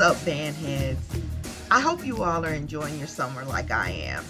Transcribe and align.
Up, 0.00 0.24
band 0.24 0.56
heads? 0.56 0.98
I 1.70 1.78
hope 1.78 2.06
you 2.06 2.22
all 2.22 2.46
are 2.46 2.54
enjoying 2.54 2.96
your 2.96 3.06
summer 3.06 3.44
like 3.44 3.70
I 3.70 3.90
am. 3.90 4.24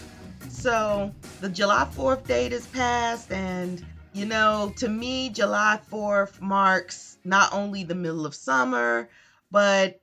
So, 0.48 1.14
the 1.40 1.48
July 1.48 1.86
4th 1.94 2.26
date 2.26 2.52
is 2.52 2.66
passed, 2.66 3.30
and 3.30 3.84
you 4.12 4.26
know, 4.26 4.72
to 4.78 4.88
me, 4.88 5.28
July 5.28 5.78
4th 5.92 6.40
marks 6.40 7.18
not 7.22 7.52
only 7.52 7.84
the 7.84 7.94
middle 7.94 8.26
of 8.26 8.34
summer, 8.34 9.08
but 9.52 10.00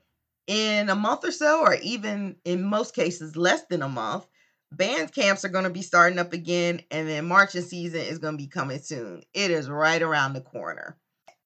in 0.48 0.88
a 0.90 0.96
month 0.96 1.26
or 1.26 1.32
so, 1.32 1.60
or 1.60 1.76
even 1.76 2.38
in 2.46 2.64
most 2.64 2.96
cases, 2.96 3.36
less 3.36 3.64
than 3.66 3.82
a 3.82 3.90
month, 3.90 4.26
band 4.72 5.14
camps 5.14 5.44
are 5.44 5.50
going 5.50 5.66
to 5.66 5.70
be 5.70 5.82
starting 5.82 6.18
up 6.18 6.32
again, 6.32 6.80
and 6.92 7.10
then 7.10 7.28
marching 7.28 7.62
season 7.62 8.00
is 8.00 8.20
going 8.20 8.36
to 8.36 8.44
be 8.44 8.48
coming 8.48 8.80
soon. 8.80 9.22
It 9.34 9.52
is 9.52 9.70
right 9.70 10.02
around 10.02 10.32
the 10.32 10.40
corner, 10.40 10.96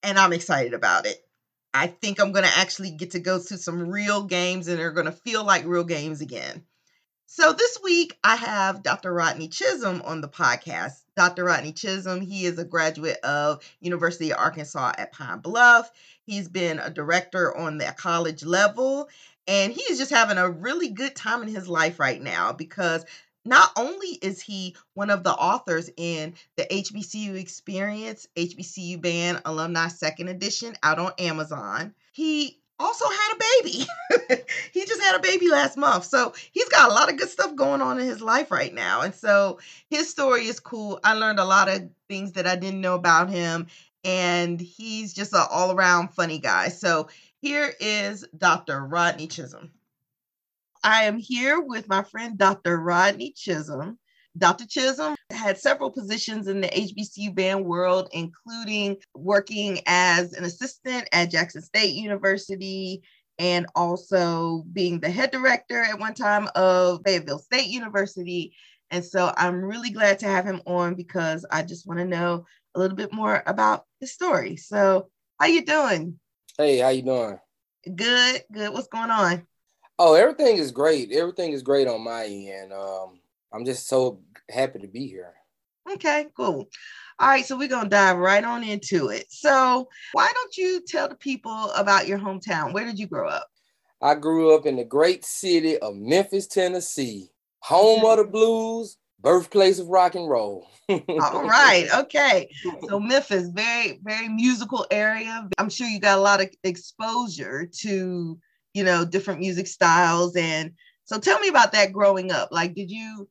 and 0.03 0.19
I'm 0.19 0.31
excited 0.31 0.75
about 0.75 1.08
it. 1.08 1.25
I 1.73 1.88
think 1.88 2.20
I'm 2.20 2.31
going 2.31 2.45
to 2.45 2.57
actually 2.57 2.91
get 2.91 3.11
to 3.11 3.20
go 3.20 3.39
to 3.39 3.57
some 3.57 3.89
real 3.89 4.23
games, 4.23 4.67
and 4.67 4.77
they're 4.77 4.91
going 4.91 5.05
to 5.05 5.11
feel 5.11 5.43
like 5.43 5.66
real 5.66 5.84
games 5.84 6.21
again. 6.21 6.63
So 7.34 7.53
this 7.53 7.80
week 7.81 8.20
I 8.25 8.35
have 8.35 8.84
Dr. 8.84 9.13
Rodney 9.13 9.47
Chism 9.47 10.05
on 10.05 10.20
the 10.20 10.27
podcast. 10.27 11.02
Dr. 11.16 11.45
Rodney 11.45 11.71
Chism, 11.71 12.21
he 12.21 12.45
is 12.45 12.59
a 12.59 12.66
graduate 12.66 13.20
of 13.23 13.63
University 13.80 14.34
of 14.34 14.39
Arkansas 14.39 14.91
at 14.97 15.13
Pine 15.13 15.39
Bluff. 15.39 15.89
He's 16.25 16.49
been 16.49 16.80
a 16.80 16.89
director 16.89 17.55
on 17.55 17.77
the 17.77 17.85
college 17.97 18.44
level 18.44 19.08
and 19.47 19.72
he 19.72 19.81
is 19.83 19.97
just 19.97 20.11
having 20.11 20.38
a 20.38 20.49
really 20.49 20.89
good 20.89 21.16
time 21.16 21.41
in 21.41 21.47
his 21.47 21.69
life 21.69 21.99
right 21.99 22.22
now 22.22 22.52
because 22.52 23.05
not 23.45 23.72
only 23.77 24.09
is 24.22 24.41
he 24.41 24.76
one 24.94 25.09
of 25.09 25.23
the 25.23 25.34
authors 25.34 25.89
in 25.97 26.36
the 26.58 26.64
HBCU 26.64 27.39
Experience 27.39 28.28
HBCU 28.36 29.02
Band 29.02 29.42
Alumni 29.45 29.88
Second 29.88 30.28
Edition 30.28 30.75
out 30.83 31.00
on 31.00 31.11
Amazon, 31.17 31.94
he 32.11 32.59
also 32.80 33.06
had 33.06 33.36
a 33.36 33.39
baby. 33.61 33.86
he 34.73 34.86
just 34.86 35.02
had 35.02 35.16
a 35.16 35.22
baby 35.22 35.50
last 35.50 35.78
month. 35.78 36.06
So 36.06 36.33
he's 36.52 36.70
got 36.70 36.89
a 36.89 36.94
lot 36.94 37.11
of 37.11 37.17
good 37.17 37.30
stuff 37.30 37.56
going 37.56 37.81
on 37.81 38.00
in 38.00 38.08
his 38.08 38.22
life 38.22 38.52
right 38.52 38.73
now. 38.73 39.02
And 39.02 39.14
so 39.14 39.59
his 39.89 40.09
story 40.09 40.48
is 40.48 40.59
cool. 40.59 41.00
I 41.03 41.14
learned 41.14 41.39
a 41.39 41.45
lot 41.45 41.70
of 41.70 41.89
things 42.09 42.33
that 42.33 42.48
I 42.48 42.55
didn't 42.55 42.81
know 42.81 42.95
about 42.95 43.30
him. 43.30 43.67
And 44.03 44.59
he's 44.59 45.14
just 45.14 45.33
an 45.33 45.45
all 45.52 45.72
around 45.72 46.09
funny 46.09 46.39
guy. 46.39 46.70
So 46.70 47.09
here 47.38 47.72
is 47.80 48.26
Dr. 48.36 48.83
Rodney 48.83 49.28
Chism. 49.28 49.70
I 50.83 51.03
am 51.03 51.17
here 51.17 51.59
with 51.59 51.87
my 51.87 52.03
friend 52.03 52.37
Dr. 52.37 52.79
Rodney 52.79 53.33
Chism. 53.37 53.97
Dr. 54.37 54.65
Chism 54.65 55.15
had 55.29 55.57
several 55.57 55.91
positions 55.91 56.47
in 56.47 56.61
the 56.61 56.69
HBCU 56.69 57.35
band 57.35 57.65
world, 57.65 58.09
including 58.13 58.97
working 59.13 59.81
as 59.85 60.33
an 60.33 60.43
assistant 60.43 61.07
at 61.11 61.29
Jackson 61.29 61.61
State 61.61 61.93
University 61.93 63.03
and 63.37 63.65
also 63.75 64.63
being 64.71 64.99
the 64.99 65.09
head 65.09 65.31
director 65.31 65.83
at 65.83 65.99
one 65.99 66.13
time 66.13 66.47
of 66.55 67.02
Fayetteville 67.05 67.39
State 67.39 67.67
University. 67.67 68.55
And 68.89 69.03
so 69.03 69.33
I'm 69.37 69.63
really 69.63 69.89
glad 69.91 70.19
to 70.19 70.27
have 70.27 70.45
him 70.45 70.61
on 70.65 70.95
because 70.95 71.45
I 71.52 71.63
just 71.63 71.87
want 71.87 71.99
to 71.99 72.05
know 72.05 72.45
a 72.73 72.79
little 72.79 72.97
bit 72.97 73.13
more 73.13 73.43
about 73.45 73.85
his 73.99 74.13
story. 74.13 74.55
So, 74.55 75.09
how 75.39 75.47
you 75.47 75.65
doing? 75.65 76.19
Hey, 76.57 76.79
how 76.79 76.89
you 76.89 77.02
doing? 77.02 77.39
Good, 77.95 78.43
good. 78.52 78.73
What's 78.73 78.87
going 78.87 79.09
on? 79.09 79.47
Oh, 80.03 80.16
everything 80.16 80.57
is 80.57 80.71
great. 80.71 81.11
Everything 81.11 81.52
is 81.52 81.61
great 81.61 81.88
on 81.88 82.02
my 82.02 82.25
end. 82.25 82.73
Um, 82.73 83.19
I'm 83.53 83.63
just 83.63 83.88
so 83.88 84.19
happy 84.49 84.80
to 84.80 84.88
be 84.88 85.05
here. 85.05 85.35
Okay, 85.93 86.25
cool. 86.35 86.67
All 87.19 87.27
right, 87.27 87.45
so 87.45 87.55
we're 87.55 87.67
going 87.67 87.83
to 87.83 87.89
dive 87.89 88.17
right 88.17 88.43
on 88.43 88.63
into 88.63 89.09
it. 89.09 89.27
So, 89.30 89.87
why 90.14 90.31
don't 90.33 90.58
you 90.58 90.81
tell 90.87 91.08
the 91.08 91.14
people 91.14 91.70
about 91.73 92.08
your 92.08 92.17
hometown? 92.17 92.73
Where 92.73 92.83
did 92.83 92.98
you 92.98 93.05
grow 93.05 93.30
up? 93.30 93.48
I 94.02 94.15
grew 94.15 94.55
up 94.55 94.65
in 94.65 94.77
the 94.77 94.83
great 94.83 95.23
city 95.23 95.77
of 95.77 95.93
Memphis, 95.93 96.47
Tennessee, 96.47 97.30
home 97.59 98.03
of 98.03 98.17
the 98.17 98.23
blues, 98.23 98.97
birthplace 99.20 99.77
of 99.77 99.89
rock 99.89 100.15
and 100.15 100.27
roll. 100.27 100.67
All 100.89 101.43
right, 101.43 101.87
okay. 101.93 102.49
So, 102.89 102.99
Memphis, 102.99 103.49
very, 103.49 103.99
very 104.02 104.30
musical 104.30 104.87
area. 104.89 105.47
I'm 105.59 105.70
sure 105.70 105.86
you 105.86 105.99
got 105.99 106.17
a 106.17 106.21
lot 106.21 106.42
of 106.42 106.49
exposure 106.64 107.70
to, 107.81 108.39
you 108.73 108.83
know, 108.83 109.05
different 109.05 109.39
music 109.39 109.67
styles. 109.67 110.36
And 110.36 110.71
so, 111.05 111.20
tell 111.20 111.39
me 111.39 111.49
about 111.49 111.71
that 111.73 111.92
growing 111.92 112.32
up. 112.32 112.49
Like, 112.52 112.73
did 112.73 112.89
you 112.89 113.27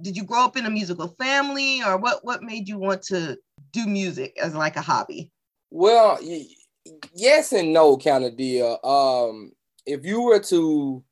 did 0.00 0.16
you 0.16 0.24
grow 0.24 0.44
up 0.44 0.56
in 0.56 0.66
a 0.66 0.70
musical 0.70 1.08
family 1.18 1.82
or 1.82 1.96
what 1.96 2.24
what 2.24 2.42
made 2.42 2.68
you 2.68 2.78
want 2.78 3.02
to 3.02 3.38
do 3.72 3.86
music 3.86 4.36
as 4.40 4.54
like 4.54 4.76
a 4.76 4.82
hobby 4.82 5.30
well 5.70 6.18
yes 7.14 7.52
and 7.52 7.72
no 7.72 7.96
kind 7.96 8.24
of 8.24 8.36
deal 8.36 8.78
um 8.84 9.52
if 9.84 10.04
you 10.04 10.22
were 10.22 10.40
to 10.40 11.02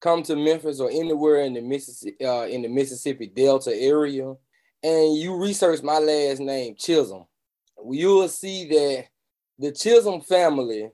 come 0.00 0.22
to 0.22 0.36
memphis 0.36 0.80
or 0.80 0.90
anywhere 0.90 1.42
in 1.42 1.54
the 1.54 1.60
mississippi 1.60 2.24
uh, 2.24 2.46
in 2.46 2.62
the 2.62 2.68
mississippi 2.68 3.26
delta 3.26 3.74
area 3.74 4.34
and 4.82 5.16
you 5.16 5.34
research 5.34 5.82
my 5.82 5.98
last 5.98 6.40
name 6.40 6.74
chism 6.74 7.26
you 7.90 8.08
will 8.08 8.28
see 8.28 8.68
that 8.68 9.06
the 9.58 9.72
chism 9.72 10.24
family 10.24 10.90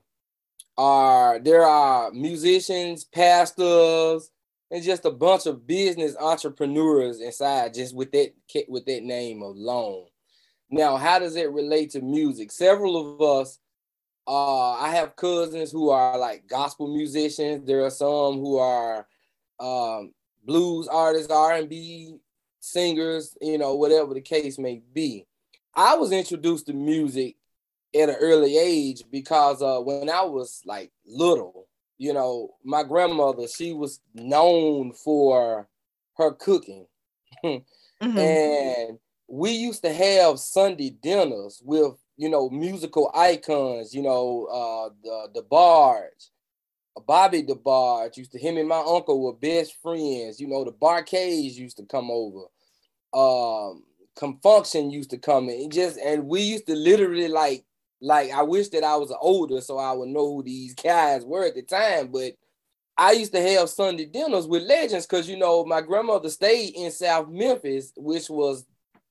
are 0.79 1.39
there 1.39 1.65
are 1.65 2.11
musicians 2.13 3.05
pastors 3.05 4.31
and 4.71 4.83
just 4.83 5.05
a 5.05 5.11
bunch 5.11 5.47
of 5.47 5.67
business 5.67 6.17
entrepreneurs 6.19 7.21
inside 7.21 7.75
just 7.75 7.95
with 7.95 8.13
that 8.13 8.33
with 8.69 8.85
that 8.87 9.03
name 9.03 9.43
alone. 9.43 10.07
Now, 10.71 10.97
how 10.97 11.19
does 11.19 11.37
it 11.37 11.51
relate 11.53 11.91
to 11.91 12.01
music? 12.01 12.51
Several 12.51 13.15
of 13.15 13.23
us, 13.23 13.59
uh, 14.27 14.73
I 14.73 14.91
have 14.91 15.15
cousins 15.15 15.71
who 15.71 15.91
are 15.91 16.19
like 16.19 16.49
gospel 16.49 16.89
musicians. 16.89 17.65
There 17.65 17.85
are 17.85 17.91
some 17.91 18.35
who 18.35 18.59
are 18.59 19.07
um, 19.61 20.13
blues 20.45 20.89
artists, 20.89 21.31
R 21.31 21.55
and 21.55 21.69
B 21.69 22.17
singers, 22.59 23.37
you 23.41 23.59
know, 23.59 23.77
whatever 23.77 24.13
the 24.13 24.21
case 24.21 24.59
may 24.59 24.83
be. 24.93 25.27
I 25.75 25.95
was 25.95 26.11
introduced 26.11 26.67
to 26.67 26.73
music 26.73 27.37
at 28.01 28.09
an 28.09 28.17
early 28.21 28.57
age 28.59 29.03
because 29.11 29.63
uh, 29.63 29.79
when 29.81 30.11
I 30.11 30.23
was 30.23 30.63
like 30.65 30.93
little, 31.07 31.67
you 31.99 32.13
know, 32.13 32.55
my 32.65 32.83
grandmother, 32.83 33.47
she 33.49 33.73
was 33.73 34.01
known 34.15 34.93
for 34.93 35.69
her 36.17 36.33
cooking. 36.33 36.87
mm-hmm. 37.45 38.19
And 38.19 38.99
we 39.29 39.51
used 39.51 39.83
to 39.83 39.93
have 39.93 40.39
Sunday 40.39 40.91
dinners 40.91 41.63
with, 41.65 41.95
you 42.17 42.29
know, 42.29 42.49
musical 42.51 43.11
icons, 43.15 43.95
you 43.95 44.03
know, 44.03 44.47
uh 44.47 44.91
the 45.03 45.41
DeBarge, 45.41 46.31
Bobby 47.07 47.43
DeBarge 47.43 48.17
used 48.17 48.33
to 48.33 48.39
him 48.39 48.57
and 48.57 48.69
my 48.69 48.79
uncle 48.79 49.23
were 49.23 49.35
best 49.35 49.77
friends. 49.83 50.41
You 50.41 50.49
know, 50.49 50.65
the 50.65 50.73
Bar-Kays 50.73 51.59
used 51.59 51.77
to 51.79 51.85
come 51.85 52.11
over. 52.11 52.47
Um 53.13 53.85
Con 54.17 54.39
Funk 54.43 54.67
Shun 54.67 54.91
used 54.91 55.11
to 55.11 55.19
come 55.19 55.49
in. 55.49 55.71
just 55.71 55.99
and 55.99 56.27
we 56.27 56.41
used 56.41 56.67
to 56.67 56.75
literally 56.75 57.29
like 57.29 57.65
like 58.01 58.31
I 58.31 58.43
wish 58.43 58.69
that 58.71 58.85
I 58.85 58.97
was 58.97 59.13
older 59.21 59.61
so 59.61 59.79
I 59.79 59.93
would 59.93 60.09
know 60.09 60.37
who 60.37 60.43
these 60.43 60.75
guys 60.75 61.25
were 61.25 61.47
at 61.47 61.55
the 61.55 61.63
time. 61.63 62.09
But 62.13 62.35
I 62.97 63.13
used 63.13 63.33
to 63.33 63.41
have 63.41 63.69
Sunday 63.69 64.07
dinners 64.07 64.47
with 64.47 64.63
legends 64.63 65.07
because 65.07 65.29
you 65.29 65.39
know 65.39 65.65
my 65.65 65.81
grandmother 65.81 66.31
stayed 66.31 66.75
in 66.75 66.91
South 66.91 67.29
Memphis, 67.29 67.93
which 67.97 68.29
was 68.31 68.65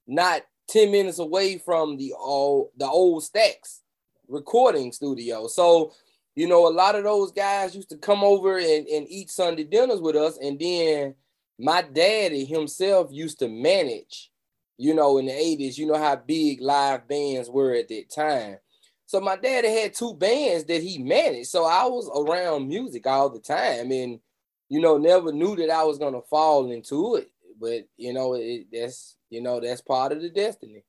not 0.07 0.43
10 0.69 0.91
minutes 0.91 1.19
away 1.19 1.57
from 1.57 1.97
the 1.97 2.13
old 2.17 2.69
the 2.77 2.85
old 2.85 3.23
Stax 3.23 3.81
recording 4.27 4.91
studio. 4.91 5.47
So, 5.47 5.93
you 6.35 6.47
know, 6.47 6.67
a 6.67 6.69
lot 6.69 6.95
of 6.95 7.03
those 7.03 7.31
guys 7.31 7.75
used 7.75 7.89
to 7.89 7.97
come 7.97 8.23
over 8.23 8.57
and, 8.57 8.87
and 8.87 9.07
eat 9.09 9.29
Sunday 9.29 9.63
dinners 9.63 10.01
with 10.01 10.15
us. 10.15 10.37
And 10.41 10.59
then 10.59 11.15
my 11.59 11.81
daddy 11.81 12.45
himself 12.45 13.09
used 13.11 13.39
to 13.39 13.47
manage, 13.47 14.31
you 14.77 14.93
know, 14.93 15.17
in 15.17 15.27
the 15.27 15.31
80s, 15.31 15.77
you 15.77 15.85
know 15.85 15.97
how 15.97 16.15
big 16.15 16.61
live 16.61 17.07
bands 17.07 17.49
were 17.49 17.73
at 17.73 17.87
that 17.89 18.09
time. 18.09 18.57
So 19.05 19.19
my 19.21 19.35
daddy 19.35 19.69
had 19.69 19.93
two 19.93 20.13
bands 20.13 20.63
that 20.65 20.81
he 20.81 20.97
managed. 20.97 21.49
So 21.49 21.65
I 21.65 21.85
was 21.85 22.09
around 22.15 22.67
music 22.67 23.05
all 23.05 23.29
the 23.29 23.39
time 23.39 23.91
and 23.91 24.19
you 24.69 24.81
know 24.81 24.97
never 24.97 25.31
knew 25.31 25.55
that 25.57 25.69
I 25.69 25.83
was 25.83 25.97
gonna 25.97 26.21
fall 26.21 26.71
into 26.71 27.15
it. 27.15 27.31
But 27.59 27.87
you 27.97 28.13
know, 28.13 28.33
it, 28.33 28.67
that's 28.71 29.15
you 29.29 29.41
know, 29.41 29.59
that's 29.59 29.81
part 29.81 30.11
of 30.11 30.21
the 30.21 30.29
destiny. 30.29 30.83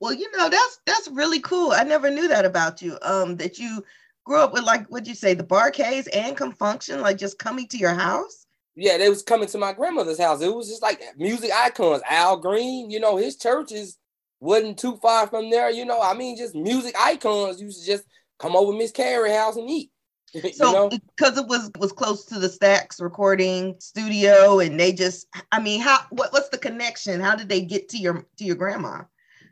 Well, 0.00 0.12
you 0.12 0.30
know, 0.36 0.48
that's 0.48 0.80
that's 0.86 1.08
really 1.08 1.40
cool. 1.40 1.72
I 1.72 1.84
never 1.84 2.10
knew 2.10 2.28
that 2.28 2.44
about 2.44 2.80
you. 2.82 2.98
Um, 3.02 3.36
that 3.36 3.58
you 3.58 3.84
grew 4.24 4.38
up 4.38 4.52
with 4.52 4.64
like 4.64 4.86
what 4.88 5.06
you 5.06 5.14
say, 5.14 5.34
the 5.34 5.44
Bar-Kays 5.44 6.06
and 6.08 6.36
Con 6.36 6.52
Funk 6.54 6.82
Shun, 6.82 7.00
like 7.00 7.18
just 7.18 7.38
coming 7.38 7.66
to 7.68 7.76
your 7.76 7.94
house. 7.94 8.46
Yeah, 8.74 8.96
they 8.96 9.08
was 9.08 9.22
coming 9.22 9.48
to 9.48 9.58
my 9.58 9.72
grandmother's 9.72 10.20
house. 10.20 10.40
It 10.40 10.54
was 10.54 10.68
just 10.68 10.82
like 10.82 11.02
music 11.16 11.50
icons. 11.52 12.02
Al 12.08 12.36
Green, 12.36 12.90
you 12.90 13.00
know, 13.00 13.16
his 13.16 13.36
church 13.36 13.72
is 13.72 13.97
wasn't 14.40 14.78
too 14.78 14.96
far 14.96 15.26
from 15.26 15.50
there. 15.50 15.70
You 15.70 15.84
know, 15.84 16.00
I 16.00 16.14
mean, 16.14 16.36
just 16.36 16.54
music 16.54 16.94
icons 16.98 17.60
used 17.60 17.80
to 17.80 17.86
just 17.86 18.04
come 18.38 18.56
over 18.56 18.72
Miss 18.72 18.92
Carrie 18.92 19.32
house 19.32 19.56
and 19.56 19.68
eat. 19.68 19.90
So 20.52 20.90
because 20.90 21.38
it 21.38 21.46
was 21.46 21.70
was 21.78 21.90
close 21.90 22.26
to 22.26 22.38
the 22.38 22.48
Stax 22.48 23.00
recording 23.00 23.76
studio, 23.78 24.60
and 24.60 24.78
they 24.78 24.92
just, 24.92 25.26
I 25.52 25.60
mean, 25.60 25.80
how 25.80 26.00
what, 26.10 26.34
what's 26.34 26.50
the 26.50 26.58
connection? 26.58 27.20
How 27.20 27.34
did 27.34 27.48
they 27.48 27.62
get 27.62 27.88
to 27.90 27.96
your 27.96 28.26
to 28.36 28.44
your 28.44 28.56
grandma? 28.56 29.04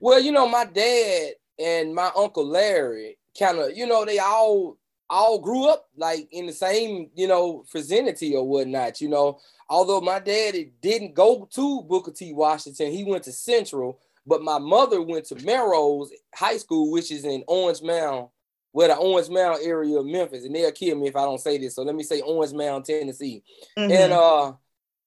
Well, 0.02 0.20
you 0.20 0.32
know, 0.32 0.46
my 0.46 0.66
dad 0.66 1.30
and 1.58 1.94
my 1.94 2.10
uncle 2.14 2.46
Larry 2.46 3.16
kind 3.38 3.58
of, 3.58 3.74
you 3.74 3.86
know, 3.86 4.04
they 4.04 4.18
all 4.18 4.76
all 5.08 5.38
grew 5.38 5.68
up 5.68 5.86
like 5.96 6.28
in 6.32 6.46
the 6.46 6.52
same, 6.52 7.10
you 7.14 7.28
know, 7.28 7.64
vicinity 7.72 8.34
or 8.34 8.46
whatnot, 8.46 9.00
you 9.00 9.08
know. 9.08 9.38
Although 9.68 10.00
my 10.00 10.18
daddy 10.18 10.72
didn't 10.80 11.14
go 11.14 11.48
to 11.52 11.82
Booker 11.82 12.12
T. 12.12 12.32
Washington, 12.32 12.92
he 12.92 13.04
went 13.04 13.24
to 13.24 13.32
Central, 13.32 14.00
but 14.26 14.42
my 14.42 14.58
mother 14.58 15.00
went 15.00 15.26
to 15.26 15.44
Melrose 15.44 16.10
High 16.34 16.56
School, 16.56 16.90
which 16.90 17.10
is 17.10 17.24
in 17.24 17.44
Orange 17.46 17.82
Mound, 17.82 18.28
where 18.72 18.88
the 18.88 18.96
Orange 18.96 19.28
Mound 19.28 19.60
area 19.62 19.98
of 19.98 20.06
Memphis, 20.06 20.44
and 20.44 20.54
they'll 20.54 20.72
kill 20.72 20.96
me 20.96 21.08
if 21.08 21.16
I 21.16 21.24
don't 21.24 21.40
say 21.40 21.58
this. 21.58 21.76
So 21.76 21.82
let 21.82 21.94
me 21.94 22.02
say 22.02 22.20
Orange 22.20 22.52
Mound, 22.52 22.84
Tennessee. 22.84 23.42
Mm-hmm. 23.78 23.92
And 23.92 24.12
uh, 24.12 24.52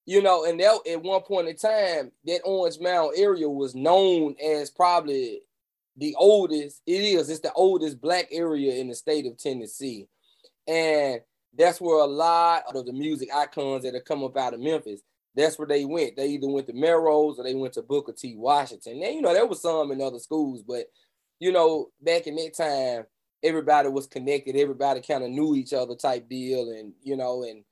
you 0.06 0.22
know, 0.22 0.44
and 0.44 0.58
that 0.60 0.80
at 0.90 1.02
one 1.02 1.22
point 1.22 1.48
in 1.48 1.56
time, 1.56 2.10
that 2.24 2.40
Orange 2.44 2.80
Mound 2.80 3.12
area 3.16 3.48
was 3.48 3.74
known 3.74 4.34
as 4.42 4.70
probably 4.70 5.42
the 5.96 6.16
oldest, 6.18 6.80
it 6.86 7.02
is, 7.02 7.28
it's 7.28 7.40
the 7.40 7.52
oldest 7.52 8.00
black 8.00 8.28
area 8.32 8.74
in 8.74 8.88
the 8.88 8.94
state 8.94 9.26
of 9.26 9.36
Tennessee. 9.36 10.08
And 10.66 11.20
that's 11.56 11.80
where 11.80 11.98
a 11.98 12.06
lot 12.06 12.64
of 12.74 12.86
the 12.86 12.92
music 12.92 13.28
icons 13.34 13.84
that 13.84 13.94
have 13.94 14.04
come 14.04 14.24
up 14.24 14.36
out 14.36 14.54
of 14.54 14.60
Memphis, 14.60 15.02
that's 15.34 15.58
where 15.58 15.68
they 15.68 15.84
went. 15.84 16.16
They 16.16 16.28
either 16.28 16.48
went 16.48 16.66
to 16.66 16.72
Melrose 16.72 17.38
or 17.38 17.44
they 17.44 17.54
went 17.54 17.74
to 17.74 17.82
Booker 17.82 18.12
T. 18.12 18.34
Washington. 18.36 19.00
Now, 19.00 19.08
you 19.08 19.22
know, 19.22 19.32
there 19.32 19.46
was 19.46 19.62
some 19.62 19.92
in 19.92 20.00
other 20.00 20.18
schools, 20.18 20.62
but 20.62 20.86
you 21.38 21.52
know, 21.52 21.88
back 22.02 22.26
in 22.26 22.36
that 22.36 22.54
time, 22.56 23.06
everybody 23.42 23.88
was 23.88 24.06
connected, 24.06 24.56
everybody 24.56 25.00
kind 25.00 25.24
of 25.24 25.30
knew 25.30 25.54
each 25.54 25.72
other 25.72 25.94
type 25.94 26.28
deal, 26.28 26.70
and 26.70 26.92
you 27.02 27.16
know, 27.16 27.44
and 27.44 27.64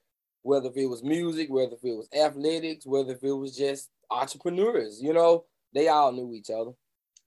whether 0.43 0.69
if 0.69 0.76
it 0.76 0.87
was 0.87 1.02
music, 1.02 1.49
whether 1.50 1.75
if 1.75 1.84
it 1.84 1.96
was 1.96 2.08
athletics, 2.16 2.87
whether 2.87 3.12
if 3.12 3.22
it 3.22 3.32
was 3.32 3.56
just 3.56 3.90
entrepreneurs, 4.11 5.00
you 5.02 5.12
know, 5.12 5.44
they 5.75 5.88
all 5.88 6.12
knew 6.12 6.32
each 6.32 6.50
other. 6.50 6.72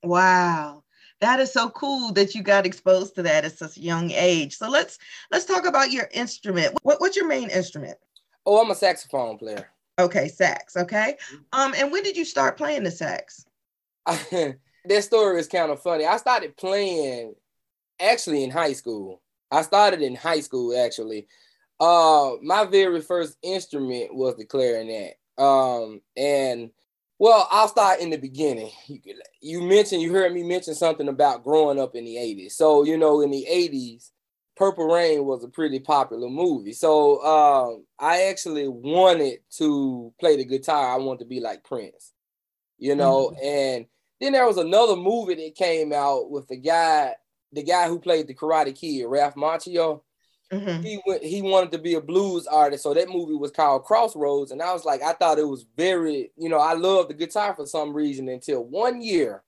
Wow. 0.03 0.83
That 1.19 1.39
is 1.39 1.53
so 1.53 1.69
cool 1.69 2.11
that 2.13 2.33
you 2.33 2.41
got 2.41 2.65
exposed 2.65 3.13
to 3.15 3.23
that 3.23 3.45
at 3.45 3.55
such 3.55 3.77
a 3.77 3.81
young 3.81 4.09
age. 4.11 4.57
So 4.57 4.67
let's 4.69 4.97
let's 5.31 5.45
talk 5.45 5.65
about 5.65 5.91
your 5.91 6.09
instrument. 6.13 6.79
What, 6.81 6.99
what's 6.99 7.15
your 7.15 7.27
main 7.27 7.51
instrument? 7.51 7.97
Oh, 8.45 8.59
I'm 8.59 8.71
a 8.71 8.75
saxophone 8.75 9.37
player. 9.37 9.69
Okay, 10.01 10.27
sax. 10.27 10.75
Okay. 10.75 11.15
Mm-hmm. 11.33 11.59
Um, 11.59 11.73
and 11.77 11.91
when 11.91 12.03
did 12.03 12.17
you 12.17 12.25
start 12.25 12.57
playing 12.57 12.83
the 12.83 12.91
sax? 12.91 13.45
that 14.05 15.03
story 15.03 15.39
is 15.39 15.47
kind 15.47 15.71
of 15.71 15.81
funny. 15.81 16.05
I 16.05 16.17
started 16.17 16.57
playing 16.57 17.35
actually 17.99 18.43
in 18.43 18.51
high 18.51 18.73
school. 18.73 19.21
I 19.51 19.61
started 19.61 20.01
in 20.01 20.15
high 20.15 20.39
school 20.39 20.75
actually. 20.77 21.27
Uh, 21.79 22.33
my 22.41 22.65
very 22.65 23.01
first 23.01 23.37
instrument 23.43 24.13
was 24.13 24.35
the 24.37 24.45
clarinet. 24.45 25.19
Um, 25.37 26.01
and 26.15 26.71
well, 27.19 27.47
I'll 27.51 27.67
start 27.67 27.99
in 27.99 28.09
the 28.09 28.17
beginning. 28.17 28.71
You, 28.87 28.99
you 29.41 29.61
mentioned, 29.61 30.01
you 30.01 30.11
heard 30.11 30.33
me 30.33 30.43
mention 30.43 30.73
something 30.73 31.07
about 31.07 31.43
growing 31.43 31.79
up 31.79 31.95
in 31.95 32.05
the 32.05 32.15
80s. 32.15 32.53
So, 32.53 32.83
you 32.83 32.97
know, 32.97 33.21
in 33.21 33.29
the 33.29 33.45
80s, 33.49 34.09
Purple 34.61 34.85
Rain 34.85 35.25
was 35.25 35.43
a 35.43 35.47
pretty 35.47 35.79
popular 35.79 36.29
movie. 36.29 36.73
So 36.73 37.19
um, 37.23 37.83
I 37.97 38.25
actually 38.25 38.67
wanted 38.67 39.39
to 39.57 40.13
play 40.19 40.37
the 40.37 40.45
guitar. 40.45 40.93
I 40.93 40.97
wanted 40.97 41.21
to 41.21 41.25
be 41.25 41.39
like 41.39 41.63
Prince, 41.63 42.13
you 42.77 42.93
know. 42.93 43.31
Mm-hmm. 43.31 43.43
And 43.43 43.85
then 44.19 44.33
there 44.33 44.45
was 44.45 44.57
another 44.57 44.95
movie 44.95 45.33
that 45.33 45.55
came 45.55 45.91
out 45.91 46.29
with 46.29 46.47
the 46.47 46.57
guy, 46.57 47.15
the 47.51 47.63
guy 47.63 47.87
who 47.87 47.97
played 47.97 48.27
the 48.27 48.35
Karate 48.35 48.79
Kid, 48.79 49.07
Ralph 49.07 49.33
Macchio. 49.33 50.03
Mm-hmm. 50.53 50.83
He 50.83 51.01
went, 51.07 51.23
he 51.23 51.41
wanted 51.41 51.71
to 51.71 51.79
be 51.79 51.95
a 51.95 52.01
blues 52.01 52.45
artist, 52.45 52.83
so 52.83 52.93
that 52.93 53.09
movie 53.09 53.33
was 53.33 53.49
called 53.49 53.83
Crossroads, 53.83 54.51
and 54.51 54.61
I 54.61 54.73
was 54.73 54.85
like, 54.85 55.01
I 55.01 55.13
thought 55.13 55.39
it 55.39 55.47
was 55.47 55.65
very, 55.75 56.33
you 56.37 56.49
know, 56.49 56.59
I 56.59 56.73
loved 56.73 57.09
the 57.09 57.15
guitar 57.15 57.55
for 57.55 57.65
some 57.65 57.93
reason 57.93 58.29
until 58.29 58.63
one 58.63 59.01
year, 59.01 59.43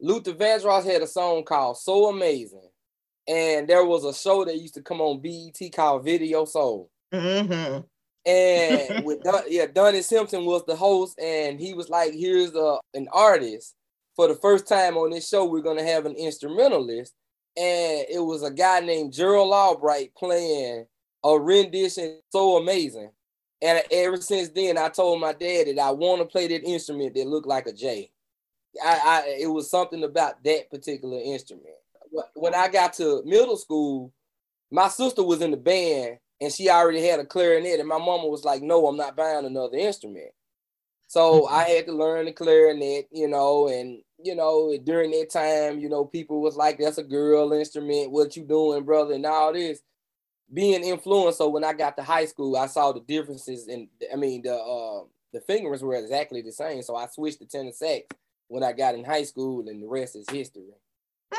Luther 0.00 0.32
Vandross 0.32 0.90
had 0.90 1.02
a 1.02 1.06
song 1.06 1.44
called 1.44 1.76
"So 1.76 2.06
Amazing," 2.06 2.69
and 3.30 3.68
there 3.68 3.84
was 3.84 4.04
a 4.04 4.12
show 4.12 4.44
that 4.44 4.58
used 4.58 4.74
to 4.74 4.82
come 4.82 5.00
on 5.00 5.20
BET 5.20 5.72
called 5.72 6.04
Video 6.04 6.44
Soul. 6.44 6.90
Mm-hmm. 7.12 7.80
And 8.26 9.04
with 9.04 9.22
Don, 9.22 9.42
yeah, 9.48 9.66
Donnie 9.66 10.02
Simpson 10.02 10.44
was 10.44 10.64
the 10.66 10.76
host, 10.76 11.18
and 11.18 11.60
he 11.60 11.74
was 11.74 11.88
like, 11.88 12.12
"Here's 12.12 12.54
a 12.54 12.78
an 12.94 13.08
artist 13.12 13.74
for 14.16 14.28
the 14.28 14.34
first 14.34 14.66
time 14.66 14.96
on 14.96 15.10
this 15.10 15.28
show. 15.28 15.46
We're 15.46 15.62
gonna 15.62 15.84
have 15.84 16.06
an 16.06 16.16
instrumentalist." 16.16 17.14
and 17.56 18.06
it 18.08 18.20
was 18.20 18.42
a 18.42 18.50
guy 18.50 18.80
named 18.80 19.12
Gerald 19.12 19.52
Albright 19.52 20.14
playing 20.14 20.86
a 21.24 21.38
rendition 21.38 22.20
so 22.30 22.56
amazing. 22.56 23.10
And 23.62 23.82
ever 23.90 24.16
since 24.16 24.48
then, 24.48 24.78
I 24.78 24.88
told 24.88 25.20
my 25.20 25.32
dad 25.32 25.66
that 25.66 25.78
I 25.78 25.90
want 25.90 26.22
to 26.22 26.26
play 26.26 26.46
that 26.48 26.64
instrument 26.64 27.14
that 27.14 27.26
looked 27.26 27.46
like 27.46 27.66
a 27.66 27.72
J. 27.72 28.10
I, 28.82 29.00
I 29.04 29.36
it 29.40 29.48
was 29.48 29.70
something 29.70 30.04
about 30.04 30.42
that 30.44 30.70
particular 30.70 31.18
instrument. 31.18 31.66
When 32.34 32.54
I 32.54 32.68
got 32.68 32.94
to 32.94 33.22
middle 33.24 33.56
school, 33.56 34.12
my 34.70 34.88
sister 34.88 35.22
was 35.22 35.40
in 35.40 35.50
the 35.50 35.56
band 35.56 36.18
and 36.40 36.52
she 36.52 36.70
already 36.70 37.06
had 37.06 37.20
a 37.20 37.24
clarinet, 37.24 37.80
and 37.80 37.88
my 37.88 37.98
mama 37.98 38.26
was 38.26 38.44
like, 38.44 38.62
"No, 38.62 38.86
I'm 38.86 38.96
not 38.96 39.16
buying 39.16 39.44
another 39.44 39.76
instrument." 39.76 40.30
So 41.06 41.46
I 41.48 41.64
had 41.64 41.86
to 41.86 41.92
learn 41.92 42.26
the 42.26 42.32
clarinet, 42.32 43.08
you 43.10 43.26
know, 43.28 43.68
and 43.68 44.00
you 44.22 44.34
know, 44.34 44.76
during 44.84 45.10
that 45.12 45.30
time, 45.30 45.80
you 45.80 45.88
know, 45.88 46.04
people 46.04 46.40
was 46.40 46.56
like, 46.56 46.78
that's 46.78 46.98
a 46.98 47.02
girl 47.02 47.52
instrument. 47.52 48.12
What 48.12 48.36
you 48.36 48.44
doing, 48.44 48.84
brother? 48.84 49.14
And 49.14 49.26
all 49.26 49.52
this 49.52 49.80
being 50.52 50.84
influenced. 50.84 51.38
So 51.38 51.48
when 51.48 51.64
I 51.64 51.72
got 51.72 51.96
to 51.96 52.02
high 52.02 52.26
school, 52.26 52.56
I 52.56 52.66
saw 52.66 52.92
the 52.92 53.00
differences 53.00 53.68
and 53.68 53.88
I 54.12 54.16
mean 54.16 54.42
the 54.42 54.54
uh, 54.54 55.04
the 55.32 55.40
fingerings 55.40 55.82
were 55.82 55.96
exactly 55.96 56.42
the 56.42 56.52
same. 56.52 56.82
So 56.82 56.96
I 56.96 57.06
switched 57.06 57.40
to 57.40 57.46
tenor 57.46 57.72
sax 57.72 58.06
when 58.48 58.62
I 58.62 58.72
got 58.72 58.94
in 58.94 59.04
high 59.04 59.24
school, 59.24 59.68
and 59.68 59.82
the 59.82 59.86
rest 59.88 60.16
is 60.16 60.28
history. 60.28 60.70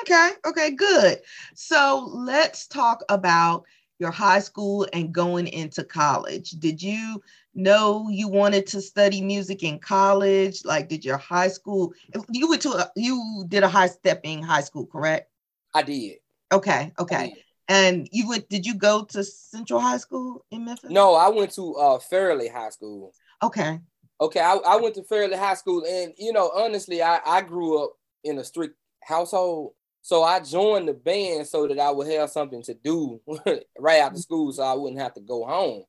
Okay, 0.01 0.31
okay, 0.45 0.71
good. 0.71 1.19
So 1.53 2.09
let's 2.13 2.67
talk 2.67 3.03
about 3.09 3.65
your 3.99 4.11
high 4.11 4.39
school 4.39 4.87
and 4.93 5.13
going 5.13 5.47
into 5.47 5.83
college. 5.83 6.51
Did 6.51 6.81
you 6.81 7.21
know 7.53 8.07
you 8.09 8.27
wanted 8.27 8.65
to 8.67 8.81
study 8.81 9.21
music 9.21 9.63
in 9.63 9.79
college? 9.79 10.65
Like, 10.65 10.89
did 10.89 11.05
your 11.05 11.17
high 11.17 11.49
school 11.49 11.93
you 12.31 12.49
went 12.49 12.61
to 12.63 12.71
a, 12.71 12.91
you 12.95 13.45
did 13.47 13.63
a 13.63 13.69
high 13.69 13.87
stepping 13.87 14.41
high 14.41 14.61
school, 14.61 14.87
correct? 14.87 15.29
I 15.73 15.83
did. 15.83 16.17
Okay, 16.51 16.91
okay. 16.97 17.29
Did. 17.29 17.43
And 17.67 18.09
you 18.11 18.27
went? 18.27 18.49
Did 18.49 18.65
you 18.65 18.73
go 18.73 19.03
to 19.05 19.23
Central 19.23 19.79
High 19.79 19.97
School 19.97 20.43
in 20.51 20.65
Memphis? 20.65 20.89
No, 20.89 21.13
I 21.13 21.29
went 21.29 21.51
to 21.51 21.73
uh, 21.75 21.99
Fairley 21.99 22.49
High 22.49 22.69
School. 22.69 23.13
Okay. 23.41 23.79
Okay, 24.19 24.39
I, 24.39 24.55
I 24.55 24.75
went 24.75 24.95
to 24.95 25.03
Fairley 25.03 25.37
High 25.37 25.53
School, 25.53 25.85
and 25.87 26.13
you 26.17 26.33
know, 26.33 26.51
honestly, 26.53 27.01
I, 27.01 27.19
I 27.25 27.41
grew 27.41 27.83
up 27.83 27.93
in 28.23 28.39
a 28.39 28.43
strict 28.43 28.75
household. 29.03 29.73
So 30.01 30.23
I 30.23 30.39
joined 30.39 30.87
the 30.87 30.93
band 30.93 31.47
so 31.47 31.67
that 31.67 31.79
I 31.79 31.91
would 31.91 32.07
have 32.11 32.29
something 32.29 32.63
to 32.63 32.73
do 32.73 33.21
right 33.79 33.99
after 33.99 34.15
mm-hmm. 34.15 34.17
school, 34.17 34.51
so 34.51 34.63
I 34.63 34.73
wouldn't 34.73 35.01
have 35.01 35.13
to 35.15 35.21
go 35.21 35.45
home 35.45 35.83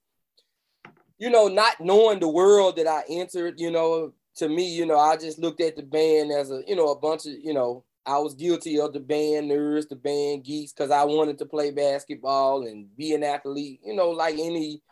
you 1.22 1.30
know, 1.30 1.46
not 1.46 1.80
knowing 1.80 2.18
the 2.18 2.26
world 2.26 2.74
that 2.74 2.88
I 2.88 3.04
entered, 3.08 3.60
you 3.60 3.70
know, 3.70 4.12
to 4.34 4.48
me, 4.48 4.74
you 4.74 4.84
know, 4.84 4.98
I 4.98 5.16
just 5.16 5.38
looked 5.38 5.60
at 5.60 5.76
the 5.76 5.84
band 5.84 6.32
as 6.32 6.50
a, 6.50 6.62
you 6.66 6.74
know, 6.74 6.88
a 6.88 6.98
bunch 6.98 7.26
of, 7.26 7.34
you 7.40 7.54
know, 7.54 7.84
I 8.04 8.18
was 8.18 8.34
guilty 8.34 8.80
of 8.80 8.92
the 8.92 8.98
band 8.98 9.48
nerds, 9.48 9.88
the 9.88 9.94
band 9.94 10.42
geeks, 10.42 10.72
because 10.72 10.90
I 10.90 11.04
wanted 11.04 11.38
to 11.38 11.46
play 11.46 11.70
basketball 11.70 12.66
and 12.66 12.88
be 12.96 13.14
an 13.14 13.22
athlete, 13.22 13.78
you 13.84 13.94
know, 13.94 14.10
like 14.10 14.34
any, 14.34 14.82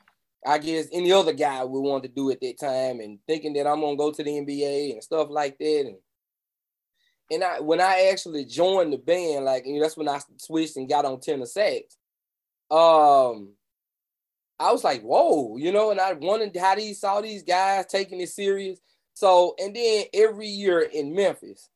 I 0.46 0.58
guess, 0.58 0.86
any 0.92 1.10
other 1.10 1.32
guy 1.32 1.64
would 1.64 1.80
want 1.80 2.04
to 2.04 2.08
do 2.08 2.30
at 2.30 2.40
that 2.42 2.60
time, 2.60 3.00
and 3.00 3.18
thinking 3.26 3.54
that 3.54 3.66
I'm 3.66 3.80
gonna 3.80 3.96
go 3.96 4.12
to 4.12 4.22
the 4.22 4.30
NBA 4.30 4.92
and 4.92 5.02
stuff 5.02 5.26
like 5.30 5.58
that. 5.58 5.80
And 5.86 5.96
and 7.30 7.44
I 7.44 7.60
when 7.60 7.80
I 7.80 8.08
actually 8.10 8.44
joined 8.44 8.92
the 8.92 8.98
band, 8.98 9.44
like 9.44 9.66
you 9.66 9.74
know, 9.74 9.82
that's 9.82 9.96
when 9.96 10.08
I 10.08 10.20
switched 10.38 10.76
and 10.76 10.88
got 10.88 11.04
on 11.04 11.20
tenor 11.20 11.46
sax. 11.46 11.96
Um, 12.70 13.54
I 14.58 14.72
was 14.72 14.84
like, 14.84 15.02
whoa, 15.02 15.56
you 15.56 15.72
know, 15.72 15.90
and 15.90 16.00
I 16.00 16.12
wondered 16.12 16.56
how 16.56 16.74
these 16.74 17.00
saw 17.00 17.20
these 17.20 17.42
guys 17.42 17.86
taking 17.86 18.20
it 18.20 18.28
serious. 18.28 18.78
So, 19.14 19.54
and 19.58 19.74
then 19.74 20.04
every 20.12 20.48
year 20.48 20.80
in 20.80 21.14
Memphis, 21.14 21.68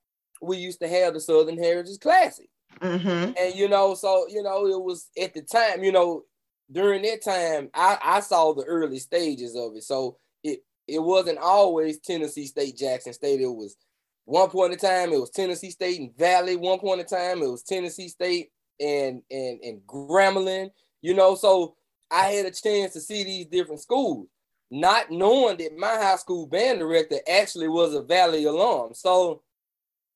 we 0.43 0.59
used 0.59 0.81
to 0.81 0.89
have 0.89 1.15
the 1.15 1.21
Southern 1.21 1.59
Heritage 1.59 1.99
Classic. 2.01 2.49
Mm-hmm. 2.81 3.33
And 3.39 3.55
you 3.55 3.69
know, 3.69 3.95
so 3.95 4.27
you 4.29 4.43
know, 4.43 4.67
it 4.67 4.83
was 4.83 5.09
at 5.21 5.35
the 5.35 5.43
time, 5.43 5.83
you 5.85 5.93
know, 5.93 6.25
during 6.71 7.03
that 7.03 7.23
time, 7.23 7.71
I, 7.75 7.99
I 8.03 8.21
saw 8.21 8.53
the 8.53 8.65
early 8.65 8.99
stages 8.99 9.55
of 9.57 9.77
it. 9.77 9.85
So 9.85 10.19
it 10.43 10.61
it 10.89 11.03
wasn't 11.03 11.39
always 11.39 12.01
Tennessee 12.01 12.47
State, 12.47 12.77
Jackson 12.77 13.13
State. 13.13 13.41
It 13.41 13.47
was 13.47 13.77
one 14.25 14.49
point 14.49 14.73
in 14.73 14.79
time, 14.79 15.13
it 15.13 15.21
was 15.21 15.31
Tennessee 15.31 15.71
State 15.71 16.01
and 16.01 16.17
Valley. 16.17 16.57
One 16.57 16.79
point 16.79 17.01
in 17.01 17.07
time, 17.07 17.43
it 17.43 17.51
was 17.51 17.63
Tennessee 17.63 18.09
State 18.09 18.51
and 18.81 19.23
and 19.31 19.61
and 19.63 19.81
Grambling. 19.87 20.71
You 21.03 21.15
know, 21.15 21.35
so 21.35 21.77
I 22.11 22.27
had 22.29 22.47
a 22.47 22.51
chance 22.51 22.93
to 22.95 23.01
see 23.01 23.25
these 23.25 23.47
different 23.47 23.81
schools, 23.81 24.29
not 24.71 25.11
knowing 25.11 25.59
that 25.59 25.77
my 25.77 25.97
high 25.97 26.17
school 26.17 26.47
band 26.47 26.79
director 26.79 27.19
actually 27.31 27.69
was 27.69 27.95
a 27.95 28.03
Valley 28.03 28.45
alum. 28.45 28.95
So 28.95 29.43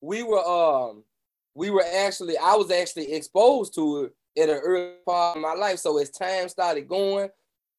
we 0.01 0.23
were 0.23 0.43
um 0.43 1.03
we 1.53 1.69
were 1.69 1.85
actually 1.85 2.37
I 2.37 2.55
was 2.55 2.71
actually 2.71 3.13
exposed 3.13 3.75
to 3.75 4.11
it 4.35 4.41
at 4.41 4.49
an 4.49 4.61
early 4.63 4.93
part 5.05 5.37
of 5.37 5.43
my 5.43 5.53
life. 5.53 5.79
So 5.79 5.97
as 5.99 6.09
time 6.09 6.49
started 6.49 6.87
going 6.87 7.29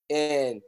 and 0.08 0.60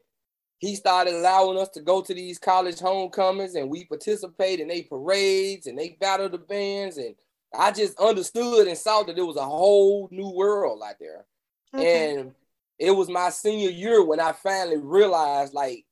he 0.63 0.77
started 0.77 1.15
allowing 1.15 1.59
us 1.59 1.71
to 1.71 1.81
go 1.81 2.01
to 2.01 2.15
these 2.15 2.39
college 2.39 2.79
homecomings 2.79 3.57
and 3.57 3.69
we 3.69 3.85
participate 3.85 4.61
in 4.61 4.69
they 4.69 4.83
parades 4.83 5.67
and 5.67 5.77
they 5.77 5.97
battle 6.01 6.29
the 6.29 6.39
bands 6.39 6.99
and 6.99 7.17
I 7.53 7.73
just 7.73 7.99
understood 7.99 8.69
and 8.69 8.79
saw 8.79 9.03
that 9.03 9.19
it 9.19 9.27
was 9.27 9.37
a 9.37 9.45
whole 9.45 10.09
new 10.13 10.31
world 10.31 10.81
out 10.87 10.95
there. 11.01 11.25
Okay. 11.75 12.17
And 12.17 12.33
it 12.79 12.93
was 12.93 13.09
my 13.09 13.31
senior 13.31 13.71
year 13.71 14.05
when 14.05 14.21
I 14.21 14.31
finally 14.31 14.79
realized, 14.79 15.53
like, 15.53 15.85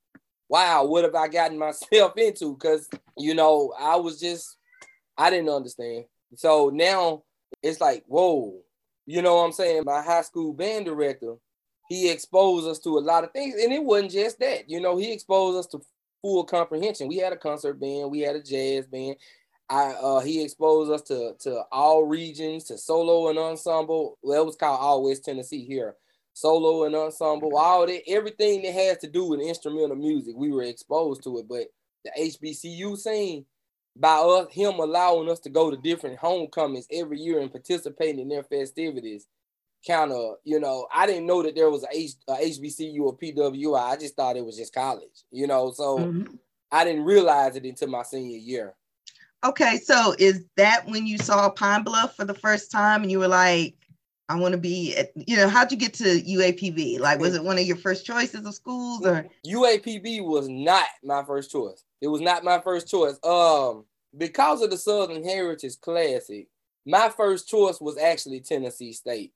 wow, 0.49 0.85
what 0.85 1.03
have 1.03 1.17
I 1.17 1.27
gotten 1.27 1.59
myself 1.59 2.17
into? 2.17 2.55
Because, 2.55 2.89
you 3.19 3.35
know, 3.35 3.75
I 3.79 3.97
was 3.97 4.21
just, 4.21 4.57
I 5.19 5.31
didn't 5.31 5.51
understand. 5.51 6.05
So 6.37 6.71
now 6.73 7.25
it's 7.61 7.81
like, 7.81 8.05
whoa, 8.07 8.61
you 9.05 9.21
know 9.21 9.35
what 9.35 9.47
I'm 9.47 9.53
saying? 9.53 9.83
My 9.85 10.01
high 10.01 10.23
school 10.23 10.53
band 10.53 10.87
director, 10.87 11.35
he 11.91 12.09
exposed 12.09 12.67
us 12.67 12.79
to 12.79 12.97
a 12.97 13.01
lot 13.01 13.25
of 13.25 13.33
things. 13.33 13.63
And 13.63 13.71
it 13.71 13.85
wasn't 13.85 14.13
just 14.13 14.39
that, 14.41 14.71
you 14.71 14.81
know, 14.81 14.97
he 14.97 15.13
exposed 15.13 15.59
us 15.59 15.67
to 15.73 15.83
full 16.23 16.45
comprehension. 16.45 17.09
We 17.09 17.19
had 17.19 17.35
a 17.35 17.37
concert 17.37 17.79
band, 17.79 18.11
we 18.11 18.21
had 18.21 18.37
a 18.37 18.43
jazz 18.43 18.87
band. 18.87 19.17
I 19.69 19.93
uh, 19.93 20.21
he 20.21 20.43
exposed 20.43 20.91
us 20.91 21.03
to 21.03 21.35
to 21.41 21.65
all 21.71 22.05
regions, 22.05 22.65
to 22.65 22.79
solo 22.79 23.29
and 23.29 23.39
ensemble. 23.39 24.19
Well, 24.23 24.41
it 24.41 24.47
was 24.47 24.57
called 24.57 24.81
All 24.81 25.05
West 25.05 25.27
Tennessee 25.27 25.65
here 25.65 25.95
solo 26.41 26.85
and 26.85 26.95
ensemble, 26.95 27.57
all 27.57 27.87
that, 27.87 28.03
everything 28.09 28.63
that 28.63 28.73
has 28.73 28.99
to 28.99 29.09
do 29.09 29.25
with 29.25 29.41
instrumental 29.41 29.97
music, 29.97 30.35
we 30.37 30.51
were 30.51 30.63
exposed 30.63 31.23
to 31.25 31.39
it. 31.39 31.49
But 31.49 31.69
the 32.05 32.11
HBCU 32.19 32.97
scene, 32.97 33.45
by 33.97 34.17
us, 34.17 34.53
him 34.53 34.75
allowing 34.79 35.29
us 35.29 35.41
to 35.41 35.51
go 35.51 35.71
to 35.71 35.77
different 35.77 36.19
homecomings 36.19 36.87
every 36.91 37.19
year 37.19 37.41
and 37.41 37.51
participating 37.51 38.21
in 38.21 38.29
their 38.29 38.45
festivities, 38.45 39.27
kind 39.87 40.13
of, 40.13 40.37
you 40.45 40.61
know, 40.61 40.87
I 40.95 41.07
didn't 41.07 41.27
know 41.27 41.43
that 41.43 41.55
there 41.55 41.71
was 41.71 41.85
a, 41.85 41.89
H, 41.93 42.13
a 42.29 42.35
HBCU 42.35 43.01
or 43.01 43.17
PWI. 43.17 43.81
I 43.81 43.97
just 43.97 44.17
thought 44.17 44.37
it 44.37 44.45
was 44.45 44.57
just 44.57 44.75
college, 44.75 45.25
you 45.31 45.47
know. 45.47 45.73
So 45.73 45.99
mm-hmm. 45.99 46.35
I 46.71 46.85
didn't 46.85 47.05
realize 47.05 47.57
it 47.57 47.65
until 47.65 47.89
my 47.89 48.03
senior 48.03 48.39
year. 48.39 48.75
Okay, 49.43 49.79
so 49.79 50.15
is 50.19 50.45
that 50.57 50.87
when 50.87 51.07
you 51.07 51.17
saw 51.17 51.49
Pine 51.49 51.83
Bluff 51.83 52.15
for 52.15 52.27
the 52.27 52.35
first 52.35 52.71
time 52.71 53.03
and 53.03 53.11
you 53.11 53.19
were 53.19 53.29
like, 53.29 53.75
I 54.29 54.37
want 54.37 54.53
to 54.53 54.59
be 54.59 54.97
at, 54.97 55.11
you 55.17 55.37
know, 55.37 55.49
how'd 55.49 55.73
you 55.73 55.79
get 55.79 55.95
to 55.95 56.05
UAPB? 56.05 57.01
Like, 57.01 57.19
was 57.19 57.35
it 57.35 57.43
one 57.43 57.59
of 57.59 57.65
your 57.65 57.77
first 57.77 58.05
choices 58.05 58.47
of 58.47 58.55
schools 58.55 59.05
or? 59.05 59.27
UAPB 59.47 60.25
was 60.25 60.49
not 60.49 60.85
my 61.03 61.25
first 61.25 61.51
choice. 61.51 61.83
It 62.01 62.09
was 62.09 62.21
not 62.21 62.45
my 62.45 62.61
first 62.61 62.89
choice. 62.89 63.19
Um, 63.25 63.87
because 64.17 64.63
of 64.63 64.71
the 64.71 64.77
Southern 64.77 65.25
Heritage 65.25 65.81
Classic, 65.81 66.47
my 66.87 67.09
first 67.09 67.49
choice 67.49 67.81
was 67.81 67.99
actually 67.99 68.41
Tennessee 68.41 68.93
State. 68.93 69.33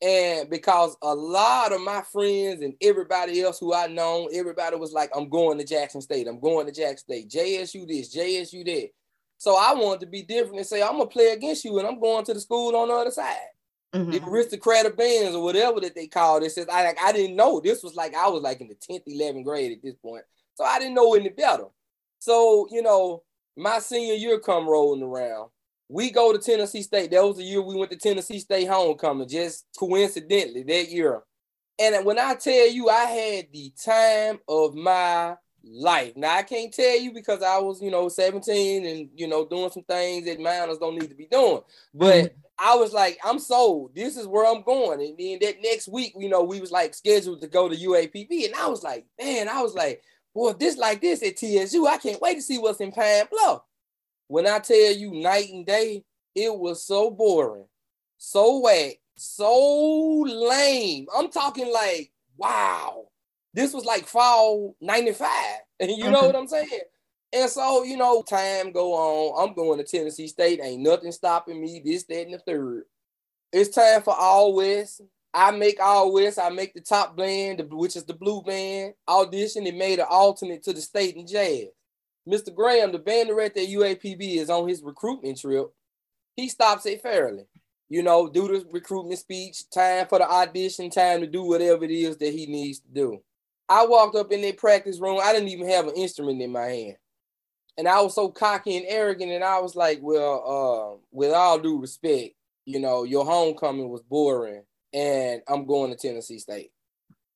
And 0.00 0.48
because 0.48 0.96
a 1.02 1.12
lot 1.12 1.72
of 1.72 1.80
my 1.80 2.02
friends 2.02 2.62
and 2.62 2.74
everybody 2.80 3.42
else 3.42 3.58
who 3.58 3.74
I 3.74 3.88
know, 3.88 4.28
everybody 4.32 4.76
was 4.76 4.92
like, 4.92 5.10
I'm 5.14 5.28
going 5.28 5.58
to 5.58 5.64
Jackson 5.64 6.00
State. 6.00 6.28
I'm 6.28 6.38
going 6.38 6.66
to 6.66 6.72
Jackson 6.72 6.98
State. 6.98 7.28
JSU 7.28 7.86
this, 7.86 8.14
JSU 8.14 8.64
that. 8.64 8.90
So 9.38 9.56
I 9.56 9.72
wanted 9.74 10.00
to 10.00 10.06
be 10.06 10.22
different 10.22 10.58
and 10.58 10.66
say, 10.66 10.82
I'm 10.82 10.96
going 10.96 11.08
to 11.08 11.12
play 11.12 11.32
against 11.32 11.64
you 11.64 11.78
and 11.78 11.86
I'm 11.86 12.00
going 12.00 12.24
to 12.24 12.34
the 12.34 12.40
school 12.40 12.76
on 12.76 12.88
the 12.88 12.94
other 12.94 13.10
side. 13.10 13.36
Mm-hmm. 13.94 14.10
The 14.10 14.22
aristocratic 14.24 14.96
bands 14.96 15.34
or 15.34 15.42
whatever 15.42 15.80
that 15.80 15.94
they 15.94 16.06
called 16.06 16.42
it. 16.42 16.52
Says 16.52 16.66
I 16.70 16.84
like 16.84 16.98
I 17.02 17.10
didn't 17.10 17.36
know. 17.36 17.58
This 17.58 17.82
was 17.82 17.94
like 17.94 18.14
I 18.14 18.28
was 18.28 18.42
like 18.42 18.60
in 18.60 18.68
the 18.68 18.74
10th, 18.74 19.04
11th 19.08 19.44
grade 19.44 19.72
at 19.72 19.82
this 19.82 19.94
point. 19.94 20.24
So 20.54 20.64
I 20.64 20.78
didn't 20.78 20.94
know 20.94 21.14
any 21.14 21.30
better. 21.30 21.64
So, 22.18 22.68
you 22.70 22.82
know, 22.82 23.22
my 23.56 23.78
senior 23.78 24.14
year 24.14 24.38
come 24.40 24.68
rolling 24.68 25.02
around. 25.02 25.50
We 25.88 26.10
go 26.10 26.32
to 26.32 26.38
Tennessee 26.38 26.82
State. 26.82 27.10
That 27.10 27.24
was 27.24 27.36
the 27.36 27.44
year 27.44 27.62
we 27.62 27.74
went 27.74 27.90
to 27.92 27.96
Tennessee 27.96 28.40
State 28.40 28.68
homecoming, 28.68 29.28
just 29.28 29.66
coincidentally 29.78 30.62
that 30.64 30.90
year. 30.90 31.22
And 31.78 32.04
when 32.04 32.18
I 32.18 32.34
tell 32.34 32.68
you 32.68 32.88
I 32.88 33.04
had 33.04 33.46
the 33.52 33.72
time 33.84 34.40
of 34.48 34.74
my 34.74 35.36
life. 35.64 36.12
Now 36.16 36.36
I 36.36 36.42
can't 36.42 36.72
tell 36.72 36.98
you 36.98 37.12
because 37.12 37.42
I 37.42 37.58
was, 37.58 37.82
you 37.82 37.90
know, 37.90 38.08
17 38.08 38.86
and 38.86 39.08
you 39.14 39.28
know 39.28 39.46
doing 39.46 39.70
some 39.70 39.84
things 39.84 40.26
that 40.26 40.40
minors 40.40 40.78
don't 40.78 40.98
need 40.98 41.08
to 41.08 41.14
be 41.16 41.26
doing. 41.26 41.60
But 41.94 42.14
mm-hmm. 42.14 42.40
I 42.58 42.74
was 42.76 42.92
like, 42.92 43.18
I'm 43.24 43.38
sold. 43.38 43.94
This 43.94 44.16
is 44.16 44.26
where 44.26 44.46
I'm 44.46 44.62
going. 44.62 45.00
And 45.00 45.16
then 45.18 45.38
that 45.42 45.62
next 45.62 45.88
week, 45.88 46.14
you 46.16 46.28
know, 46.28 46.42
we 46.42 46.60
was 46.60 46.72
like 46.72 46.94
scheduled 46.94 47.40
to 47.40 47.48
go 47.48 47.68
to 47.68 47.76
UAPB. 47.76 48.46
And 48.46 48.54
I 48.54 48.66
was 48.66 48.82
like, 48.82 49.06
man, 49.20 49.48
I 49.48 49.62
was 49.62 49.74
like, 49.74 50.02
boy, 50.34 50.52
this 50.54 50.76
like 50.76 51.00
this 51.00 51.22
at 51.22 51.36
TSU, 51.36 51.86
I 51.86 51.98
can't 51.98 52.20
wait 52.20 52.34
to 52.34 52.42
see 52.42 52.58
what's 52.58 52.80
in 52.80 52.92
Pine 52.92 53.24
Bluff. 53.30 53.62
When 54.28 54.46
I 54.46 54.58
tell 54.60 54.92
you 54.92 55.20
night 55.20 55.50
and 55.50 55.66
day, 55.66 56.04
it 56.34 56.56
was 56.56 56.86
so 56.86 57.10
boring, 57.10 57.66
so 58.18 58.60
whack, 58.60 58.94
so 59.16 60.20
lame. 60.20 61.06
I'm 61.16 61.30
talking 61.30 61.72
like, 61.72 62.12
wow, 62.36 63.06
this 63.54 63.72
was 63.72 63.84
like 63.84 64.06
fall 64.06 64.76
95. 64.80 65.28
And 65.80 65.90
you 65.96 66.04
know 66.04 66.18
mm-hmm. 66.18 66.26
what 66.26 66.36
I'm 66.36 66.46
saying? 66.46 66.68
And 67.32 67.50
so, 67.50 67.82
you 67.82 67.96
know, 67.96 68.22
time 68.22 68.72
go 68.72 68.94
on. 68.94 69.48
I'm 69.48 69.54
going 69.54 69.78
to 69.78 69.84
Tennessee 69.84 70.28
State. 70.28 70.60
Ain't 70.62 70.82
nothing 70.82 71.12
stopping 71.12 71.60
me. 71.60 71.82
This, 71.84 72.04
that, 72.04 72.22
and 72.22 72.34
the 72.34 72.38
third. 72.38 72.84
It's 73.52 73.74
time 73.74 74.02
for 74.02 74.14
All 74.14 74.54
West. 74.54 75.02
I 75.34 75.50
make 75.50 75.78
All 75.80 76.12
West. 76.12 76.38
I 76.38 76.48
make 76.48 76.72
the 76.72 76.80
top 76.80 77.16
band, 77.16 77.62
which 77.70 77.96
is 77.96 78.04
the 78.04 78.14
blue 78.14 78.42
band. 78.42 78.94
Audition 79.06 79.66
and 79.66 79.78
made 79.78 79.98
an 79.98 80.06
alternate 80.08 80.62
to 80.64 80.72
the 80.72 80.80
state 80.80 81.16
and 81.16 81.28
jazz. 81.28 81.66
Mr. 82.28 82.54
Graham, 82.54 82.92
the 82.92 82.98
band 82.98 83.28
director 83.28 83.60
at 83.60 83.68
UAPB, 83.68 84.36
is 84.36 84.50
on 84.50 84.68
his 84.68 84.82
recruitment 84.82 85.40
trip. 85.40 85.68
He 86.36 86.48
stops 86.48 86.86
at 86.86 87.00
Fairley. 87.00 87.46
You 87.88 88.02
know, 88.02 88.28
do 88.28 88.46
the 88.46 88.66
recruitment 88.70 89.18
speech, 89.18 89.70
time 89.70 90.06
for 90.08 90.18
the 90.18 90.28
audition, 90.30 90.90
time 90.90 91.20
to 91.20 91.26
do 91.26 91.42
whatever 91.42 91.84
it 91.84 91.90
is 91.90 92.18
that 92.18 92.34
he 92.34 92.46
needs 92.46 92.80
to 92.80 92.88
do. 92.88 93.22
I 93.68 93.86
walked 93.86 94.14
up 94.14 94.30
in 94.30 94.42
that 94.42 94.58
practice 94.58 95.00
room. 95.00 95.20
I 95.22 95.32
didn't 95.32 95.48
even 95.48 95.68
have 95.68 95.86
an 95.86 95.94
instrument 95.94 96.42
in 96.42 96.52
my 96.52 96.66
hand. 96.66 96.96
And 97.78 97.88
I 97.88 98.00
was 98.02 98.14
so 98.14 98.28
cocky 98.28 98.76
and 98.76 98.86
arrogant, 98.88 99.32
and 99.32 99.44
I 99.44 99.60
was 99.60 99.74
like, 99.74 100.00
well, 100.02 100.96
uh, 100.96 101.06
with 101.12 101.32
all 101.32 101.58
due 101.58 101.80
respect, 101.80 102.34
you 102.66 102.80
know, 102.80 103.04
your 103.04 103.24
homecoming 103.24 103.88
was 103.88 104.02
boring, 104.02 104.64
and 104.92 105.42
I'm 105.48 105.64
going 105.64 105.90
to 105.90 105.96
Tennessee 105.96 106.40
State. 106.40 106.72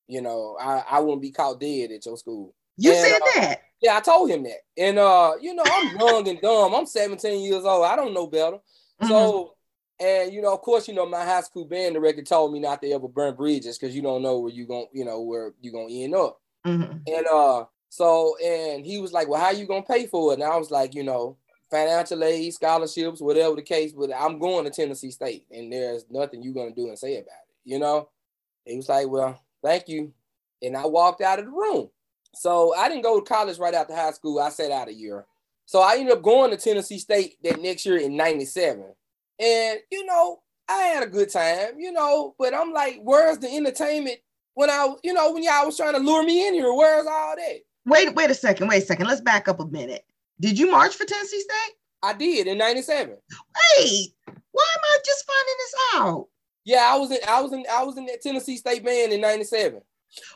You 0.09 0.21
know, 0.21 0.59
I, 0.61 0.83
I 0.91 1.01
wouldn't 1.01 1.23
be 1.23 1.31
caught 1.31 1.61
dead 1.61 1.93
at 1.93 2.05
your 2.05 2.19
school. 2.19 2.55
You 2.77 2.93
and, 2.93 3.01
said 3.01 3.21
uh, 3.21 3.41
that? 3.41 3.61
Yeah, 3.81 3.97
I 3.97 4.01
told 4.01 4.31
him 4.31 4.45
that. 4.45 4.61
And 4.79 4.99
uh, 4.99 5.33
you 5.41 5.55
know, 5.55 5.65
I'm 5.67 5.97
young 5.99 6.29
and 6.29 6.41
dumb. 6.41 6.75
I'm 6.75 6.87
17 6.87 7.43
years 7.43 7.65
old. 7.65 7.85
I 7.85 7.97
don't 7.97 8.15
know 8.15 8.27
better. 8.27 8.57
Mm-hmm. 8.57 9.09
So, 9.09 9.55
and 10.01 10.33
you 10.33 10.41
know, 10.41 10.55
of 10.55 10.63
course, 10.63 10.89
you 10.89 10.95
know, 10.95 11.07
my 11.07 11.25
high 11.25 11.41
school 11.41 11.65
band 11.65 11.95
director 11.95 12.23
told 12.23 12.53
me 12.53 12.61
not 12.61 12.81
to 12.83 12.91
ever 12.93 13.09
burn 13.09 13.35
bridges 13.35 13.79
because 13.79 13.95
you 13.95 14.03
don't 14.03 14.23
know 14.23 14.39
where 14.39 14.53
you're 14.53 14.67
gonna, 14.67 14.87
you 14.93 15.05
know, 15.05 15.21
where 15.21 15.53
you're 15.61 15.73
gonna 15.73 15.93
end 15.93 16.15
up. 16.15 16.41
Mm-hmm. 16.67 16.99
And 17.07 17.27
uh, 17.27 17.65
so, 17.89 18.37
and 18.43 18.87
he 18.87 19.01
was 19.01 19.13
like, 19.13 19.29
Well, 19.29 19.41
how 19.41 19.51
you 19.51 19.67
gonna 19.67 19.83
pay 19.83 20.07
for 20.07 20.33
it? 20.33 20.41
And 20.41 20.45
I 20.45 20.57
was 20.57 20.71
like, 20.71 20.95
you 20.95 21.03
know, 21.03 21.37
financial 21.71 22.23
aid, 22.23 22.55
scholarships, 22.55 23.21
whatever 23.21 23.57
the 23.57 23.63
case, 23.63 23.93
but 23.93 24.11
I'm 24.15 24.39
going 24.39 24.65
to 24.65 24.71
Tennessee 24.71 25.11
State 25.11 25.47
and 25.51 25.73
there's 25.73 26.05
nothing 26.11 26.43
you're 26.43 26.55
gonna 26.55 26.75
do 26.75 26.89
and 26.89 26.99
say 26.99 27.15
about 27.15 27.27
it, 27.49 27.57
you 27.65 27.79
know? 27.79 28.09
He 28.65 28.77
was 28.77 28.89
like, 28.89 29.09
Well, 29.09 29.41
thank 29.65 29.89
you. 29.89 30.13
And 30.63 30.77
I 30.77 30.87
walked 30.87 31.21
out 31.21 31.39
of 31.39 31.47
the 31.47 31.51
room. 31.51 31.91
So 32.35 32.75
I 32.75 32.89
didn't 32.89 33.03
go 33.03 33.21
to 33.21 33.27
college 33.27 33.59
right 33.59 33.75
after 33.75 33.95
high 33.95 34.13
school. 34.13 34.39
I 34.39 34.49
sat 34.49 34.71
out 34.71 34.89
a 34.89 34.95
year. 34.95 35.27
So 35.67 35.81
I 35.81 35.97
ended 35.97 36.17
up 36.17 36.23
going 36.23 36.51
to 36.51 36.57
Tennessee 36.57 36.99
State 36.99 37.37
that 37.43 37.61
next 37.61 37.87
year 37.87 37.99
in 37.99 38.17
97. 38.17 38.85
And, 39.39 39.79
you 39.91 40.05
know, 40.07 40.41
I 40.69 40.79
had 40.79 41.03
a 41.03 41.11
good 41.11 41.31
time, 41.31 41.79
you 41.79 41.93
know, 41.93 42.35
but 42.39 42.55
I'm 42.55 42.73
like, 42.73 43.01
where's 43.03 43.39
the 43.39 43.55
entertainment 43.55 44.19
when 44.55 44.71
I, 44.71 44.95
you 45.03 45.13
know, 45.13 45.33
when 45.33 45.43
y'all 45.43 45.67
was 45.67 45.77
trying 45.77 45.95
to 45.95 46.01
lure 46.01 46.25
me 46.25 46.47
in 46.47 46.55
here? 46.55 46.73
Where's 46.73 47.07
all 47.07 47.37
that? 47.37 47.57
Wait, 47.85 48.15
wait 48.15 48.31
a 48.31 48.35
second. 48.35 48.69
Wait 48.69 48.83
a 48.83 48.87
second. 48.87 49.07
Let's 49.07 49.21
back 49.21 49.49
up 49.49 49.61
a 49.61 49.67
minute. 49.67 50.05
Did 50.41 50.59
you 50.59 50.71
march 50.71 50.95
for 50.95 51.05
Tennessee 51.05 51.41
State? 51.41 51.77
I 52.03 52.13
did 52.13 52.47
in 52.49 52.59
'97. 52.59 53.11
Wait, 53.11 54.15
why 54.27 54.67
am 54.75 54.81
I 54.85 54.99
just 55.05 55.25
finding 55.25 55.55
this 55.59 55.75
out? 55.95 56.29
Yeah, 56.65 56.91
I 56.93 56.97
was 56.97 57.11
in. 57.11 57.19
I 57.29 57.41
was 57.41 57.53
in. 57.53 57.65
I 57.71 57.83
was 57.85 57.97
in 57.97 58.07
that 58.07 58.23
Tennessee 58.23 58.57
State 58.57 58.85
band 58.85 59.13
in 59.13 59.21
'97. 59.21 59.81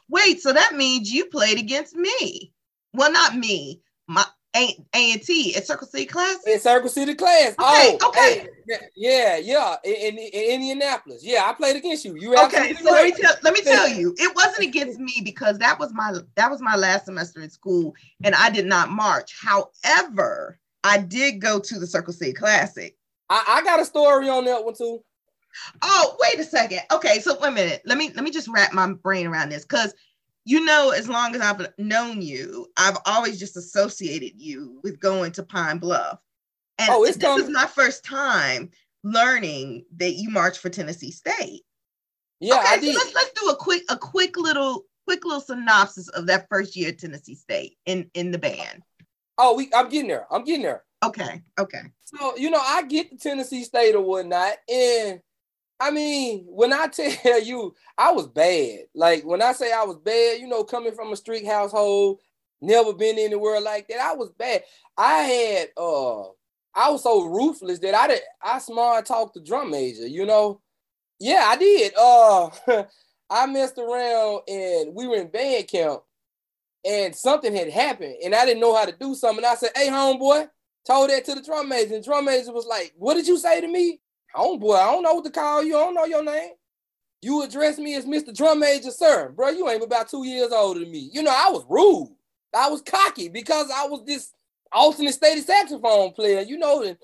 Wait, 0.09 0.41
so 0.41 0.53
that 0.53 0.75
means 0.75 1.13
you 1.13 1.27
played 1.27 1.59
against 1.59 1.95
me? 1.95 2.53
Well, 2.93 3.13
not 3.13 3.37
me. 3.37 3.83
My 4.09 4.25
a 4.57 4.85
and 4.95 5.23
T 5.23 5.55
at 5.55 5.67
Circle 5.67 5.87
City 5.87 6.07
Class. 6.07 6.39
In 6.47 6.59
Circle 6.59 6.89
City 6.89 7.15
Class. 7.15 7.51
Okay, 7.51 7.99
oh, 8.01 8.09
okay. 8.09 8.47
Hey, 8.69 8.79
yeah, 8.97 9.37
yeah. 9.37 9.77
In, 9.85 9.95
in, 9.95 10.19
in, 10.19 10.51
Indianapolis. 10.53 11.23
Yeah, 11.23 11.45
I 11.45 11.53
played 11.53 11.77
against 11.77 12.05
you. 12.05 12.17
You 12.17 12.35
okay? 12.45 12.73
So 12.75 12.91
let 12.91 13.05
me 13.05 13.13
tell 13.13 13.35
let 13.43 13.55
me 13.55 13.61
tell 13.61 13.89
you, 13.89 14.15
it 14.17 14.35
wasn't 14.35 14.67
against 14.67 14.99
me 14.99 15.21
because 15.23 15.59
that 15.59 15.79
was 15.79 15.93
my 15.93 16.15
that 16.37 16.51
was 16.51 16.61
my 16.61 16.75
last 16.75 17.05
semester 17.05 17.41
in 17.43 17.51
school, 17.51 17.95
and 18.25 18.35
I 18.35 18.51
did 18.51 18.67
not 18.67 18.91
march. 18.91 19.37
However, 19.41 20.59
I 20.83 20.99
did 20.99 21.41
go 21.41 21.61
to 21.61 21.79
the 21.79 21.87
Circle 21.87 22.15
City 22.15 22.33
Classic. 22.33 22.97
I, 23.29 23.45
I 23.49 23.65
got 23.65 23.81
a 23.81 23.85
story 23.85 24.29
on 24.29 24.45
that 24.47 24.65
one 24.65 24.75
too. 24.75 25.03
Oh, 25.83 26.17
wait 26.21 26.41
a 26.41 26.45
second. 26.45 26.81
Okay, 26.93 27.21
so 27.21 27.39
wait 27.41 27.49
a 27.49 27.53
minute. 27.53 27.83
Let 27.85 27.99
me 27.99 28.11
let 28.15 28.25
me 28.25 28.31
just 28.31 28.49
wrap 28.49 28.73
my 28.73 28.93
brain 28.93 29.27
around 29.27 29.51
this 29.51 29.65
because 29.65 29.95
you 30.45 30.65
know, 30.65 30.91
as 30.91 31.09
long 31.09 31.35
as 31.35 31.41
I've 31.41 31.67
known 31.77 32.23
you, 32.23 32.69
I've 32.77 32.97
always 33.05 33.39
just 33.39 33.57
associated 33.57 34.41
you 34.41 34.79
with 34.85 35.01
going 35.01 35.33
to 35.33 35.43
Pine 35.43 35.79
Bluff. 35.79 36.21
And 36.79 36.89
oh, 36.93 37.05
this 37.05 37.17
is 37.17 37.51
my 37.51 37.67
first 37.67 38.05
time 38.05 38.71
learning 39.03 39.87
that 39.97 40.13
you 40.13 40.31
marched 40.31 40.61
for 40.61 40.69
Tennessee 40.69 41.11
State. 41.11 41.63
Yeah, 42.39 42.59
okay, 42.59 42.93
so 42.93 42.99
let's 42.99 43.15
let's 43.15 43.41
do 43.41 43.49
a 43.49 43.57
quick 43.57 43.83
a 43.89 43.97
quick 43.97 44.37
little 44.37 44.85
quick 45.07 45.25
little 45.25 45.41
synopsis 45.41 46.09
of 46.11 46.27
that 46.27 46.47
first 46.49 46.77
year 46.77 46.91
at 46.91 46.99
Tennessee 46.99 47.35
State 47.35 47.77
in 47.87 48.11
in 48.15 48.31
the 48.31 48.39
band. 48.39 48.83
Oh, 49.39 49.55
we 49.57 49.71
I'm 49.75 49.89
getting 49.89 50.09
there. 50.09 50.27
I'm 50.31 50.45
getting 50.45 50.63
there. 50.63 50.85
Okay. 51.05 51.43
Okay. 51.59 51.83
So 52.05 52.37
you 52.37 52.51
know, 52.51 52.61
I 52.61 52.83
get 52.83 53.11
to 53.11 53.17
Tennessee 53.17 53.65
State 53.65 53.95
or 53.95 54.03
whatnot, 54.03 54.55
and 54.69 55.21
I 55.79 55.91
mean, 55.91 56.45
when 56.49 56.73
I 56.73 56.87
tell 56.93 57.43
you 57.43 57.75
I 57.99 58.13
was 58.13 58.27
bad, 58.27 58.81
like 58.95 59.25
when 59.25 59.43
I 59.43 59.53
say 59.53 59.73
I 59.73 59.85
was 59.85 59.97
bad, 59.97 60.41
you 60.41 60.49
know, 60.49 60.65
coming 60.65 60.95
from 60.95 61.13
a 61.13 61.17
street 61.17 61.47
household, 61.47 62.21
never 62.61 62.93
been 62.93 63.19
anywhere 63.19 63.61
like 63.61 63.89
that, 63.89 64.01
I 64.01 64.15
was 64.15 64.31
bad. 64.33 64.63
I 64.97 65.19
had 65.23 65.69
uh 65.77 66.23
I 66.75 66.91
was 66.91 67.03
so 67.03 67.25
ruthless 67.25 67.79
that 67.81 67.95
I 67.95 68.09
did 68.09 68.21
I 68.43 68.59
smart 68.59 69.07
talked 69.07 69.35
the 69.35 69.41
drum 69.41 69.71
major, 69.71 70.07
you 70.07 70.27
know. 70.27 70.61
Yeah, 71.19 71.45
I 71.47 71.57
did. 71.57 71.93
Uh 71.99 72.51
I 73.31 73.47
messed 73.47 73.79
around 73.79 74.43
and 74.49 74.95
we 74.95 75.07
were 75.07 75.17
in 75.17 75.29
band 75.31 75.69
camp 75.69 76.03
and 76.85 77.15
something 77.15 77.55
had 77.55 77.71
happened 77.71 78.17
and 78.25 78.35
I 78.35 78.45
didn't 78.47 78.61
know 78.61 78.75
how 78.75 78.85
to 78.85 78.93
do 78.93 79.15
something. 79.15 79.45
I 79.45 79.57
said, 79.57 79.71
Hey 79.75 79.89
homeboy, 79.89 80.49
told 80.87 81.11
that 81.11 81.25
to 81.27 81.35
the 81.35 81.43
drum 81.43 81.69
major, 81.69 81.95
and 81.97 82.05
drum 82.05 82.25
major 82.27 82.53
was 82.53 82.67
like, 82.67 82.95
What 82.97 83.15
did 83.15 83.27
you 83.27 83.39
say 83.39 83.61
to 83.61 83.69
me? 83.69 84.01
Homeboy, 84.37 84.77
I 84.77 84.93
don't 84.93 85.03
know 85.03 85.15
what 85.15 85.25
to 85.25 85.31
call 85.31 85.63
you. 85.63 85.77
I 85.77 85.81
don't 85.81 85.95
know 85.95 86.05
your 86.05 86.25
name. 86.25 86.51
You 87.23 87.43
address 87.43 87.79
me 87.79 87.95
as 87.95 88.05
Mr. 88.05 88.35
Drum 88.35 88.61
Major, 88.61 88.91
sir. 88.91 89.31
Bro, 89.31 89.51
you 89.51 89.69
ain't 89.69 89.83
about 89.83 90.09
two 90.09 90.25
years 90.25 90.53
older 90.53 90.81
than 90.81 90.91
me. 90.91 91.11
You 91.13 91.23
know, 91.23 91.35
I 91.35 91.51
was 91.51 91.65
rude. 91.69 92.15
I 92.55 92.69
was 92.69 92.83
cocky 92.83 93.29
because 93.29 93.71
I 93.75 93.87
was 93.87 94.05
this 94.07 94.33
alternate 94.73 95.15
state 95.15 95.43
saxophone 95.45 96.13
player, 96.13 96.41
you 96.41 96.59
know, 96.59 96.83
and 96.83 96.97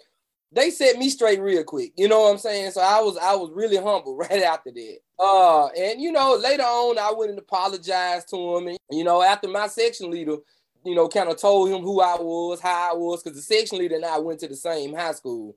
they 0.53 0.71
set 0.71 0.99
me 0.99 1.09
straight 1.09 1.41
real 1.41 1.65
quick. 1.65 1.93
You 1.97 2.09
know 2.09 2.23
what 2.23 2.33
I'm 2.33 2.39
saying? 2.39 2.73
So 2.73 2.81
I 2.81 3.01
was 3.01 3.17
I 3.17 3.35
was 3.35 3.51
really 3.55 3.77
humble 3.77 4.17
right 4.17 4.43
after 4.43 4.71
that. 4.71 4.99
Uh, 5.19 5.67
and 5.69 6.01
you 6.01 6.13
know, 6.13 6.37
later 6.37 6.63
on 6.63 6.99
I 6.99 7.13
went 7.17 7.31
and 7.31 7.39
apologized 7.39 8.29
to 8.31 8.57
him. 8.57 8.69
And 8.69 8.79
you 8.91 9.05
know, 9.05 9.23
after 9.23 9.49
my 9.49 9.67
section 9.67 10.11
leader, 10.11 10.37
you 10.85 10.95
know, 10.95 11.09
kind 11.09 11.31
of 11.31 11.41
told 11.41 11.71
him 11.71 11.83
who 11.83 12.01
I 12.01 12.17
was, 12.17 12.61
how 12.61 12.93
I 12.93 12.95
was, 12.95 13.23
because 13.23 13.37
the 13.37 13.43
section 13.43 13.79
leader 13.79 13.97
and 13.97 14.05
I 14.05 14.19
went 14.19 14.41
to 14.41 14.49
the 14.49 14.57
same 14.57 14.95
high 14.95 15.13
school. 15.13 15.57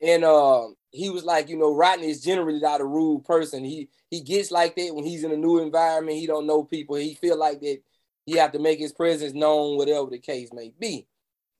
And 0.00 0.24
uh, 0.24 0.68
he 0.90 1.10
was 1.10 1.24
like, 1.24 1.48
you 1.48 1.56
know, 1.56 1.74
Rodney 1.74 2.10
is 2.10 2.22
generally 2.22 2.60
not 2.60 2.80
a 2.80 2.84
rude 2.84 3.24
person. 3.24 3.64
He 3.64 3.88
he 4.10 4.20
gets 4.20 4.50
like 4.50 4.76
that 4.76 4.94
when 4.94 5.04
he's 5.04 5.24
in 5.24 5.32
a 5.32 5.36
new 5.36 5.58
environment. 5.58 6.18
He 6.18 6.26
don't 6.26 6.46
know 6.46 6.64
people. 6.64 6.96
He 6.96 7.14
feel 7.14 7.38
like 7.38 7.60
that 7.60 7.78
he 8.24 8.36
have 8.36 8.52
to 8.52 8.58
make 8.58 8.78
his 8.78 8.92
presence 8.92 9.32
known, 9.32 9.76
whatever 9.76 10.10
the 10.10 10.18
case 10.18 10.50
may 10.52 10.72
be. 10.78 11.06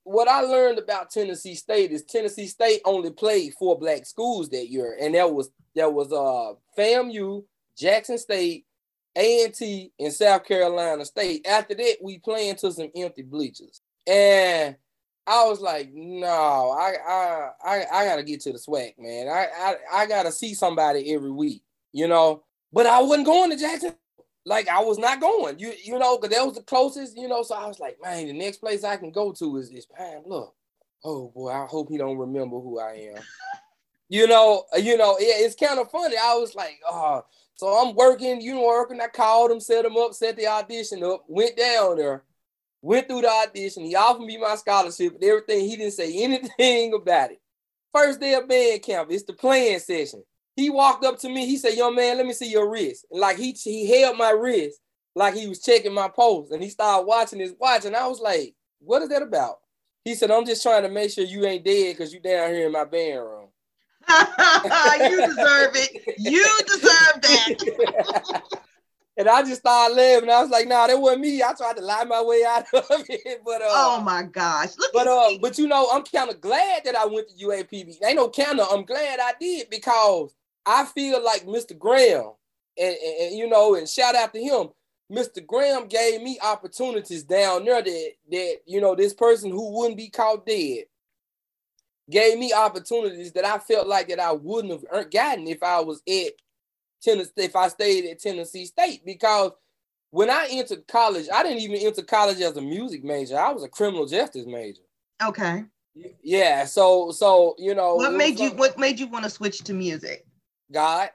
What 0.05 0.29
I 0.29 0.41
learned 0.41 0.79
about 0.79 1.11
Tennessee 1.11 1.55
State 1.55 1.91
is 1.91 2.05
Tennessee 2.05 2.47
State 2.47 2.81
only 2.85 3.11
played 3.11 3.55
four 3.59 3.79
black 3.79 4.07
schools 4.07 4.49
that 4.51 4.69
year, 4.69 4.97
and 5.01 5.15
that 5.15 5.33
was 5.33 5.51
that 5.75 5.93
was 5.93 6.13
uh 6.13 6.55
FAMU, 6.79 7.45
Jackson 7.77 8.19
State, 8.19 8.67
A&T, 9.17 9.93
and 9.99 10.13
South 10.13 10.45
Carolina 10.45 11.05
State. 11.05 11.47
After 11.47 11.75
that, 11.75 11.97
we 12.03 12.19
playing 12.19 12.57
to 12.57 12.71
some 12.71 12.91
empty 12.95 13.23
bleachers, 13.23 13.81
and 14.07 14.77
I 15.27 15.45
was 15.45 15.61
like, 15.61 15.91
no, 15.93 16.71
I 16.71 16.95
I 17.07 17.51
I, 17.65 17.85
I 17.93 18.05
gotta 18.05 18.23
get 18.23 18.41
to 18.43 18.53
the 18.53 18.59
swag, 18.59 18.95
man. 18.99 19.29
I, 19.29 19.49
I 19.59 20.03
I 20.03 20.07
gotta 20.07 20.31
see 20.31 20.55
somebody 20.55 21.13
every 21.13 21.31
week, 21.31 21.63
you 21.93 22.07
know. 22.07 22.45
But 22.73 22.87
I 22.87 23.01
wasn't 23.01 23.27
going 23.27 23.51
to 23.51 23.57
Jackson. 23.57 23.95
Like 24.45 24.69
I 24.69 24.81
was 24.81 24.99
not 24.99 25.21
going, 25.21 25.59
you 25.59 25.73
you 25.83 25.99
know, 25.99 26.17
because 26.17 26.37
that 26.37 26.47
was 26.47 26.57
the 26.57 26.63
closest, 26.63 27.17
you 27.17 27.27
know. 27.27 27.43
So 27.43 27.57
I 27.57 27.67
was 27.67 27.81
like, 27.81 27.99
man, 28.03 28.27
the 28.27 28.33
next 28.33 28.59
place 28.59 28.85
I 28.85 28.97
can 28.97 29.11
go 29.11 29.33
to 29.33 29.57
is 29.57 29.71
is 29.71 29.87
Pine 29.87 30.23
Bluff. 30.25 30.51
Oh 31.05 31.33
boy, 31.35 31.51
I 31.51 31.67
hope 31.67 31.89
he 31.91 31.99
don't 31.99 32.19
remember 32.19 32.61
who 32.61 32.79
I 32.79 33.13
am. 33.17 33.23
you 34.09 34.29
know, 34.29 34.65
you 34.77 34.97
know, 34.97 35.17
yeah, 35.19 35.35
it's 35.39 35.57
kind 35.57 35.81
of 35.81 35.91
funny. 35.91 36.17
I 36.17 36.35
was 36.35 36.55
like, 36.55 36.79
oh, 36.89 37.25
so 37.57 37.67
I'm 37.69 37.97
working, 37.97 38.41
you 38.41 38.55
know, 38.55 38.67
working. 38.67 39.01
I 39.01 39.09
called 39.09 39.51
him, 39.51 39.59
set 39.59 39.85
him 39.85 39.97
up, 39.97 40.15
set 40.15 40.37
the 40.37 40.47
audition 40.47 41.03
up, 41.03 41.25
went 41.27 41.57
down 41.57 41.97
there 41.97 42.23
went 42.87 43.09
through 43.09 43.23
the 43.23 43.29
audition. 43.29 43.85
He 43.85 43.97
offered 43.97 44.25
me 44.25 44.39
my 44.39 44.55
scholarship 44.55 45.15
and 45.15 45.25
everything. 45.25 45.69
He 45.69 45.77
didn't 45.77 45.93
say 45.93 46.13
anything 46.23 46.95
about 46.95 47.33
it. 47.33 47.41
First 47.93 48.21
day 48.21 48.35
of 48.35 48.49
band 48.49 48.83
camp, 48.83 49.11
it's 49.11 49.25
the 49.25 49.33
playing 49.33 49.81
session. 49.81 50.23
He 50.55 50.71
walked 50.71 51.05
up 51.05 51.19
to 51.21 51.29
me. 51.29 51.47
He 51.47 51.57
said, 51.57 51.75
"Young 51.75 51.95
man, 51.95 52.17
let 52.17 52.27
me 52.27 52.33
see 52.33 52.51
your 52.51 52.71
wrist." 52.71 53.07
And 53.11 53.21
like 53.21 53.37
he 53.37 53.53
he 53.53 53.87
held 53.87 54.17
my 54.17 54.31
wrist 54.31 54.81
like 55.15 55.35
he 55.35 55.47
was 55.49 55.63
checking 55.63 55.93
my 55.93 56.09
pulse, 56.09 56.51
and 56.51 56.63
he 56.63 56.71
started 56.71 57.07
watching 57.07 57.41
his 57.41 57.55
watch. 57.59 57.85
And 57.85 57.97
I 57.97 58.07
was 58.07 58.21
like, 58.21 58.55
"What 58.79 59.03
is 59.03 59.09
that 59.11 59.23
about?" 59.23 59.57
He 60.05 60.15
said, 60.15 60.31
"I'm 60.31 60.47
just 60.47 60.63
trying 60.63 60.83
to 60.85 60.89
make 60.89 61.11
sure 61.11 61.25
you 61.25 61.45
ain't 61.45 61.65
dead 61.65 61.97
because 61.97 62.13
you 62.13 62.21
down 62.21 62.55
here 62.55 62.67
in 62.67 62.73
my 62.73 62.85
band 62.85 63.21
room." 63.21 63.49
you 64.09 65.27
deserve 65.27 65.75
it. 65.75 66.15
You 66.19 66.47
deserve 66.67 67.21
that. 67.23 68.43
And 69.19 69.29
I 69.29 69.43
just 69.43 69.61
started 69.61 69.95
laughing. 69.95 70.29
I 70.29 70.43
was 70.43 70.51
like, 70.51 70.69
nah, 70.69 70.87
that 70.87 71.01
wasn't 71.01 71.23
me. 71.23 71.43
I 71.43 71.55
tried 71.55 71.77
to 71.77 71.83
lie 71.83 72.05
my 72.05 72.23
way 72.23 72.45
out 72.47 72.67
of 72.75 72.85
it. 73.09 73.41
But 73.45 73.63
uh, 73.63 73.69
oh 73.71 74.03
my 74.03 74.25
gosh. 74.25 74.71
Look 74.79 74.93
but 74.93 75.07
uh, 75.07 75.31
me. 75.31 75.39
but 75.41 75.59
you 75.59 75.67
know, 75.67 75.89
I'm 75.93 76.03
kind 76.03 76.31
of 76.31 76.41
glad 76.41 76.83
that 76.85 76.97
I 76.97 77.07
went 77.07 77.29
to 77.29 77.47
UAPB. 77.47 77.97
Ain't 78.05 78.17
no 78.17 78.29
kind 78.29 78.61
I'm 78.61 78.85
glad 78.85 79.19
I 79.21 79.33
did 79.41 79.71
because 79.71 80.35
I 80.67 80.85
feel 80.85 81.25
like 81.25 81.47
Mr. 81.47 81.79
Graham, 81.79 82.33
and, 82.77 82.97
and, 82.97 83.21
and, 83.23 83.37
you 83.39 83.49
know, 83.49 83.75
and 83.77 83.89
shout 83.89 84.15
out 84.15 84.35
to 84.35 84.41
him. 84.41 84.69
Mr. 85.11 85.47
Graham 85.47 85.87
gave 85.87 86.21
me 86.21 86.39
opportunities 86.43 87.23
down 87.23 87.65
there 87.65 87.81
that 87.81 88.11
that 88.31 88.57
you 88.67 88.81
know 88.81 88.95
this 88.97 89.15
person 89.15 89.51
who 89.51 89.71
wouldn't 89.71 89.97
be 89.97 90.11
caught 90.11 90.45
dead 90.45 90.85
gave 92.11 92.39
me 92.39 92.53
opportunities 92.53 93.33
that 93.33 93.45
I 93.45 93.59
felt 93.59 93.87
like 93.87 94.09
that 94.09 94.21
I 94.21 94.33
wouldn't 94.33 94.85
have 94.93 95.11
gotten 95.11 95.47
if 95.47 95.63
I 95.63 95.81
was 95.81 96.03
at 96.09 96.33
Tennessee 97.03 97.33
if 97.37 97.57
I 97.57 97.69
stayed 97.69 98.05
at 98.07 98.21
Tennessee 98.21 98.67
State 98.67 99.05
because 99.05 99.53
when 100.11 100.31
I 100.31 100.47
entered 100.51 100.87
college, 100.87 101.27
I 101.33 101.43
didn't 101.43 101.61
even 101.61 101.77
enter 101.77 102.03
college 102.03 102.41
as 102.41 102.57
a 102.57 102.63
music 102.63 103.05
major. 103.05 103.39
I 103.39 103.53
was 103.53 103.65
a 103.65 103.69
criminal 103.69 104.07
justice 104.07 104.47
major. 104.47 104.83
Okay. 105.23 105.65
Yeah. 106.23 106.65
So 106.65 107.11
so 107.11 107.55
you 107.59 107.75
know 107.75 107.95
what 107.97 108.15
made 108.15 108.39
you 108.39 108.51
what 108.51 108.79
made 108.79 108.99
you 108.99 109.07
want 109.07 109.25
to 109.25 109.31
switch 109.31 109.61
to 109.65 109.75
music? 109.75 110.27
God. 110.73 111.11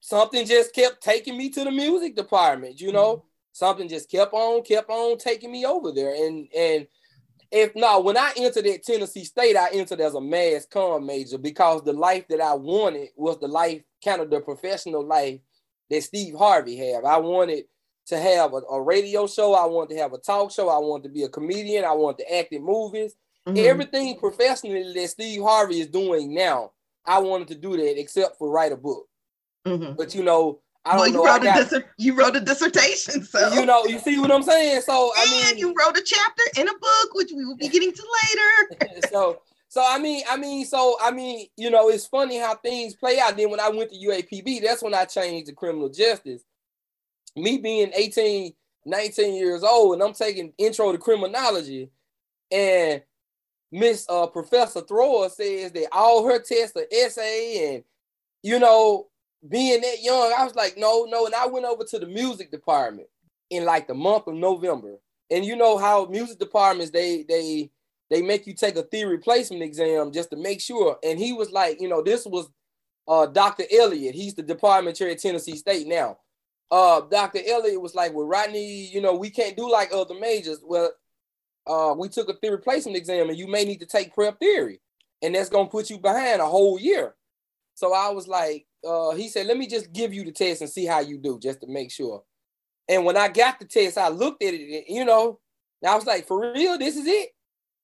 Something 0.00 0.46
just 0.46 0.74
kept 0.74 1.02
taking 1.02 1.36
me 1.36 1.50
to 1.50 1.64
the 1.64 1.72
music 1.72 2.14
department, 2.14 2.80
you 2.80 2.92
know. 2.92 3.16
Mm-hmm. 3.16 3.26
Something 3.52 3.88
just 3.88 4.08
kept 4.08 4.32
on, 4.32 4.62
kept 4.62 4.88
on 4.88 5.18
taking 5.18 5.50
me 5.50 5.66
over 5.66 5.90
there. 5.90 6.14
And 6.14 6.48
and 6.56 6.86
if 7.50 7.74
no, 7.74 8.00
when 8.00 8.16
I 8.16 8.32
entered 8.36 8.66
at 8.66 8.82
Tennessee 8.82 9.24
State, 9.24 9.56
I 9.56 9.70
entered 9.72 10.00
as 10.00 10.14
a 10.14 10.20
mass 10.20 10.66
com 10.66 11.06
major 11.06 11.38
because 11.38 11.82
the 11.82 11.92
life 11.92 12.26
that 12.28 12.40
I 12.40 12.54
wanted 12.54 13.08
was 13.16 13.38
the 13.38 13.48
life, 13.48 13.82
kind 14.04 14.20
of 14.20 14.30
the 14.30 14.40
professional 14.40 15.04
life 15.04 15.40
that 15.88 16.02
Steve 16.02 16.34
Harvey 16.36 16.76
had. 16.76 17.04
I 17.04 17.16
wanted 17.18 17.64
to 18.06 18.18
have 18.18 18.52
a, 18.52 18.56
a, 18.56 18.82
radio 18.82 19.26
show. 19.26 19.54
I 19.54 19.66
wanted 19.66 19.94
to 19.94 20.00
have 20.00 20.12
a 20.12 20.18
talk 20.18 20.50
show. 20.50 20.68
I 20.68 20.78
wanted 20.78 21.04
to 21.04 21.14
be 21.14 21.24
a 21.24 21.28
comedian. 21.28 21.84
I 21.84 21.92
wanted 21.92 22.24
to 22.24 22.36
act 22.36 22.52
in 22.52 22.64
movies. 22.64 23.14
Mm-hmm. 23.46 23.58
Everything 23.58 24.18
professionally 24.18 24.92
that 24.94 25.08
Steve 25.08 25.42
Harvey 25.42 25.80
is 25.80 25.88
doing 25.88 26.34
now, 26.34 26.72
I 27.06 27.18
wanted 27.20 27.48
to 27.48 27.54
do 27.54 27.76
that 27.76 27.98
except 27.98 28.36
for 28.36 28.50
write 28.50 28.72
a 28.72 28.76
book. 28.76 29.06
Mm-hmm. 29.66 29.94
But 29.96 30.14
you 30.14 30.22
know, 30.22 30.60
I 30.88 30.96
don't 30.96 31.00
well, 31.00 31.12
know. 31.12 31.18
You 31.20 31.26
wrote, 31.26 31.42
got, 31.42 31.72
a 31.72 31.84
you 31.98 32.14
wrote 32.14 32.36
a 32.36 32.40
dissertation, 32.40 33.22
so 33.22 33.52
you 33.52 33.66
know, 33.66 33.84
you 33.84 33.98
see 33.98 34.18
what 34.18 34.32
I'm 34.32 34.42
saying. 34.42 34.80
So 34.80 35.12
I 35.16 35.26
mean, 35.26 35.58
you 35.58 35.74
wrote 35.78 35.96
a 35.98 36.02
chapter 36.02 36.42
in 36.56 36.66
a 36.66 36.72
book, 36.72 37.14
which 37.14 37.30
we 37.34 37.44
will 37.44 37.56
be 37.56 37.68
getting 37.68 37.92
to 37.92 38.02
later. 38.24 39.00
so, 39.10 39.42
so 39.68 39.84
I 39.86 39.98
mean, 39.98 40.24
I 40.30 40.38
mean, 40.38 40.64
so 40.64 40.96
I 41.02 41.10
mean, 41.10 41.48
you 41.56 41.70
know, 41.70 41.90
it's 41.90 42.06
funny 42.06 42.38
how 42.38 42.54
things 42.54 42.94
play 42.94 43.18
out. 43.20 43.36
Then 43.36 43.50
when 43.50 43.60
I 43.60 43.68
went 43.68 43.90
to 43.90 43.98
UAPB, 43.98 44.62
that's 44.62 44.82
when 44.82 44.94
I 44.94 45.04
changed 45.04 45.48
to 45.48 45.52
criminal 45.52 45.90
justice. 45.90 46.42
Me 47.36 47.58
being 47.58 47.92
18, 47.94 48.54
19 48.86 49.34
years 49.34 49.62
old, 49.62 49.94
and 49.94 50.02
I'm 50.02 50.14
taking 50.14 50.54
intro 50.56 50.90
to 50.90 50.98
criminology, 50.98 51.90
and 52.50 53.02
Miss 53.70 54.06
uh, 54.08 54.26
Professor 54.26 54.80
Thrower 54.80 55.28
says 55.28 55.70
that 55.72 55.88
all 55.92 56.26
her 56.26 56.38
tests 56.38 56.76
are 56.76 56.86
essay, 56.90 57.74
and 57.74 57.84
you 58.42 58.58
know, 58.58 59.08
being 59.46 59.80
that 59.80 60.02
young, 60.02 60.32
I 60.36 60.44
was 60.44 60.54
like, 60.54 60.76
no, 60.76 61.04
no. 61.04 61.26
And 61.26 61.34
I 61.34 61.46
went 61.46 61.66
over 61.66 61.84
to 61.84 61.98
the 61.98 62.06
music 62.06 62.50
department 62.50 63.08
in 63.50 63.64
like 63.64 63.86
the 63.86 63.94
month 63.94 64.26
of 64.26 64.34
November. 64.34 64.96
And 65.30 65.44
you 65.44 65.56
know 65.56 65.78
how 65.78 66.06
music 66.06 66.38
departments 66.38 66.90
they 66.90 67.24
they 67.28 67.70
they 68.10 68.22
make 68.22 68.46
you 68.46 68.54
take 68.54 68.76
a 68.76 68.82
theory 68.82 69.18
placement 69.18 69.62
exam 69.62 70.12
just 70.12 70.30
to 70.30 70.36
make 70.36 70.60
sure. 70.60 70.98
And 71.04 71.18
he 71.18 71.32
was 71.32 71.50
like, 71.50 71.80
you 71.80 71.88
know, 71.88 72.02
this 72.02 72.26
was 72.26 72.48
uh 73.06 73.26
Dr. 73.26 73.64
Elliott. 73.70 74.14
He's 74.14 74.34
the 74.34 74.42
department 74.42 74.96
chair 74.96 75.10
at 75.10 75.18
Tennessee 75.18 75.56
State 75.56 75.86
now. 75.86 76.18
Uh 76.70 77.02
Dr. 77.02 77.40
Elliott 77.46 77.80
was 77.80 77.94
like, 77.94 78.14
well, 78.14 78.26
Rodney, 78.26 78.86
you 78.86 79.00
know, 79.00 79.14
we 79.14 79.30
can't 79.30 79.56
do 79.56 79.70
like 79.70 79.92
other 79.92 80.18
majors. 80.18 80.60
Well, 80.64 80.90
uh, 81.66 81.94
we 81.96 82.08
took 82.08 82.30
a 82.30 82.34
theory 82.34 82.58
placement 82.58 82.96
exam 82.96 83.28
and 83.28 83.38
you 83.38 83.46
may 83.46 83.64
need 83.64 83.80
to 83.80 83.86
take 83.86 84.14
prep 84.14 84.40
theory. 84.40 84.80
And 85.22 85.34
that's 85.34 85.50
gonna 85.50 85.68
put 85.68 85.90
you 85.90 85.98
behind 85.98 86.40
a 86.40 86.46
whole 86.46 86.78
year. 86.80 87.14
So 87.74 87.92
I 87.92 88.10
was 88.10 88.26
like, 88.26 88.66
uh, 88.86 89.10
he 89.10 89.28
said, 89.28 89.46
let 89.46 89.56
me 89.56 89.66
just 89.66 89.92
give 89.92 90.12
you 90.12 90.24
the 90.24 90.32
test 90.32 90.60
and 90.60 90.70
see 90.70 90.86
how 90.86 91.00
you 91.00 91.18
do, 91.18 91.38
just 91.38 91.60
to 91.60 91.66
make 91.66 91.90
sure. 91.90 92.22
And 92.88 93.04
when 93.04 93.16
I 93.16 93.28
got 93.28 93.58
the 93.58 93.66
test, 93.66 93.98
I 93.98 94.08
looked 94.08 94.42
at 94.42 94.54
it, 94.54 94.84
you 94.88 95.04
know, 95.04 95.38
and 95.82 95.90
I 95.90 95.94
was 95.94 96.06
like, 96.06 96.26
for 96.26 96.52
real, 96.52 96.78
this 96.78 96.96
is 96.96 97.06
it? 97.06 97.30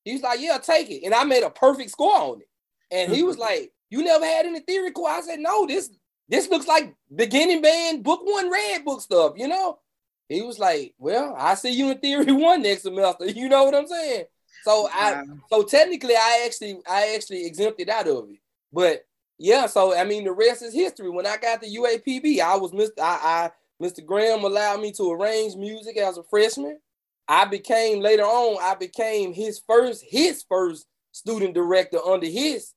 He 0.03 0.13
was 0.13 0.21
like, 0.21 0.39
yeah, 0.39 0.57
take 0.57 0.89
it. 0.89 1.03
And 1.03 1.13
I 1.13 1.23
made 1.23 1.43
a 1.43 1.49
perfect 1.49 1.91
score 1.91 2.17
on 2.17 2.41
it. 2.41 2.47
And 2.91 3.11
he 3.11 3.23
was 3.23 3.37
like, 3.39 3.71
you 3.89 4.03
never 4.03 4.25
had 4.25 4.45
any 4.45 4.59
theory 4.61 4.91
core? 4.91 5.09
I 5.09 5.21
said, 5.21 5.39
no, 5.39 5.65
this 5.65 5.89
this 6.27 6.49
looks 6.49 6.67
like 6.67 6.95
beginning 7.13 7.61
band 7.61 8.03
book 8.03 8.21
one 8.23 8.49
red 8.49 8.83
book 8.83 8.99
stuff, 9.01 9.33
you 9.35 9.47
know? 9.47 9.79
He 10.27 10.41
was 10.41 10.57
like, 10.57 10.95
well, 10.97 11.35
I 11.37 11.53
see 11.53 11.69
you 11.69 11.91
in 11.91 11.99
theory 11.99 12.31
one 12.31 12.63
next 12.63 12.83
semester. 12.83 13.27
You 13.27 13.47
know 13.47 13.63
what 13.63 13.75
I'm 13.75 13.87
saying? 13.87 14.25
So 14.63 14.89
I 14.91 15.23
so 15.51 15.63
technically 15.63 16.15
I 16.15 16.43
actually 16.45 16.79
I 16.89 17.13
actually 17.15 17.45
exempted 17.45 17.89
out 17.89 18.07
of 18.07 18.29
it. 18.29 18.39
But 18.73 19.05
yeah, 19.37 19.65
so 19.67 19.95
I 19.95 20.03
mean 20.05 20.23
the 20.23 20.31
rest 20.31 20.61
is 20.61 20.73
history. 20.73 21.09
When 21.09 21.27
I 21.27 21.37
got 21.37 21.61
the 21.61 21.75
UAPB, 21.75 22.39
I 22.39 22.55
was 22.57 22.71
Mr. 22.71 22.91
I, 23.01 23.19
I 23.23 23.51
Mr. 23.83 24.05
Graham 24.05 24.43
allowed 24.43 24.81
me 24.81 24.91
to 24.93 25.11
arrange 25.11 25.55
music 25.55 25.97
as 25.97 26.17
a 26.17 26.23
freshman. 26.23 26.79
I 27.27 27.45
became 27.45 27.99
later 28.01 28.23
on, 28.23 28.57
I 28.61 28.75
became 28.75 29.33
his 29.33 29.59
first, 29.67 30.03
his 30.07 30.43
first 30.47 30.85
student 31.11 31.53
director 31.53 31.99
under 32.05 32.27
his 32.27 32.73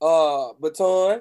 uh 0.00 0.48
baton. 0.60 1.20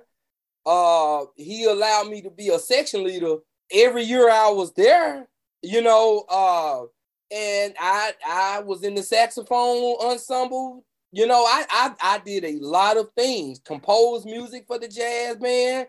Uh 0.65 1.25
he 1.36 1.65
allowed 1.65 2.10
me 2.10 2.21
to 2.21 2.30
be 2.30 2.49
a 2.49 2.60
section 2.60 3.04
leader 3.04 3.38
every 3.71 4.04
year 4.04 4.30
I 4.30 4.49
was 4.49 4.73
there, 4.73 5.28
you 5.62 5.82
know, 5.82 6.25
uh 6.30 6.84
and 7.32 7.75
I 7.80 8.13
I 8.28 8.60
was 8.62 8.84
in 8.84 8.95
the 8.95 9.04
saxophone 9.04 9.95
ensemble. 10.02 10.84
You 11.12 11.26
know, 11.26 11.43
I 11.43 11.65
I 11.69 11.93
I 12.02 12.17
did 12.19 12.43
a 12.45 12.60
lot 12.60 12.98
of 12.98 13.12
things, 13.13 13.60
composed 13.60 14.26
music 14.26 14.65
for 14.67 14.78
the 14.78 14.88
jazz 14.88 15.38
band. 15.38 15.88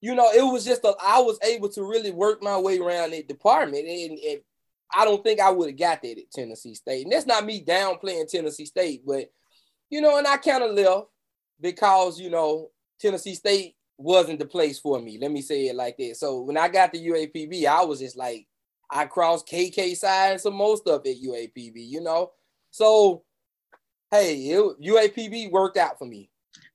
You 0.00 0.14
know, 0.14 0.30
it 0.32 0.42
was 0.42 0.64
just 0.64 0.84
a, 0.84 0.94
I 1.00 1.20
was 1.20 1.38
able 1.42 1.68
to 1.70 1.84
really 1.84 2.10
work 2.10 2.42
my 2.42 2.58
way 2.58 2.78
around 2.78 3.12
that 3.12 3.28
department, 3.28 3.86
and, 3.86 4.18
and 4.18 4.40
I 4.94 5.04
don't 5.04 5.22
think 5.22 5.40
I 5.40 5.50
would 5.50 5.68
have 5.68 5.78
got 5.78 6.02
that 6.02 6.18
at 6.18 6.30
Tennessee 6.32 6.74
State. 6.74 7.04
And 7.04 7.12
that's 7.12 7.26
not 7.26 7.44
me 7.44 7.64
downplaying 7.64 8.28
Tennessee 8.28 8.64
State, 8.64 9.02
but 9.06 9.30
you 9.90 10.00
know, 10.00 10.18
and 10.18 10.26
I 10.26 10.36
kind 10.38 10.64
of 10.64 10.72
left 10.72 11.08
because 11.60 12.18
you 12.18 12.30
know 12.30 12.70
Tennessee 13.00 13.34
State 13.34 13.76
wasn't 13.98 14.38
the 14.38 14.46
place 14.46 14.78
for 14.78 15.00
me. 15.00 15.18
Let 15.20 15.30
me 15.30 15.42
say 15.42 15.68
it 15.68 15.76
like 15.76 15.96
that. 15.98 16.16
So 16.16 16.40
when 16.40 16.56
I 16.56 16.68
got 16.68 16.92
the 16.92 17.06
UAPB, 17.06 17.66
I 17.66 17.84
was 17.84 18.00
just 18.00 18.16
like, 18.16 18.46
I 18.90 19.04
crossed 19.04 19.46
KK 19.46 19.94
side 19.96 20.40
some 20.40 20.54
most 20.54 20.88
of 20.88 21.02
it 21.04 21.22
UAPB, 21.22 21.74
you 21.76 22.00
know. 22.00 22.32
So 22.70 23.24
hey, 24.10 24.36
it, 24.36 24.80
UAPB 24.80 25.50
worked 25.50 25.76
out 25.76 25.98
for 25.98 26.06
me. 26.06 26.30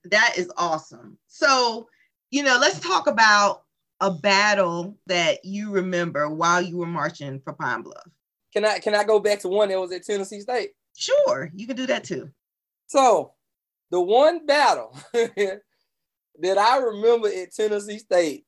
That 0.05 0.35
is 0.37 0.51
awesome. 0.57 1.17
So, 1.27 1.87
you 2.31 2.43
know, 2.43 2.57
let's 2.59 2.79
talk 2.79 3.07
about 3.07 3.63
a 4.01 4.11
battle 4.11 4.97
that 5.07 5.43
you 5.43 5.71
remember 5.71 6.29
while 6.29 6.61
you 6.61 6.77
were 6.77 6.85
marching 6.85 7.39
for 7.41 7.53
Pine 7.53 7.81
Bluff. 7.81 8.07
Can 8.53 8.65
I 8.65 8.79
can 8.79 8.95
I 8.95 9.03
go 9.03 9.19
back 9.19 9.39
to 9.39 9.49
one 9.49 9.69
that 9.69 9.79
was 9.79 9.91
at 9.91 10.03
Tennessee 10.03 10.39
State? 10.39 10.71
Sure, 10.95 11.51
you 11.55 11.67
can 11.67 11.75
do 11.75 11.87
that 11.87 12.03
too. 12.03 12.29
So, 12.87 13.33
the 13.91 13.99
one 13.99 14.45
battle 14.45 14.97
that 15.13 15.61
I 16.57 16.77
remember 16.77 17.27
at 17.27 17.53
Tennessee 17.53 17.99
State 17.99 18.45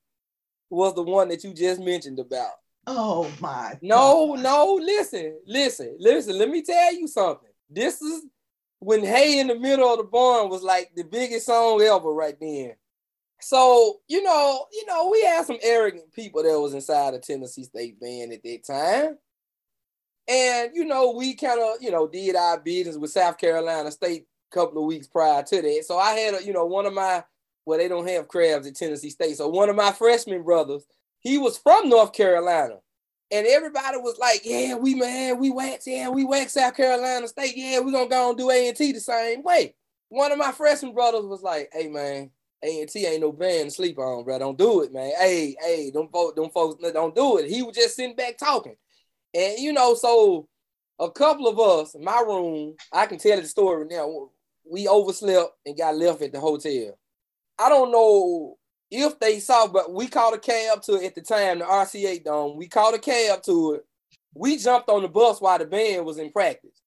was 0.69 0.93
the 0.95 1.03
one 1.03 1.29
that 1.29 1.43
you 1.43 1.53
just 1.53 1.81
mentioned 1.81 2.19
about. 2.19 2.53
Oh 2.85 3.29
my. 3.41 3.77
No, 3.81 4.33
God. 4.35 4.43
no, 4.43 4.73
listen, 4.81 5.37
listen, 5.45 5.97
listen. 5.99 6.37
Let 6.37 6.49
me 6.49 6.61
tell 6.61 6.93
you 6.93 7.07
something. 7.07 7.49
This 7.69 8.01
is 8.01 8.25
when 8.79 9.03
Hey 9.03 9.39
in 9.39 9.47
the 9.47 9.55
Middle 9.55 9.91
of 9.91 9.97
the 9.97 10.03
Barn 10.03 10.49
was 10.49 10.63
like 10.63 10.91
the 10.95 11.03
biggest 11.03 11.45
song 11.45 11.81
ever 11.81 12.11
right 12.11 12.37
then. 12.39 12.73
So, 13.39 13.99
you 14.07 14.23
know, 14.23 14.65
you 14.71 14.85
know, 14.87 15.09
we 15.11 15.23
had 15.23 15.45
some 15.45 15.57
arrogant 15.61 16.11
people 16.13 16.43
that 16.43 16.59
was 16.59 16.73
inside 16.73 17.13
the 17.13 17.19
Tennessee 17.19 17.63
State 17.63 17.99
band 17.99 18.33
at 18.33 18.41
that 18.43 18.63
time. 18.65 19.17
And, 20.27 20.71
you 20.73 20.85
know, 20.85 21.11
we 21.11 21.35
kind 21.35 21.59
of, 21.59 21.81
you 21.81 21.91
know, 21.91 22.07
did 22.07 22.35
our 22.35 22.59
business 22.59 22.97
with 22.97 23.11
South 23.11 23.37
Carolina 23.37 23.91
State 23.91 24.25
a 24.51 24.55
couple 24.55 24.81
of 24.81 24.87
weeks 24.87 25.07
prior 25.07 25.43
to 25.43 25.61
that. 25.61 25.83
So 25.85 25.97
I 25.97 26.13
had, 26.13 26.33
a, 26.33 26.43
you 26.43 26.51
know, 26.51 26.65
one 26.65 26.85
of 26.85 26.93
my, 26.93 27.23
well, 27.65 27.77
they 27.77 27.87
don't 27.87 28.07
have 28.09 28.27
crabs 28.27 28.67
at 28.67 28.75
Tennessee 28.75 29.09
State. 29.09 29.37
So 29.37 29.47
one 29.47 29.69
of 29.69 29.75
my 29.75 29.91
freshman 29.91 30.43
brothers, 30.43 30.85
he 31.19 31.37
was 31.37 31.57
from 31.57 31.89
North 31.89 32.13
Carolina. 32.13 32.79
And 33.29 33.45
everybody 33.45 33.97
was 33.97 34.17
like, 34.17 34.41
yeah, 34.45 34.75
we 34.75 34.95
man, 34.95 35.37
we 35.37 35.49
wax, 35.49 35.85
yeah, 35.85 36.07
we 36.09 36.23
wax 36.23 36.53
South 36.53 36.75
Carolina 36.75 37.27
State. 37.27 37.57
Yeah, 37.57 37.79
we're 37.79 37.91
gonna 37.91 38.07
go 38.07 38.29
and 38.29 38.37
do 38.37 38.49
A&T 38.49 38.91
the 38.93 38.99
same 38.99 39.43
way. 39.43 39.75
One 40.09 40.31
of 40.31 40.37
my 40.37 40.53
freshman 40.53 40.93
brothers 40.93 41.25
was 41.25 41.41
like, 41.41 41.69
hey 41.73 41.89
man, 41.89 42.31
A&T 42.63 43.05
ain't 43.05 43.21
no 43.21 43.33
band 43.33 43.69
to 43.69 43.75
sleep 43.75 43.99
on, 43.99 44.23
bro. 44.23 44.39
Don't 44.39 44.57
do 44.57 44.81
it, 44.81 44.93
man. 44.93 45.11
Hey, 45.19 45.57
hey, 45.61 45.91
don't 45.91 46.11
don't 46.11 46.53
folks 46.53 46.81
don't 46.93 47.15
do 47.15 47.37
it. 47.37 47.49
He 47.49 47.63
was 47.63 47.75
just 47.75 47.97
sitting 47.97 48.15
back 48.15 48.37
talking. 48.37 48.75
And 49.33 49.59
you 49.59 49.73
know, 49.73 49.93
so 49.93 50.47
a 50.99 51.11
couple 51.11 51.47
of 51.47 51.59
us 51.59 51.95
in 51.95 52.03
my 52.03 52.21
room, 52.25 52.75
I 52.93 53.05
can 53.07 53.17
tell 53.17 53.39
the 53.39 53.47
story 53.47 53.87
now. 53.89 54.29
We 54.69 54.87
overslept 54.87 55.51
and 55.65 55.77
got 55.77 55.95
left 55.95 56.21
at 56.21 56.33
the 56.33 56.39
hotel. 56.39 56.97
I 57.57 57.69
don't 57.69 57.91
know 57.91 58.56
if 58.89 59.19
they 59.19 59.39
saw, 59.39 59.67
but 59.67 59.93
we 59.93 60.07
called 60.07 60.35
a 60.35 60.39
cab 60.39 60.81
to 60.83 60.95
it 60.95 61.05
at 61.05 61.15
the 61.15 61.21
time, 61.21 61.59
the 61.59 61.65
RCA 61.65 62.23
Dome. 62.23 62.57
We 62.57 62.67
called 62.67 62.95
a 62.95 62.99
cab 62.99 63.43
to 63.43 63.73
it. 63.73 63.85
We 64.33 64.57
jumped 64.57 64.89
on 64.89 65.01
the 65.01 65.07
bus 65.07 65.41
while 65.41 65.57
the 65.57 65.65
band 65.65 66.05
was 66.05 66.17
in 66.17 66.31
practice. 66.31 66.81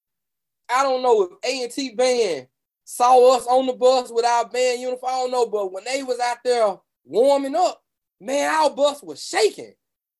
I 0.69 0.83
don't 0.83 1.03
know 1.03 1.23
if 1.23 1.71
A&T 1.73 1.95
band 1.95 2.47
saw 2.85 3.35
us 3.35 3.45
on 3.45 3.67
the 3.67 3.73
bus 3.73 4.11
with 4.11 4.25
our 4.25 4.47
band 4.47 4.81
uniform. 4.81 5.11
I 5.11 5.17
don't 5.17 5.31
know, 5.31 5.47
but 5.47 5.71
when 5.71 5.83
they 5.83 6.01
was 6.03 6.19
out 6.19 6.37
there 6.43 6.77
warming 7.03 7.55
up, 7.55 7.83
man, 8.19 8.49
our 8.49 8.69
bus 8.69 9.03
was 9.03 9.23
shaking. 9.23 9.73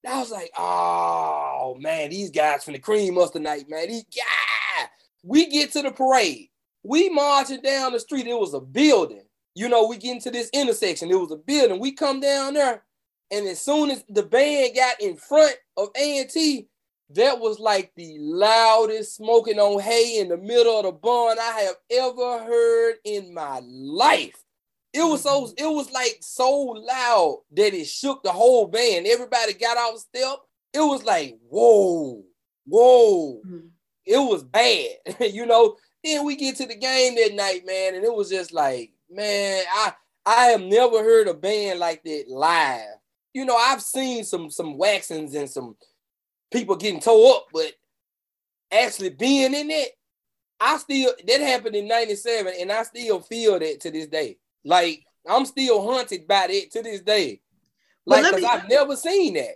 I 0.08 0.20
was 0.20 0.32
like, 0.32 0.52
oh 0.58 1.78
man, 1.80 2.10
these 2.10 2.32
guys 2.32 2.64
from 2.64 2.74
the 2.74 2.80
cream 2.80 3.18
us 3.18 3.30
tonight, 3.30 3.70
man. 3.70 3.88
These 3.88 4.06
guys. 4.06 4.88
We 5.24 5.48
get 5.48 5.72
to 5.74 5.84
the 5.84 5.92
parade. 5.92 6.50
We 6.84 7.10
marching 7.10 7.62
down 7.62 7.94
the 7.94 8.00
street. 8.00 8.26
It 8.26 8.34
was 8.34 8.56
a 8.56 8.60
building 8.60 9.22
you 9.56 9.70
know, 9.70 9.88
we 9.88 9.98
get 9.98 10.16
into 10.16 10.32
this 10.32 10.50
intersection. 10.54 11.12
It 11.12 11.20
was 11.20 11.32
a 11.32 11.36
building. 11.36 11.80
We 11.80 11.92
come 11.92 12.20
down 12.20 12.54
there, 12.54 12.84
and 13.32 13.48
as 13.48 13.62
soon 13.62 13.92
as 13.92 14.04
the 14.10 14.24
band 14.24 14.76
got 14.76 15.02
in 15.02 15.18
front 15.18 15.56
of 15.78 15.90
A&T, 15.96 16.68
that 17.16 17.40
was 17.40 17.60
like 17.60 17.92
the 17.96 18.18
loudest 18.20 19.16
smoking 19.16 19.60
on 19.60 19.82
hay 19.82 20.20
in 20.20 20.30
the 20.30 20.38
middle 20.38 20.78
of 20.78 20.86
the 20.86 20.92
barn 20.92 21.38
I 21.40 21.62
have 21.62 21.76
ever 21.90 22.44
heard 22.44 22.96
in 23.04 23.34
my 23.34 23.60
life. 23.64 24.36
It 24.94 25.04
was 25.04 25.22
so 25.22 25.44
mm-hmm. 25.44 25.54
it 25.58 25.74
was 25.74 25.92
like 25.92 26.18
so 26.22 26.52
loud 26.52 27.42
that 27.52 27.74
it 27.74 27.88
shook 27.88 28.24
the 28.24 28.32
whole 28.32 28.68
band. 28.68 29.08
Everybody 29.08 29.54
got 29.54 29.78
off 29.78 30.00
step. 30.00 30.40
It 30.74 30.80
was 30.80 31.04
like, 31.04 31.38
whoa, 31.50 32.24
whoa. 32.66 33.42
Mm-hmm. 33.46 33.68
It 34.06 34.18
was 34.18 34.44
bad, 34.44 34.90
you 35.34 35.46
know. 35.46 35.78
Then 36.04 36.26
we 36.26 36.36
get 36.36 36.56
to 36.58 36.66
the 36.66 36.76
game 36.76 37.16
that 37.16 37.36
night, 37.36 37.66
man, 37.66 37.96
and 37.96 38.04
it 38.04 38.14
was 38.14 38.30
just 38.30 38.52
like, 38.52 38.92
man, 39.12 39.64
I 39.74 39.94
I 40.26 40.46
have 40.48 40.62
never 40.62 41.04
heard 41.04 41.28
a 41.28 41.34
band 41.34 41.80
like 41.80 42.04
that 42.04 42.26
live. 42.28 42.98
You 43.34 43.46
know, 43.46 43.56
I've 43.56 43.82
seen 43.82 44.24
some 44.24 44.50
some 44.50 44.78
waxings 44.78 45.36
and 45.36 45.50
some 45.50 45.76
people 46.52 46.76
getting 46.76 47.00
tore 47.00 47.36
up, 47.36 47.48
but 47.54 47.72
actually 48.72 49.10
being 49.10 49.54
in 49.54 49.70
it, 49.70 49.92
I 50.60 50.78
still 50.78 51.14
that 51.28 51.42
happened 51.42 51.76
in 51.76 51.88
97 51.88 52.54
and 52.60 52.72
I 52.72 52.84
still 52.84 53.22
feel 53.22 53.60
that 53.60 53.80
to 53.82 53.92
this 53.92 54.08
day. 54.08 54.38
Like 54.64 55.04
I'm 55.28 55.46
still 55.46 55.82
haunted 55.82 56.28
by 56.28 56.48
it 56.50 56.72
to 56.72 56.84
this 56.84 57.02
day. 57.02 57.42
Like 58.06 58.24
well, 58.24 58.40
me, 58.40 58.46
I've 58.46 58.70
never 58.70 58.96
seen 58.96 59.36
that. 59.36 59.56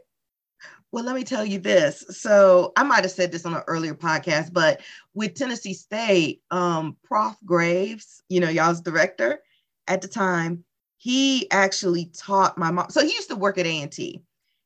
Well, 0.92 1.04
let 1.04 1.16
me 1.16 1.24
tell 1.24 1.44
you 1.44 1.60
this. 1.60 2.06
So 2.10 2.72
I 2.78 2.84
might 2.84 3.04
have 3.04 3.12
said 3.12 3.32
this 3.32 3.46
on 3.46 3.54
an 3.54 3.64
earlier 3.68 3.94
podcast, 3.96 4.54
but 4.54 4.82
with 5.14 5.34
Tennessee 5.34 5.74
State, 5.74 6.42
um, 6.52 6.96
Prof 7.04 7.36
Graves, 7.44 8.24
you 8.30 8.40
know, 8.40 8.50
y'all's 8.50 8.80
director, 8.80 9.42
at 9.88 10.02
the 10.02 10.08
time, 10.08 10.64
he 10.98 11.50
actually 11.52 12.06
taught 12.18 12.58
my 12.58 12.72
mom. 12.72 12.90
So 12.90 13.02
he 13.02 13.14
used 13.14 13.30
to 13.30 13.36
work 13.36 13.58
at 13.58 13.66
A&T. 13.66 14.22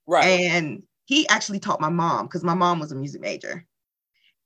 Right. 0.07 0.25
And 0.25 0.83
he 1.05 1.27
actually 1.27 1.59
taught 1.59 1.81
my 1.81 1.89
mom 1.89 2.25
because 2.25 2.43
my 2.43 2.53
mom 2.53 2.79
was 2.79 2.91
a 2.91 2.95
music 2.95 3.21
major. 3.21 3.65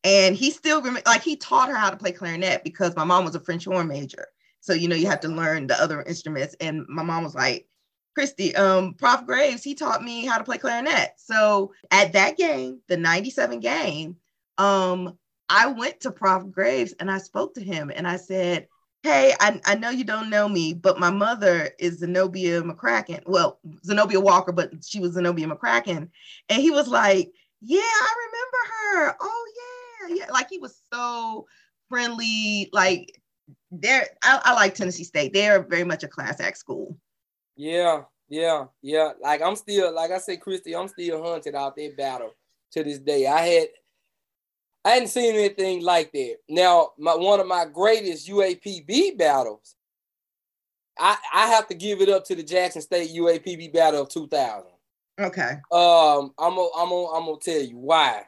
And 0.03 0.35
he 0.35 0.51
still 0.51 0.81
like 1.05 1.23
he 1.23 1.35
taught 1.37 1.69
her 1.69 1.75
how 1.75 1.89
to 1.89 1.97
play 1.97 2.11
clarinet 2.11 2.63
because 2.63 2.95
my 2.95 3.05
mom 3.05 3.23
was 3.23 3.35
a 3.35 3.39
French 3.39 3.65
horn 3.65 3.87
major. 3.87 4.27
So 4.59 4.73
you 4.73 4.87
know 4.87 4.95
you 4.95 5.07
have 5.07 5.21
to 5.21 5.29
learn 5.29 5.67
the 5.67 5.81
other 5.81 6.01
instruments. 6.03 6.55
And 6.59 6.85
my 6.89 7.03
mom 7.03 7.23
was 7.23 7.35
like, 7.35 7.67
Christy, 8.13 8.55
um, 8.55 8.93
Prof 8.93 9.25
Graves, 9.25 9.63
he 9.63 9.75
taught 9.75 10.03
me 10.03 10.25
how 10.25 10.37
to 10.37 10.43
play 10.43 10.57
clarinet. 10.57 11.13
So 11.17 11.73
at 11.91 12.13
that 12.13 12.37
game, 12.37 12.79
the 12.87 12.97
97 12.97 13.59
game, 13.59 14.17
um, 14.57 15.17
I 15.49 15.67
went 15.67 16.01
to 16.01 16.11
Prof 16.11 16.51
Graves 16.51 16.93
and 16.99 17.09
I 17.09 17.17
spoke 17.17 17.55
to 17.55 17.63
him 17.63 17.91
and 17.93 18.07
I 18.07 18.17
said, 18.17 18.67
hey, 19.03 19.33
I, 19.41 19.59
I 19.65 19.75
know 19.75 19.89
you 19.89 20.05
don't 20.05 20.29
know 20.29 20.47
me, 20.47 20.73
but 20.73 20.97
my 20.97 21.11
mother 21.11 21.69
is 21.77 21.99
Zenobia 21.99 22.61
McCracken. 22.61 23.21
Well, 23.25 23.59
Zenobia 23.85 24.19
Walker, 24.19 24.53
but 24.53 24.71
she 24.83 25.01
was 25.01 25.13
Zenobia 25.13 25.45
McCracken. 25.45 26.09
And 26.47 26.61
he 26.61 26.71
was 26.71 26.87
like, 26.87 27.29
yeah, 27.61 27.81
I 27.81 28.15
remember 28.25 28.57
her. 29.11 29.17
Oh, 29.19 29.45
yeah. 29.57 30.15
Yeah. 30.15 30.31
Like 30.31 30.47
he 30.49 30.57
was 30.57 30.81
so 30.91 31.45
friendly. 31.89 32.69
Like 32.71 33.19
they're, 33.71 34.07
I, 34.23 34.41
I 34.45 34.53
like 34.53 34.73
Tennessee 34.73 35.03
State. 35.03 35.33
They're 35.33 35.63
very 35.63 35.83
much 35.83 36.03
a 36.03 36.07
class 36.07 36.39
act 36.39 36.57
school. 36.57 36.97
Yeah. 37.57 38.03
Yeah. 38.29 38.65
Yeah. 38.81 39.11
Like 39.21 39.41
I'm 39.41 39.57
still, 39.57 39.93
like 39.93 40.11
I 40.11 40.17
said, 40.17 40.39
Christy, 40.39 40.75
I'm 40.75 40.87
still 40.87 41.21
hunted 41.21 41.55
out 41.55 41.75
that 41.75 41.97
battle 41.97 42.31
to 42.71 42.83
this 42.83 42.99
day. 42.99 43.27
I 43.27 43.41
had, 43.41 43.67
I 44.85 44.91
hadn't 44.91 45.07
seen 45.09 45.35
anything 45.35 45.81
like 45.81 46.11
that. 46.11 46.37
Now, 46.49 46.89
my 46.97 47.15
one 47.15 47.39
of 47.39 47.47
my 47.47 47.65
greatest 47.65 48.27
UAPB 48.27 49.17
battles, 49.17 49.75
I, 50.99 51.15
I 51.33 51.47
have 51.47 51.67
to 51.69 51.73
give 51.73 52.01
it 52.01 52.09
up 52.09 52.25
to 52.25 52.35
the 52.35 52.43
Jackson 52.43 52.81
State 52.81 53.11
UAPB 53.11 53.73
battle 53.73 54.01
of 54.01 54.09
2000. 54.09 54.69
Okay. 55.19 55.57
Um, 55.71 56.33
I'm 56.37 56.55
gonna 56.55 56.67
I'm 56.75 56.89
gonna 56.89 57.07
I'm 57.11 57.25
gonna 57.25 57.37
tell 57.41 57.61
you 57.61 57.77
why. 57.77 58.23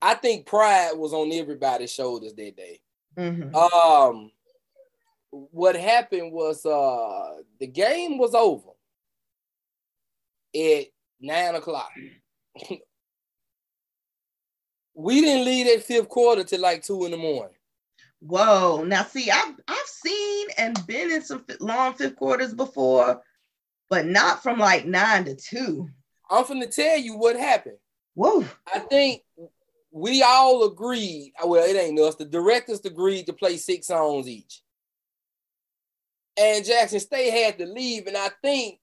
I 0.00 0.14
think 0.14 0.46
pride 0.46 0.92
was 0.94 1.12
on 1.12 1.32
everybody's 1.32 1.92
shoulders 1.92 2.34
that 2.34 2.56
day. 2.56 2.80
Mm-hmm. 3.16 3.54
Um, 3.54 4.30
what 5.30 5.76
happened 5.76 6.32
was 6.32 6.64
uh 6.66 7.42
the 7.58 7.66
game 7.66 8.18
was 8.18 8.34
over 8.34 8.70
at 10.54 10.86
nine 11.20 11.54
o'clock. 11.54 11.90
we 14.94 15.20
didn't 15.20 15.44
leave 15.44 15.66
that 15.66 15.84
fifth 15.84 16.08
quarter 16.08 16.44
till 16.44 16.60
like 16.60 16.82
two 16.82 17.04
in 17.04 17.10
the 17.10 17.16
morning. 17.16 17.56
Whoa! 18.20 18.84
Now, 18.84 19.02
see, 19.02 19.30
I've 19.30 19.54
I've 19.66 19.86
seen 19.86 20.46
and 20.58 20.86
been 20.86 21.10
in 21.10 21.22
some 21.22 21.44
long 21.60 21.94
fifth 21.94 22.16
quarters 22.16 22.54
before, 22.54 23.20
but 23.90 24.06
not 24.06 24.42
from 24.42 24.58
like 24.58 24.86
nine 24.86 25.24
to 25.24 25.34
two. 25.34 25.88
I'm 26.30 26.46
gonna 26.46 26.66
tell 26.66 26.98
you 26.98 27.16
what 27.16 27.36
happened. 27.36 27.78
Whoa! 28.14 28.44
I 28.72 28.78
think 28.78 29.22
we 29.90 30.22
all 30.22 30.64
agreed. 30.64 31.32
Uh, 31.42 31.48
well, 31.48 31.64
it 31.64 31.76
ain't 31.76 31.98
us. 31.98 32.14
The 32.14 32.24
directors 32.24 32.80
agreed 32.84 33.26
to 33.26 33.32
play 33.32 33.56
six 33.56 33.88
songs 33.88 34.28
each, 34.28 34.62
and 36.38 36.64
Jackson 36.64 37.00
State 37.00 37.32
had 37.32 37.58
to 37.58 37.66
leave. 37.66 38.06
And 38.06 38.16
I 38.16 38.30
think 38.40 38.78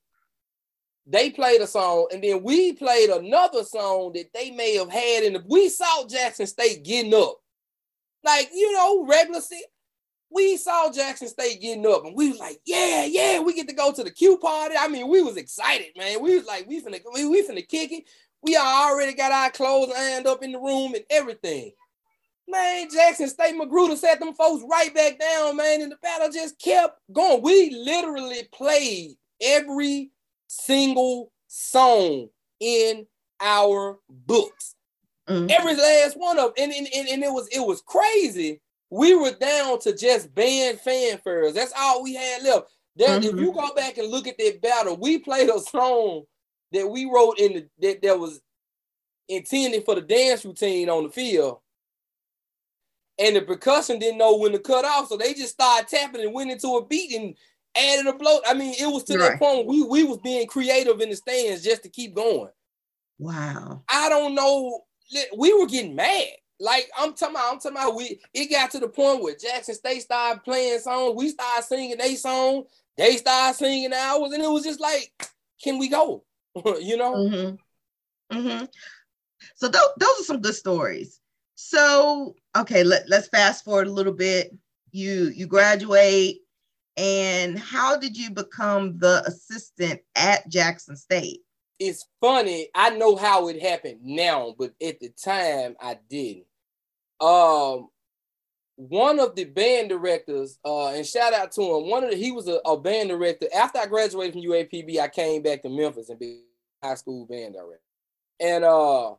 they 1.05 1.31
played 1.31 1.62
a 1.62 1.67
song, 1.67 2.07
and 2.13 2.23
then 2.23 2.43
we 2.43 2.73
played 2.73 3.09
another 3.09 3.63
song 3.63 4.12
that 4.13 4.31
they 4.33 4.51
may 4.51 4.75
have 4.75 4.91
had 4.91 5.23
in 5.23 5.33
the. 5.33 5.43
We 5.47 5.69
saw 5.69 6.05
Jackson 6.07 6.47
State 6.47 6.83
getting 6.83 7.13
up, 7.13 7.38
like 8.23 8.49
you 8.53 8.71
know, 8.73 9.05
regular. 9.05 9.41
We 10.31 10.57
saw 10.57 10.91
Jackson 10.91 11.27
State 11.27 11.59
getting 11.62 11.88
up, 11.88 12.05
and 12.05 12.15
we 12.15 12.29
was 12.29 12.39
like, 12.39 12.59
"Yeah, 12.65 13.05
yeah, 13.05 13.39
we 13.39 13.55
get 13.55 13.67
to 13.69 13.75
go 13.75 13.91
to 13.91 14.03
the 14.03 14.12
Q 14.12 14.38
party." 14.38 14.75
I 14.79 14.88
mean, 14.88 15.09
we 15.09 15.21
was 15.21 15.38
excited, 15.38 15.88
man. 15.97 16.21
We 16.21 16.35
was 16.35 16.45
like, 16.45 16.67
"We 16.67 16.81
finna, 16.81 17.01
we, 17.13 17.27
we 17.27 17.47
finna 17.47 17.67
kick 17.67 17.91
it." 17.91 18.03
We 18.41 18.55
already 18.55 19.13
got 19.13 19.31
our 19.31 19.49
clothes 19.49 19.91
ironed 19.97 20.27
up 20.27 20.43
in 20.43 20.51
the 20.51 20.59
room 20.59 20.93
and 20.93 21.03
everything. 21.09 21.71
Man, 22.47 22.88
Jackson 22.91 23.27
State 23.27 23.55
Magruder 23.55 23.95
set 23.95 24.19
them 24.19 24.33
folks 24.33 24.63
right 24.69 24.93
back 24.93 25.19
down, 25.19 25.57
man, 25.57 25.81
and 25.81 25.91
the 25.91 25.97
battle 26.01 26.31
just 26.31 26.59
kept 26.59 26.99
going. 27.12 27.41
We 27.43 27.69
literally 27.71 28.47
played 28.51 29.12
every 29.41 30.12
single 30.49 31.31
song 31.47 32.27
in 32.59 33.05
our 33.39 33.97
books. 34.09 34.75
Mm-hmm. 35.29 35.47
Every 35.51 35.75
last 35.75 36.17
one 36.17 36.39
of 36.39 36.55
them. 36.55 36.71
And, 36.71 36.88
and, 36.93 37.07
and, 37.07 37.23
it 37.23 37.31
was 37.31 37.47
it 37.51 37.65
was 37.65 37.81
crazy. 37.81 38.62
We 38.89 39.15
were 39.15 39.31
down 39.31 39.79
to 39.81 39.95
just 39.95 40.33
band 40.33 40.79
fanfares. 40.79 41.53
That's 41.53 41.73
all 41.77 42.03
we 42.03 42.15
had 42.15 42.43
left. 42.43 42.71
Then 42.95 43.21
mm-hmm. 43.21 43.38
if 43.38 43.41
you 43.41 43.53
go 43.53 43.73
back 43.75 43.97
and 43.97 44.09
look 44.09 44.27
at 44.27 44.38
that 44.39 44.62
battle, 44.62 44.97
we 44.97 45.19
played 45.19 45.49
a 45.49 45.59
song 45.59 46.23
that 46.71 46.89
we 46.89 47.05
wrote 47.05 47.39
in 47.39 47.53
the 47.53 47.67
that, 47.79 48.01
that 48.01 48.19
was 48.19 48.41
intended 49.27 49.85
for 49.85 49.95
the 49.95 50.01
dance 50.01 50.43
routine 50.43 50.89
on 50.89 51.03
the 51.03 51.09
field. 51.09 51.59
And 53.19 53.35
the 53.35 53.41
percussion 53.41 53.99
didn't 53.99 54.17
know 54.17 54.38
when 54.38 54.53
to 54.53 54.59
cut 54.59 54.85
off, 54.85 55.09
so 55.09 55.17
they 55.17 55.33
just 55.33 55.53
started 55.53 55.89
tapping 55.89 56.21
and 56.21 56.33
went 56.33 56.51
into 56.51 56.77
a 56.77 56.85
beat 56.85 57.15
and 57.15 57.35
added 57.77 58.08
a 58.08 58.13
blow. 58.13 58.39
I 58.47 58.53
mean, 58.53 58.73
it 58.79 58.88
was 58.88 59.03
to 59.05 59.17
right. 59.17 59.32
that 59.32 59.39
point 59.39 59.67
we 59.67 59.84
we 59.84 60.03
was 60.03 60.17
being 60.19 60.47
creative 60.47 60.99
in 61.01 61.10
the 61.10 61.15
stands 61.15 61.63
just 61.63 61.84
to 61.84 61.89
keep 61.89 62.15
going. 62.15 62.49
Wow. 63.17 63.84
I 63.89 64.10
don't 64.10 64.36
know. 64.36 64.82
We 65.38 65.53
were 65.53 65.67
getting 65.67 65.95
mad. 65.95 66.27
Like 66.60 66.89
I'm 66.97 67.13
talking 67.13 67.36
about, 67.36 67.53
I'm 67.53 67.60
talking 67.60 67.77
about 67.77 67.95
we 67.95 68.19
it 68.34 68.51
got 68.51 68.71
to 68.71 68.79
the 68.79 68.89
point 68.89 69.23
where 69.23 69.36
Jackson 69.36 69.75
State 69.75 70.01
started 70.01 70.43
playing 70.43 70.79
songs, 70.79 71.15
we 71.15 71.29
started 71.29 71.65
singing 71.65 71.97
their 71.97 72.15
song, 72.17 72.63
they 72.97 73.15
started 73.15 73.58
singing 73.58 73.93
ours, 73.93 74.34
and 74.34 74.43
it 74.43 74.49
was 74.49 74.63
just 74.63 74.82
like, 74.82 75.12
can 75.63 75.77
we 75.77 75.88
go? 75.88 76.23
you 76.82 76.97
know? 76.97 77.15
Mm-hmm. 77.15 78.38
Mm-hmm. 78.38 78.65
So 79.55 79.69
th- 79.69 79.84
those 79.97 80.19
are 80.19 80.23
some 80.23 80.41
good 80.41 80.55
stories. 80.55 81.21
So 81.55 82.36
okay, 82.58 82.84
let, 82.84 83.08
let's 83.10 83.29
fast 83.29 83.63
forward 83.63 83.88
a 83.88 83.91
little 83.91 84.13
bit. 84.13 84.53
You 84.91 85.32
you 85.34 85.47
graduate, 85.47 86.39
and 86.99 87.57
how 87.57 87.97
did 87.97 88.17
you 88.17 88.29
become 88.29 88.97
the 88.99 89.23
assistant 89.25 90.01
at 90.15 90.49
Jackson 90.49 90.97
State? 90.97 91.39
It's 91.79 92.05
funny. 92.19 92.67
I 92.75 92.89
know 92.89 93.15
how 93.15 93.47
it 93.47 93.62
happened 93.62 93.99
now, 94.03 94.53
but 94.59 94.73
at 94.85 94.99
the 94.99 95.09
time 95.23 95.77
I 95.79 95.97
didn't. 96.09 96.45
Um, 97.21 97.88
one 98.75 99.19
of 99.19 99.35
the 99.35 99.45
band 99.45 99.89
directors, 99.89 100.59
uh, 100.65 100.89
and 100.89 101.05
shout 101.05 101.33
out 101.33 101.53
to 101.53 101.62
him. 101.62 101.89
One 101.89 102.03
of 102.03 102.12
the, 102.12 102.17
he 102.17 102.33
was 102.33 102.49
a, 102.49 102.59
a, 102.65 102.77
band 102.77 103.09
director. 103.09 103.47
After 103.55 103.79
I 103.79 103.85
graduated 103.85 104.33
from 104.33 104.41
UAPB, 104.41 104.99
I 104.99 105.07
came 105.07 105.41
back 105.41 105.62
to 105.63 105.69
Memphis 105.69 106.09
and 106.09 106.19
be 106.19 106.41
high 106.83 106.95
school 106.95 107.25
band 107.25 107.53
director. 107.53 107.81
And 108.41 108.65
uh, 108.65 109.12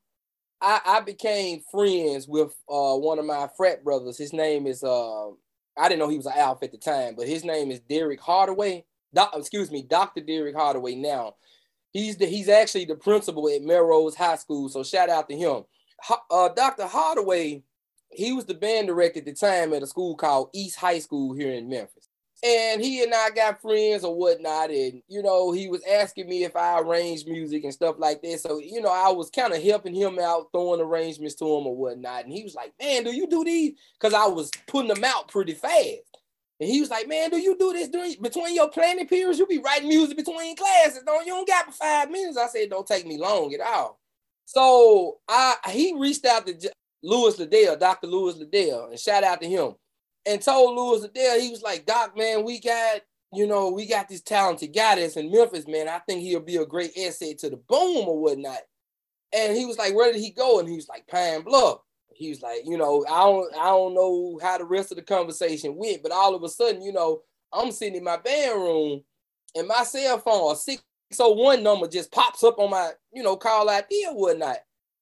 I, 0.60 0.80
I 0.84 1.00
became 1.00 1.62
friends 1.70 2.28
with 2.28 2.54
uh, 2.68 2.96
one 2.96 3.18
of 3.18 3.24
my 3.24 3.48
frat 3.56 3.82
brothers. 3.82 4.18
His 4.18 4.34
name 4.34 4.66
is 4.66 4.84
uh, 4.84 5.28
I 5.76 5.88
didn't 5.88 6.00
know 6.00 6.08
he 6.08 6.16
was 6.16 6.26
an 6.26 6.34
Alf 6.36 6.62
at 6.62 6.72
the 6.72 6.78
time, 6.78 7.14
but 7.16 7.28
his 7.28 7.44
name 7.44 7.70
is 7.70 7.80
Derek 7.80 8.20
Hardaway. 8.20 8.84
Excuse 9.34 9.70
me, 9.70 9.82
Dr. 9.82 10.20
Derek 10.20 10.54
Hardaway. 10.54 10.94
Now, 10.94 11.36
he's 11.92 12.16
the 12.16 12.26
he's 12.26 12.48
actually 12.48 12.84
the 12.84 12.94
principal 12.94 13.48
at 13.48 13.62
Melrose 13.62 14.14
High 14.14 14.36
School. 14.36 14.68
So 14.68 14.82
shout 14.82 15.08
out 15.08 15.28
to 15.28 15.36
him. 15.36 15.64
Uh, 16.30 16.48
Dr. 16.50 16.86
Hardaway, 16.86 17.62
he 18.10 18.32
was 18.32 18.44
the 18.44 18.54
band 18.54 18.88
director 18.88 19.20
at 19.20 19.24
the 19.24 19.32
time 19.32 19.72
at 19.72 19.82
a 19.82 19.86
school 19.86 20.16
called 20.16 20.50
East 20.54 20.76
High 20.76 20.98
School 20.98 21.34
here 21.34 21.52
in 21.52 21.68
Memphis 21.68 22.09
and 22.42 22.80
he 22.80 23.02
and 23.02 23.12
I 23.14 23.30
got 23.30 23.60
friends 23.60 24.02
or 24.02 24.14
whatnot, 24.14 24.70
and 24.70 25.02
you 25.08 25.22
know, 25.22 25.52
he 25.52 25.68
was 25.68 25.82
asking 25.84 26.28
me 26.28 26.44
if 26.44 26.56
I 26.56 26.80
arranged 26.80 27.28
music 27.28 27.64
and 27.64 27.72
stuff 27.72 27.96
like 27.98 28.22
that. 28.22 28.40
So, 28.40 28.58
you 28.58 28.80
know, 28.80 28.92
I 28.92 29.10
was 29.10 29.30
kind 29.30 29.52
of 29.52 29.62
helping 29.62 29.94
him 29.94 30.18
out, 30.18 30.48
throwing 30.52 30.80
arrangements 30.80 31.34
to 31.36 31.44
him 31.44 31.66
or 31.66 31.76
whatnot. 31.76 32.24
And 32.24 32.32
he 32.32 32.42
was 32.42 32.54
like, 32.54 32.72
Man, 32.80 33.04
do 33.04 33.14
you 33.14 33.28
do 33.28 33.44
these? 33.44 33.72
Because 33.98 34.14
I 34.14 34.26
was 34.26 34.50
putting 34.66 34.88
them 34.88 35.04
out 35.04 35.28
pretty 35.28 35.52
fast. 35.52 36.18
And 36.60 36.68
he 36.68 36.80
was 36.80 36.90
like, 36.90 37.08
Man, 37.08 37.30
do 37.30 37.38
you 37.38 37.56
do 37.58 37.72
this 37.74 37.88
during 37.88 38.14
between 38.20 38.54
your 38.54 38.70
planning 38.70 39.06
periods? 39.06 39.38
You 39.38 39.46
be 39.46 39.58
writing 39.58 39.88
music 39.88 40.16
between 40.16 40.56
classes, 40.56 41.02
don't 41.04 41.26
you? 41.26 41.32
Don't 41.32 41.48
got 41.48 41.74
five 41.74 42.10
minutes. 42.10 42.38
I 42.38 42.46
said, 42.46 42.70
Don't 42.70 42.86
take 42.86 43.06
me 43.06 43.18
long 43.18 43.52
at 43.52 43.60
all. 43.60 43.98
So 44.46 45.18
I 45.28 45.56
he 45.68 45.94
reached 45.94 46.24
out 46.24 46.46
to 46.46 46.70
Lewis 47.02 47.38
Liddell, 47.38 47.76
Dr. 47.76 48.06
Lewis 48.06 48.36
Liddell, 48.36 48.86
and 48.86 48.98
shout 48.98 49.24
out 49.24 49.40
to 49.42 49.48
him 49.48 49.74
and 50.26 50.42
told 50.42 50.76
Lewis 50.76 51.02
Liddell, 51.02 51.40
he 51.40 51.50
was 51.50 51.62
like, 51.62 51.86
Doc, 51.86 52.16
man, 52.16 52.44
we 52.44 52.60
got, 52.60 53.00
you 53.32 53.46
know, 53.46 53.70
we 53.70 53.86
got 53.86 54.08
this 54.08 54.20
talented 54.20 54.74
guy 54.74 54.96
that's 54.96 55.16
in 55.16 55.30
Memphis, 55.30 55.66
man. 55.66 55.88
I 55.88 55.98
think 56.00 56.20
he'll 56.20 56.40
be 56.40 56.56
a 56.56 56.66
great 56.66 56.92
asset 56.98 57.38
to 57.38 57.50
the 57.50 57.56
boom 57.56 58.08
or 58.08 58.20
whatnot. 58.20 58.58
And 59.32 59.56
he 59.56 59.64
was 59.64 59.78
like, 59.78 59.94
Where 59.94 60.12
did 60.12 60.20
he 60.20 60.30
go? 60.30 60.58
And 60.58 60.68
he 60.68 60.76
was 60.76 60.88
like, 60.88 61.06
Pine 61.06 61.42
Bluff. 61.42 61.80
He 62.12 62.28
was 62.28 62.42
like, 62.42 62.60
you 62.66 62.76
know, 62.76 63.04
I 63.08 63.22
don't 63.22 63.54
I 63.56 63.66
don't 63.66 63.94
know 63.94 64.38
how 64.42 64.58
the 64.58 64.64
rest 64.64 64.92
of 64.92 64.96
the 64.96 65.02
conversation 65.02 65.76
went, 65.76 66.02
but 66.02 66.12
all 66.12 66.34
of 66.34 66.42
a 66.42 66.48
sudden, 66.50 66.82
you 66.82 66.92
know, 66.92 67.22
I'm 67.50 67.72
sitting 67.72 67.96
in 67.96 68.04
my 68.04 68.18
band 68.18 68.60
room 68.60 69.02
and 69.54 69.66
my 69.66 69.84
cell 69.84 70.18
phone, 70.18 70.52
a 70.52 70.56
601 70.56 71.62
number 71.62 71.88
just 71.88 72.12
pops 72.12 72.44
up 72.44 72.58
on 72.58 72.70
my, 72.70 72.90
you 73.12 73.22
know, 73.22 73.36
call 73.36 73.70
ID 73.70 74.06
or 74.08 74.16
whatnot. 74.16 74.58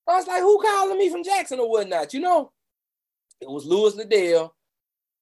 I 0.08 0.16
was 0.16 0.26
like, 0.26 0.42
who 0.42 0.62
calling 0.62 0.98
me 0.98 1.10
from 1.10 1.24
Jackson 1.24 1.58
or 1.58 1.68
whatnot? 1.68 2.14
You 2.14 2.20
know? 2.20 2.52
It 3.40 3.50
was 3.50 3.66
Lewis 3.66 3.94
Liddell 3.94 4.54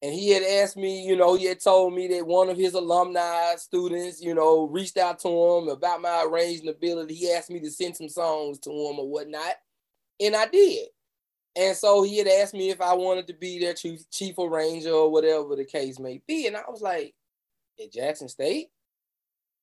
and 0.03 0.13
he 0.13 0.31
had 0.31 0.43
asked 0.43 0.77
me, 0.77 1.07
you 1.07 1.17
know, 1.17 1.35
he 1.35 1.47
had 1.47 1.61
told 1.61 1.95
me 1.95 2.07
that 2.09 2.27
one 2.27 2.51
of 2.51 2.57
his 2.57 2.75
alumni 2.75 3.55
students, 3.57 4.21
you 4.21 4.35
know, 4.35 4.67
reached 4.67 4.99
out 4.99 5.19
to 5.21 5.29
him 5.29 5.69
about 5.69 6.03
my 6.03 6.25
arranging 6.27 6.69
ability. 6.69 7.15
He 7.15 7.33
asked 7.33 7.51
me 7.51 7.61
to 7.61 7.71
send 7.71 7.97
some 7.97 8.09
songs 8.09 8.59
to 8.61 8.71
him 8.71 8.99
or 8.99 9.09
whatnot, 9.09 9.55
and 10.21 10.37
I 10.37 10.47
did. 10.47 10.89
And 11.57 11.75
so 11.75 12.03
he 12.03 12.19
had 12.19 12.29
asked 12.29 12.53
me 12.53 12.69
if 12.69 12.83
I 12.83 12.93
wanted 12.93 13.27
to 13.29 13.33
be 13.33 13.59
their 13.59 13.73
chief, 13.73 14.01
chief 14.11 14.39
arranger 14.39 14.91
or 14.91 15.11
whatever 15.11 15.57
the 15.57 15.65
case 15.65 15.99
may 15.99 16.21
be, 16.27 16.47
and 16.47 16.57
I 16.57 16.63
was 16.69 16.83
like, 16.83 17.15
at 17.83 17.93
Jackson 17.93 18.29
State, 18.29 18.69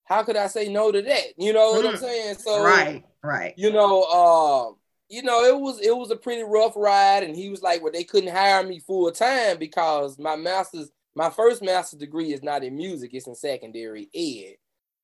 how 0.06 0.24
could 0.24 0.36
I 0.36 0.48
say 0.48 0.70
no 0.70 0.92
to 0.92 1.02
that? 1.02 1.24
You 1.38 1.54
know 1.54 1.72
what 1.72 1.86
mm. 1.86 1.90
I'm 1.90 1.98
saying? 1.98 2.36
So 2.36 2.64
right, 2.64 3.04
right. 3.24 3.54
You 3.56 3.72
know, 3.72 4.04
um, 4.04 4.76
you 5.14 5.22
know, 5.22 5.44
it 5.44 5.60
was 5.60 5.80
it 5.80 5.96
was 5.96 6.10
a 6.10 6.16
pretty 6.16 6.42
rough 6.42 6.74
ride, 6.76 7.22
and 7.22 7.36
he 7.36 7.50
was 7.50 7.62
like, 7.62 7.84
"Well, 7.84 7.92
they 7.92 8.04
couldn't 8.04 8.34
hire 8.34 8.64
me 8.64 8.80
full 8.80 9.12
time 9.12 9.60
because 9.60 10.18
my 10.18 10.36
master's, 10.36 10.90
my 11.16 11.30
first 11.30 11.62
master's 11.62 12.00
degree 12.00 12.34
is 12.34 12.42
not 12.42 12.64
in 12.64 12.76
music; 12.76 13.12
it's 13.14 13.28
in 13.28 13.36
secondary 13.36 14.10
ed." 14.16 14.56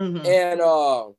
Mm-hmm. 0.03 0.25
And 0.25 0.61
uh, 0.61 1.09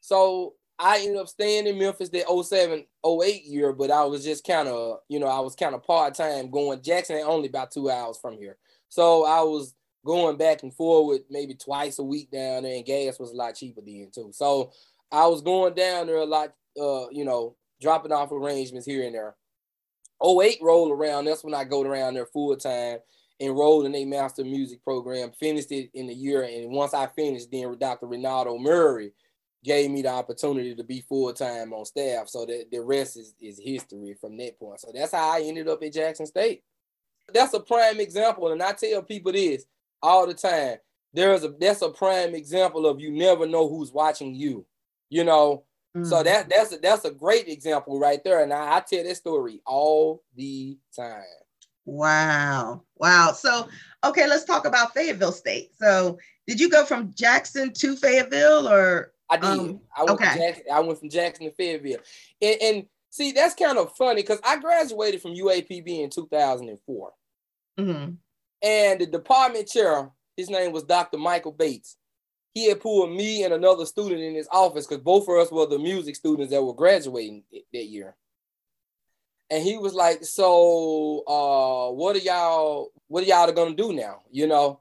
so 0.00 0.54
I 0.78 1.00
ended 1.00 1.18
up 1.18 1.28
staying 1.28 1.66
in 1.66 1.78
Memphis 1.78 2.08
the 2.08 2.24
07, 2.42 2.86
08 3.06 3.44
year, 3.44 3.74
but 3.74 3.90
I 3.90 4.04
was 4.04 4.24
just 4.24 4.46
kind 4.46 4.68
of, 4.68 5.00
you 5.08 5.20
know, 5.20 5.26
I 5.26 5.40
was 5.40 5.54
kind 5.54 5.74
of 5.74 5.82
part 5.82 6.14
time 6.14 6.50
going. 6.50 6.80
Jackson 6.80 7.20
only 7.26 7.48
about 7.48 7.72
two 7.72 7.90
hours 7.90 8.16
from 8.16 8.38
here, 8.38 8.56
so 8.88 9.26
I 9.26 9.42
was 9.42 9.74
going 10.06 10.38
back 10.38 10.62
and 10.62 10.72
forward 10.72 11.20
maybe 11.28 11.52
twice 11.52 11.98
a 11.98 12.02
week 12.02 12.30
down 12.30 12.62
there, 12.62 12.76
and 12.76 12.86
gas 12.86 13.18
was 13.18 13.32
a 13.32 13.36
lot 13.36 13.54
cheaper 13.54 13.82
then 13.84 14.08
too. 14.14 14.30
So 14.32 14.72
I 15.12 15.26
was 15.26 15.42
going 15.42 15.74
down 15.74 16.06
there 16.06 16.16
a 16.16 16.24
lot, 16.24 16.54
uh, 16.80 17.10
you 17.10 17.26
know, 17.26 17.56
dropping 17.84 18.12
off 18.12 18.32
arrangements 18.32 18.86
here 18.86 19.04
and 19.04 19.14
there. 19.14 19.36
08 20.24 20.58
roll 20.62 20.90
around, 20.90 21.26
that's 21.26 21.44
when 21.44 21.54
I 21.54 21.64
go 21.64 21.82
around 21.82 22.14
there 22.14 22.26
full 22.26 22.56
time, 22.56 22.98
enrolled 23.40 23.84
in 23.84 23.94
a 23.94 24.06
master 24.06 24.42
music 24.42 24.82
program, 24.82 25.32
finished 25.38 25.70
it 25.70 25.90
in 25.92 26.08
a 26.08 26.12
year. 26.12 26.42
And 26.44 26.72
once 26.72 26.94
I 26.94 27.06
finished, 27.08 27.50
then 27.52 27.76
Dr. 27.78 28.06
Renato 28.06 28.56
Murray 28.56 29.12
gave 29.62 29.90
me 29.90 30.00
the 30.02 30.08
opportunity 30.08 30.74
to 30.74 30.82
be 30.82 31.02
full 31.02 31.32
time 31.34 31.74
on 31.74 31.84
staff. 31.84 32.28
So 32.28 32.46
that 32.46 32.66
the 32.70 32.80
rest 32.80 33.18
is, 33.18 33.34
is 33.38 33.60
history 33.62 34.16
from 34.18 34.36
that 34.38 34.58
point. 34.58 34.80
So 34.80 34.90
that's 34.94 35.12
how 35.12 35.36
I 35.36 35.42
ended 35.42 35.68
up 35.68 35.82
at 35.82 35.92
Jackson 35.92 36.26
State. 36.26 36.62
That's 37.32 37.54
a 37.54 37.60
prime 37.60 38.00
example. 38.00 38.50
And 38.50 38.62
I 38.62 38.72
tell 38.72 39.02
people 39.02 39.32
this 39.32 39.66
all 40.02 40.26
the 40.26 40.34
time. 40.34 40.76
There's 41.12 41.44
a 41.44 41.54
that's 41.60 41.82
a 41.82 41.90
prime 41.90 42.34
example 42.34 42.86
of 42.86 43.00
you 43.00 43.10
never 43.10 43.46
know 43.46 43.68
who's 43.68 43.92
watching 43.92 44.34
you. 44.34 44.66
You 45.10 45.24
know, 45.24 45.64
mm-hmm. 45.96 46.04
so 46.04 46.22
that 46.22 46.48
that's 46.48 46.72
a, 46.72 46.78
that's 46.78 47.04
a 47.04 47.10
great 47.10 47.48
example 47.48 47.98
right 47.98 48.22
there. 48.24 48.42
And 48.42 48.52
I, 48.52 48.76
I 48.76 48.80
tell 48.80 49.04
that 49.04 49.16
story 49.16 49.60
all 49.66 50.22
the 50.36 50.78
time. 50.94 51.22
Wow. 51.86 52.82
Wow. 52.96 53.32
So, 53.32 53.68
okay, 54.04 54.26
let's 54.26 54.44
talk 54.44 54.66
about 54.66 54.94
Fayetteville 54.94 55.32
State. 55.32 55.70
So, 55.78 56.18
did 56.46 56.60
you 56.60 56.70
go 56.70 56.84
from 56.84 57.12
Jackson 57.14 57.72
to 57.74 57.96
Fayetteville 57.96 58.68
or? 58.68 59.12
I 59.30 59.36
did. 59.36 59.44
Um, 59.44 59.80
I 59.96 60.04
went 60.04 60.10
okay. 60.20 60.36
Jackson, 60.36 60.64
I 60.72 60.80
went 60.80 60.98
from 60.98 61.10
Jackson 61.10 61.46
to 61.46 61.52
Fayetteville. 61.52 62.00
And, 62.40 62.56
and 62.62 62.86
see, 63.10 63.32
that's 63.32 63.54
kind 63.54 63.78
of 63.78 63.94
funny 63.96 64.22
because 64.22 64.40
I 64.44 64.58
graduated 64.58 65.22
from 65.22 65.34
UAPB 65.34 65.86
in 65.86 66.10
2004. 66.10 67.12
Mm-hmm. 67.78 68.12
And 68.62 69.00
the 69.00 69.06
department 69.06 69.68
chair, 69.68 70.10
his 70.36 70.50
name 70.50 70.72
was 70.72 70.84
Dr. 70.84 71.18
Michael 71.18 71.52
Bates. 71.52 71.96
He 72.54 72.68
had 72.68 72.80
pulled 72.80 73.10
me 73.10 73.42
and 73.42 73.52
another 73.52 73.84
student 73.84 74.22
in 74.22 74.34
his 74.34 74.48
office 74.50 74.86
because 74.86 75.02
both 75.02 75.28
of 75.28 75.36
us 75.36 75.50
were 75.50 75.66
the 75.66 75.78
music 75.78 76.16
students 76.16 76.52
that 76.52 76.62
were 76.62 76.74
graduating 76.74 77.42
that 77.72 77.84
year 77.84 78.14
and 79.50 79.62
he 79.62 79.78
was 79.78 79.94
like, 79.94 80.24
"So, 80.24 81.22
uh, 81.26 81.92
what 81.92 82.16
are 82.16 82.20
y'all? 82.20 82.92
What 83.08 83.24
are 83.24 83.26
y'all 83.26 83.52
gonna 83.52 83.74
do 83.74 83.92
now? 83.92 84.22
You 84.30 84.46
know?" 84.46 84.80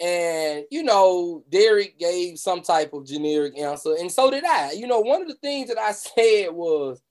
And 0.00 0.64
you 0.70 0.82
know, 0.82 1.44
Derek 1.48 1.98
gave 1.98 2.38
some 2.38 2.62
type 2.62 2.92
of 2.92 3.06
generic 3.06 3.58
answer, 3.58 3.96
and 3.98 4.10
so 4.12 4.30
did 4.30 4.44
I. 4.44 4.72
You 4.72 4.86
know, 4.86 5.00
one 5.00 5.22
of 5.22 5.28
the 5.28 5.34
things 5.34 5.68
that 5.68 5.78
I 5.78 5.92
said 5.92 6.52
was, 6.52 7.02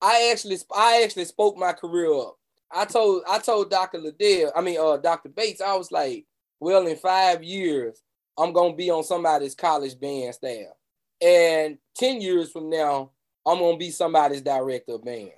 I 0.00 0.30
actually, 0.32 0.58
I 0.74 1.02
actually 1.04 1.26
spoke 1.26 1.56
my 1.56 1.72
career 1.72 2.12
up. 2.14 2.38
I 2.70 2.86
told, 2.86 3.22
I 3.28 3.38
told 3.38 3.70
Dr. 3.70 3.98
Liddell, 3.98 4.52
I 4.56 4.62
mean, 4.62 4.78
uh, 4.80 4.96
Dr. 4.96 5.28
Bates, 5.28 5.60
I 5.60 5.76
was 5.76 5.92
like, 5.92 6.26
well, 6.58 6.86
in 6.86 6.96
five 6.96 7.44
years, 7.44 8.02
I'm 8.38 8.52
gonna 8.52 8.74
be 8.74 8.90
on 8.90 9.04
somebody's 9.04 9.54
college 9.54 9.98
band 9.98 10.34
staff, 10.34 10.74
and 11.20 11.78
ten 11.94 12.20
years 12.20 12.50
from 12.50 12.70
now, 12.70 13.10
I'm 13.46 13.58
gonna 13.58 13.76
be 13.76 13.90
somebody's 13.90 14.42
director 14.42 14.94
of 14.94 15.04
bands. 15.04 15.32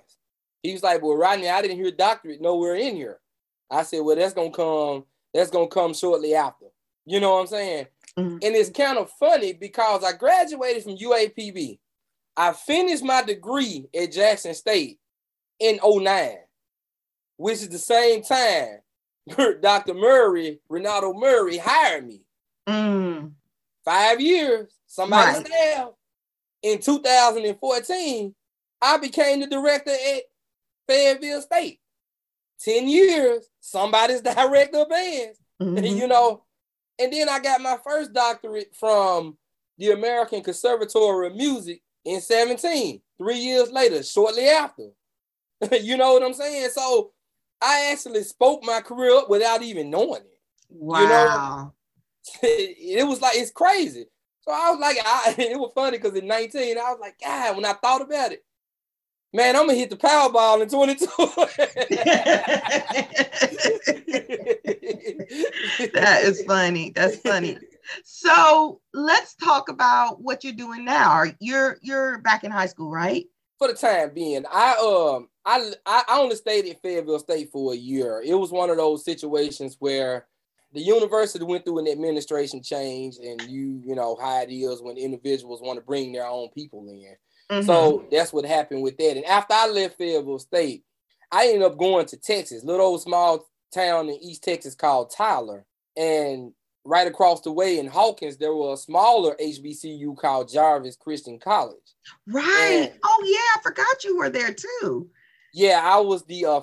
He 0.63 0.73
was 0.73 0.83
like, 0.83 1.01
Well, 1.01 1.17
Rodney, 1.17 1.49
I 1.49 1.61
didn't 1.61 1.77
hear 1.77 1.91
doctorate 1.91 2.41
nowhere 2.41 2.75
in 2.75 2.95
here. 2.95 3.19
I 3.69 3.83
said, 3.83 4.01
Well, 4.01 4.15
that's 4.15 4.33
gonna 4.33 4.51
come, 4.51 5.05
that's 5.33 5.51
gonna 5.51 5.67
come 5.67 5.93
shortly 5.93 6.35
after. 6.35 6.65
You 7.05 7.19
know 7.19 7.35
what 7.35 7.41
I'm 7.41 7.47
saying? 7.47 7.87
Mm-hmm. 8.17 8.37
And 8.41 8.55
it's 8.55 8.69
kind 8.69 8.97
of 8.97 9.11
funny 9.11 9.53
because 9.53 10.03
I 10.03 10.13
graduated 10.13 10.83
from 10.83 10.97
UAPB. 10.97 11.79
I 12.37 12.53
finished 12.53 13.03
my 13.03 13.21
degree 13.21 13.87
at 13.95 14.11
Jackson 14.11 14.53
State 14.53 14.99
in 15.59 15.79
09, 15.83 16.37
which 17.37 17.55
is 17.55 17.69
the 17.69 17.77
same 17.77 18.23
time 18.23 18.79
Dr. 19.61 19.93
Murray, 19.93 20.59
Renato 20.69 21.13
Murray, 21.13 21.57
hired 21.57 22.07
me. 22.07 22.21
Mm. 22.67 23.31
Five 23.83 24.19
years, 24.19 24.73
somebody 24.87 25.49
right. 25.49 25.87
In 26.63 26.79
2014, 26.79 28.35
I 28.81 28.97
became 28.97 29.39
the 29.39 29.47
director 29.47 29.91
at 29.91 30.23
Fayetteville 30.87 31.41
State. 31.41 31.79
10 32.61 32.87
years, 32.87 33.47
somebody's 33.59 34.21
director 34.23 34.79
of 34.79 34.89
bands, 34.89 35.39
mm-hmm. 35.61 35.85
you 35.85 36.07
know. 36.07 36.43
And 36.97 37.11
then 37.11 37.29
I 37.29 37.39
got 37.39 37.61
my 37.61 37.77
first 37.83 38.13
doctorate 38.13 38.75
from 38.75 39.37
the 39.77 39.91
American 39.91 40.41
Conservatory 40.41 41.27
of 41.27 41.35
Music 41.35 41.81
in 42.05 42.21
17, 42.21 43.01
three 43.17 43.37
years 43.37 43.71
later, 43.71 44.01
shortly 44.01 44.47
after. 44.47 44.89
you 45.81 45.97
know 45.97 46.13
what 46.13 46.23
I'm 46.23 46.33
saying? 46.33 46.69
So 46.69 47.11
I 47.61 47.91
actually 47.91 48.23
spoke 48.23 48.63
my 48.63 48.81
career 48.81 49.17
up 49.17 49.29
without 49.29 49.61
even 49.61 49.89
knowing 49.89 50.21
it. 50.21 50.39
Wow. 50.69 51.01
You 51.01 51.07
know, 51.07 51.73
it 52.43 53.07
was 53.07 53.21
like, 53.21 53.37
it's 53.37 53.51
crazy. 53.51 54.07
So 54.41 54.51
I 54.51 54.71
was 54.71 54.79
like, 54.79 54.97
I, 55.03 55.35
it 55.41 55.59
was 55.59 55.71
funny 55.73 55.97
because 55.97 56.17
in 56.17 56.27
19, 56.27 56.77
I 56.77 56.91
was 56.91 56.99
like, 56.99 57.15
God, 57.23 57.55
when 57.55 57.65
I 57.65 57.73
thought 57.73 58.01
about 58.01 58.31
it, 58.31 58.43
Man, 59.35 59.57
I'm 59.57 59.67
gonna 59.67 59.77
hit 59.77 59.89
the 59.89 59.97
Powerball 59.97 60.61
in 60.61 60.69
22. 60.69 61.05
that 65.93 66.21
is 66.23 66.41
funny. 66.43 66.93
That's 66.95 67.17
funny. 67.17 67.57
So 68.05 68.79
let's 68.93 69.35
talk 69.35 69.67
about 69.67 70.21
what 70.21 70.45
you're 70.45 70.53
doing 70.53 70.85
now. 70.85 71.25
You're 71.41 71.79
you're 71.81 72.19
back 72.19 72.45
in 72.45 72.51
high 72.51 72.67
school, 72.67 72.89
right? 72.89 73.25
For 73.59 73.67
the 73.67 73.73
time 73.73 74.13
being, 74.13 74.45
I 74.49 74.77
um 74.77 75.27
I 75.45 75.73
I 75.85 76.17
only 76.17 76.37
stayed 76.37 76.67
at 76.67 76.81
Fayetteville 76.81 77.19
State 77.19 77.51
for 77.51 77.73
a 77.73 77.77
year. 77.77 78.23
It 78.25 78.35
was 78.35 78.53
one 78.53 78.69
of 78.69 78.77
those 78.77 79.03
situations 79.03 79.75
where 79.79 80.27
the 80.75 80.81
university 80.81 81.43
went 81.43 81.65
through 81.65 81.79
an 81.79 81.87
administration 81.87 82.61
change, 82.61 83.15
and 83.17 83.41
you 83.43 83.81
you 83.83 83.95
know 83.95 84.17
how 84.21 84.41
it 84.41 84.51
is 84.51 84.81
when 84.81 84.97
individuals 84.97 85.61
want 85.61 85.79
to 85.79 85.85
bring 85.85 86.11
their 86.11 86.27
own 86.27 86.49
people 86.49 86.87
in. 86.89 87.15
Mm-hmm. 87.49 87.65
So 87.65 88.05
that's 88.11 88.33
what 88.33 88.45
happened 88.45 88.83
with 88.83 88.97
that. 88.97 89.17
And 89.17 89.25
after 89.25 89.53
I 89.53 89.67
left 89.67 89.97
Fayetteville 89.97 90.39
State, 90.39 90.83
I 91.31 91.47
ended 91.47 91.63
up 91.63 91.77
going 91.77 92.05
to 92.07 92.17
Texas, 92.17 92.63
little 92.63 92.85
old 92.85 93.01
small 93.01 93.47
town 93.73 94.09
in 94.09 94.15
East 94.15 94.43
Texas 94.43 94.75
called 94.75 95.13
Tyler. 95.15 95.65
And 95.95 96.53
right 96.83 97.07
across 97.07 97.41
the 97.41 97.51
way 97.51 97.79
in 97.79 97.87
Hawkins, 97.87 98.37
there 98.37 98.53
was 98.53 98.79
a 98.79 98.83
smaller 98.83 99.35
HBCU 99.41 100.17
called 100.17 100.51
Jarvis 100.51 100.95
Christian 100.95 101.39
College. 101.39 101.77
Right. 102.27 102.89
And, 102.91 102.99
oh 103.03 103.23
yeah, 103.25 103.59
I 103.59 103.63
forgot 103.63 104.03
you 104.03 104.17
were 104.17 104.29
there 104.29 104.53
too. 104.53 105.09
Yeah, 105.53 105.81
I 105.83 105.99
was 105.99 106.23
the 106.25 106.45
uh 106.45 106.61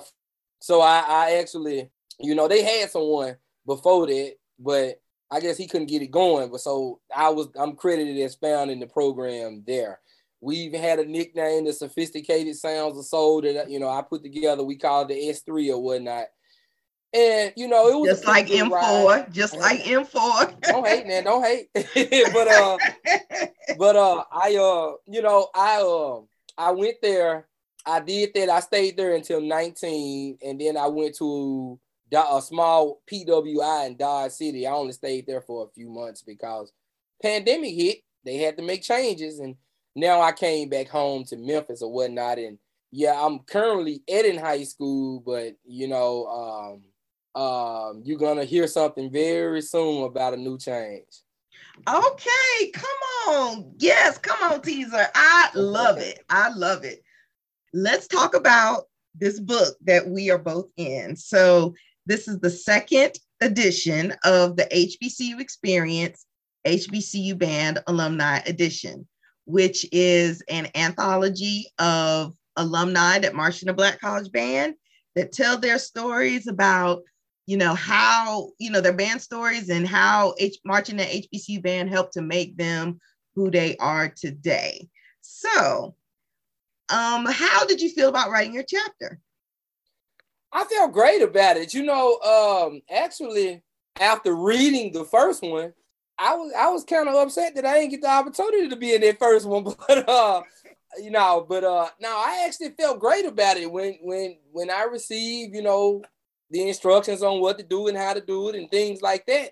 so 0.59 0.79
I, 0.79 1.03
I 1.07 1.31
actually, 1.41 1.89
you 2.19 2.35
know, 2.35 2.47
they 2.47 2.63
had 2.63 2.89
someone 2.89 3.35
before 3.65 4.07
that, 4.07 4.33
but 4.59 4.99
I 5.31 5.39
guess 5.39 5.57
he 5.57 5.67
couldn't 5.67 5.87
get 5.87 6.01
it 6.01 6.11
going. 6.11 6.51
But 6.51 6.61
so 6.61 6.99
I 7.15 7.29
was 7.29 7.47
I'm 7.55 7.75
credited 7.75 8.17
as 8.19 8.35
founding 8.35 8.79
the 8.79 8.87
program 8.87 9.63
there. 9.65 9.99
We 10.41 10.57
even 10.57 10.81
had 10.81 10.99
a 10.99 11.05
nickname, 11.05 11.65
the 11.65 11.73
sophisticated 11.73 12.55
sounds 12.55 12.97
of 12.97 13.05
soul 13.05 13.41
that 13.41 13.69
you 13.69 13.79
know 13.79 13.89
I 13.89 14.01
put 14.01 14.23
together. 14.23 14.63
We 14.63 14.75
called 14.75 15.09
the 15.09 15.15
S3 15.15 15.71
or 15.71 15.81
whatnot. 15.81 16.25
And 17.13 17.53
you 17.55 17.67
know, 17.67 17.89
it 17.89 17.99
was 17.99 18.09
just 18.09 18.27
like 18.27 18.47
M4, 18.47 18.71
ride. 18.71 19.33
just 19.33 19.55
like 19.55 19.81
M4. 19.81 20.61
don't 20.61 20.87
hate, 20.87 21.07
man, 21.07 21.23
don't 21.23 21.43
hate. 21.43 21.69
but 22.33 22.47
uh 22.47 22.77
but 23.77 23.95
uh 23.95 24.23
I 24.31 24.55
uh 24.55 24.93
you 25.07 25.21
know, 25.21 25.47
I 25.53 25.81
uh 25.81 26.21
I 26.57 26.71
went 26.71 26.97
there, 27.01 27.47
I 27.85 27.99
did 27.99 28.31
that, 28.33 28.49
I 28.49 28.59
stayed 28.61 28.97
there 28.97 29.15
until 29.15 29.41
19, 29.41 30.39
and 30.43 30.59
then 30.59 30.75
I 30.75 30.87
went 30.87 31.15
to 31.17 31.79
a 32.13 32.41
small 32.41 33.01
PWI 33.11 33.87
in 33.87 33.97
Dodge 33.97 34.31
City. 34.31 34.67
I 34.67 34.71
only 34.71 34.93
stayed 34.93 35.25
there 35.25 35.41
for 35.41 35.65
a 35.65 35.73
few 35.73 35.89
months 35.89 36.21
because 36.21 36.71
pandemic 37.21 37.73
hit. 37.75 37.99
They 38.25 38.37
had 38.37 38.55
to 38.57 38.63
make 38.63 38.83
changes, 38.83 39.39
and 39.39 39.55
now 39.95 40.21
I 40.21 40.31
came 40.31 40.69
back 40.69 40.87
home 40.87 41.25
to 41.25 41.37
Memphis 41.37 41.81
or 41.81 41.91
whatnot, 41.91 42.37
and 42.37 42.57
yeah, 42.91 43.19
I'm 43.19 43.39
currently 43.39 44.01
in 44.07 44.37
high 44.37 44.63
school, 44.63 45.21
but 45.25 45.55
you 45.65 45.87
know, 45.87 46.81
um, 47.35 47.41
um, 47.41 48.01
you're 48.05 48.19
gonna 48.19 48.45
hear 48.45 48.67
something 48.67 49.11
very 49.11 49.61
soon 49.61 50.03
about 50.03 50.35
a 50.35 50.37
new 50.37 50.57
change. 50.57 51.21
Okay, 51.89 52.71
come 52.71 53.29
on, 53.29 53.73
yes, 53.79 54.17
come 54.19 54.37
on, 54.43 54.61
teaser. 54.61 55.07
I 55.15 55.49
love 55.55 55.97
it. 55.97 56.23
I 56.29 56.49
love 56.49 56.83
it. 56.83 57.03
Let's 57.73 58.07
talk 58.07 58.35
about 58.35 58.83
this 59.15 59.39
book 59.39 59.75
that 59.81 60.07
we 60.07 60.29
are 60.29 60.37
both 60.37 60.69
in. 60.77 61.15
So 61.15 61.73
this 62.05 62.27
is 62.27 62.39
the 62.39 62.49
second 62.49 63.13
edition 63.41 64.13
of 64.23 64.55
the 64.55 64.65
HBCU 64.65 65.39
Experience 65.39 66.25
HBCU 66.65 67.37
Band 67.37 67.79
Alumni 67.87 68.39
Edition 68.45 69.07
which 69.45 69.85
is 69.91 70.41
an 70.49 70.67
anthology 70.75 71.67
of 71.79 72.35
alumni 72.55 73.19
that 73.19 73.35
march 73.35 73.61
in 73.61 73.67
the 73.67 73.73
Black 73.73 73.99
College 73.99 74.31
Band 74.31 74.75
that 75.15 75.31
tell 75.31 75.57
their 75.57 75.77
stories 75.77 76.47
about, 76.47 77.03
you 77.45 77.57
know, 77.57 77.73
how, 77.73 78.51
you 78.57 78.71
know, 78.71 78.81
their 78.81 78.93
band 78.93 79.21
stories 79.21 79.69
and 79.69 79.87
how 79.87 80.33
H- 80.39 80.59
marching 80.65 80.97
the 80.97 81.03
HBCU 81.03 81.61
band 81.61 81.89
helped 81.89 82.13
to 82.13 82.21
make 82.21 82.57
them 82.57 82.99
who 83.35 83.51
they 83.51 83.75
are 83.77 84.09
today. 84.09 84.87
So, 85.21 85.95
um, 86.89 87.25
how 87.25 87.65
did 87.65 87.81
you 87.81 87.89
feel 87.89 88.09
about 88.09 88.29
writing 88.29 88.53
your 88.53 88.63
chapter? 88.63 89.19
I 90.53 90.65
felt 90.65 90.93
great 90.93 91.21
about 91.21 91.57
it. 91.57 91.73
You 91.73 91.83
know, 91.83 92.19
um, 92.19 92.81
actually, 92.89 93.63
after 93.99 94.35
reading 94.35 94.91
the 94.91 95.03
first 95.03 95.41
one, 95.41 95.73
I 96.17 96.35
was 96.35 96.53
I 96.55 96.69
was 96.69 96.83
kind 96.83 97.09
of 97.09 97.15
upset 97.15 97.55
that 97.55 97.65
I 97.65 97.79
didn't 97.79 97.91
get 97.91 98.01
the 98.01 98.09
opportunity 98.09 98.69
to 98.69 98.75
be 98.75 98.93
in 98.93 99.01
that 99.01 99.17
first 99.19 99.47
one, 99.47 99.63
but 99.87 100.07
uh, 100.07 100.43
you 101.01 101.09
know, 101.09 101.45
but 101.47 101.63
uh, 101.63 101.87
now 101.99 102.15
I 102.15 102.43
actually 102.45 102.69
felt 102.79 102.99
great 102.99 103.25
about 103.25 103.57
it 103.57 103.71
when 103.71 103.97
when 104.01 104.37
when 104.51 104.69
I 104.69 104.83
received, 104.83 105.55
you 105.55 105.63
know, 105.63 106.03
the 106.51 106.67
instructions 106.67 107.23
on 107.23 107.41
what 107.41 107.57
to 107.57 107.63
do 107.63 107.87
and 107.87 107.97
how 107.97 108.13
to 108.13 108.21
do 108.21 108.49
it 108.49 108.55
and 108.55 108.69
things 108.69 109.01
like 109.01 109.25
that. 109.25 109.51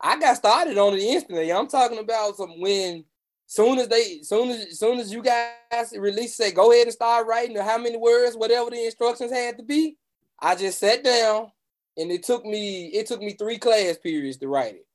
I 0.00 0.18
got 0.18 0.36
started 0.36 0.78
on 0.78 0.94
it 0.94 1.02
instantly. 1.02 1.52
I'm 1.52 1.66
talking 1.66 1.98
about 1.98 2.36
some 2.36 2.60
when 2.60 3.04
soon 3.46 3.78
as 3.78 3.88
they 3.88 4.20
soon 4.22 4.50
as 4.50 4.78
soon 4.78 5.00
as 5.00 5.12
you 5.12 5.22
guys 5.22 5.92
release 5.96 6.36
say 6.36 6.50
go 6.52 6.72
ahead 6.72 6.86
and 6.86 6.92
start 6.92 7.26
writing 7.26 7.58
or 7.58 7.62
how 7.62 7.78
many 7.78 7.96
words, 7.96 8.36
whatever 8.36 8.70
the 8.70 8.84
instructions 8.84 9.32
had 9.32 9.58
to 9.58 9.64
be. 9.64 9.96
I 10.40 10.54
just 10.54 10.78
sat 10.78 11.04
down 11.04 11.50
and 11.96 12.10
it 12.10 12.22
took 12.22 12.44
me 12.44 12.86
it 12.86 13.06
took 13.06 13.20
me 13.20 13.32
three 13.32 13.58
class 13.58 13.96
periods 13.98 14.38
to 14.38 14.48
write 14.48 14.76
it. 14.76 14.86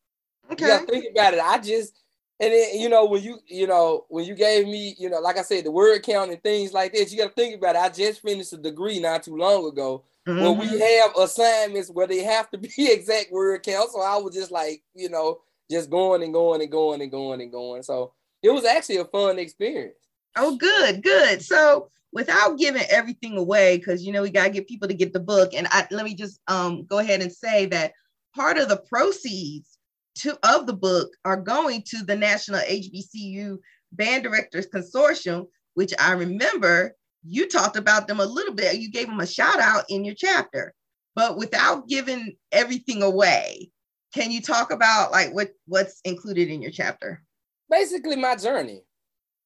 Okay. 0.51 0.65
You 0.65 0.71
gotta 0.71 0.85
think 0.87 1.05
about 1.11 1.33
it. 1.33 1.39
I 1.39 1.57
just 1.59 1.93
and 2.39 2.53
then 2.53 2.79
you 2.79 2.89
know 2.89 3.05
when 3.05 3.23
you 3.23 3.39
you 3.47 3.67
know 3.67 4.05
when 4.09 4.25
you 4.25 4.35
gave 4.35 4.65
me 4.65 4.95
you 4.97 5.09
know 5.09 5.19
like 5.19 5.37
I 5.37 5.41
said 5.41 5.65
the 5.65 5.71
word 5.71 6.03
count 6.03 6.31
and 6.31 6.41
things 6.41 6.73
like 6.73 6.93
this, 6.93 7.11
you 7.11 7.17
got 7.17 7.35
to 7.35 7.41
think 7.41 7.57
about 7.57 7.75
it. 7.75 7.81
I 7.81 7.89
just 7.89 8.21
finished 8.21 8.53
a 8.53 8.57
degree 8.57 8.99
not 8.99 9.23
too 9.23 9.35
long 9.35 9.67
ago 9.67 10.03
mm-hmm. 10.27 10.41
where 10.41 10.51
we 10.51 10.65
mm-hmm. 10.65 10.77
have 10.77 11.15
assignments 11.17 11.89
where 11.89 12.07
they 12.07 12.23
have 12.23 12.49
to 12.51 12.57
be 12.57 12.69
exact 12.77 13.31
word 13.31 13.63
count. 13.63 13.91
So 13.91 14.01
I 14.01 14.17
was 14.17 14.33
just 14.33 14.51
like 14.51 14.81
you 14.93 15.09
know 15.09 15.39
just 15.69 15.89
going 15.89 16.23
and 16.23 16.33
going 16.33 16.61
and 16.61 16.71
going 16.71 17.01
and 17.01 17.11
going 17.11 17.41
and 17.41 17.51
going. 17.51 17.83
So 17.83 18.13
it 18.41 18.49
was 18.49 18.65
actually 18.65 18.97
a 18.97 19.05
fun 19.05 19.37
experience. 19.37 19.95
Oh, 20.35 20.55
good, 20.55 21.03
good. 21.03 21.41
So 21.41 21.89
without 22.11 22.57
giving 22.57 22.83
everything 22.89 23.37
away, 23.37 23.77
because 23.77 24.03
you 24.03 24.11
know 24.11 24.21
we 24.21 24.29
gotta 24.29 24.49
get 24.49 24.67
people 24.67 24.87
to 24.87 24.93
get 24.93 25.13
the 25.13 25.19
book, 25.19 25.53
and 25.53 25.67
I, 25.69 25.87
let 25.91 26.05
me 26.05 26.15
just 26.15 26.39
um, 26.47 26.85
go 26.85 26.99
ahead 26.99 27.21
and 27.21 27.31
say 27.31 27.65
that 27.67 27.93
part 28.35 28.57
of 28.57 28.69
the 28.69 28.77
proceeds 28.89 29.77
to 30.15 30.37
of 30.43 30.65
the 30.67 30.73
book 30.73 31.11
are 31.25 31.37
going 31.37 31.83
to 31.87 32.03
the 32.03 32.15
National 32.15 32.59
HBCU 32.61 33.57
Band 33.91 34.23
Directors 34.23 34.67
Consortium, 34.67 35.47
which 35.73 35.93
I 35.99 36.13
remember 36.13 36.95
you 37.23 37.47
talked 37.47 37.75
about 37.75 38.07
them 38.07 38.19
a 38.19 38.25
little 38.25 38.53
bit. 38.53 38.79
You 38.79 38.91
gave 38.91 39.07
them 39.07 39.19
a 39.19 39.27
shout 39.27 39.59
out 39.59 39.85
in 39.89 40.03
your 40.03 40.15
chapter, 40.15 40.73
but 41.15 41.37
without 41.37 41.87
giving 41.87 42.35
everything 42.51 43.01
away, 43.01 43.71
can 44.13 44.31
you 44.31 44.41
talk 44.41 44.71
about 44.71 45.11
like 45.11 45.33
what 45.33 45.49
what's 45.67 45.99
included 46.03 46.49
in 46.49 46.61
your 46.61 46.71
chapter? 46.71 47.23
Basically, 47.69 48.15
my 48.15 48.35
journey, 48.35 48.81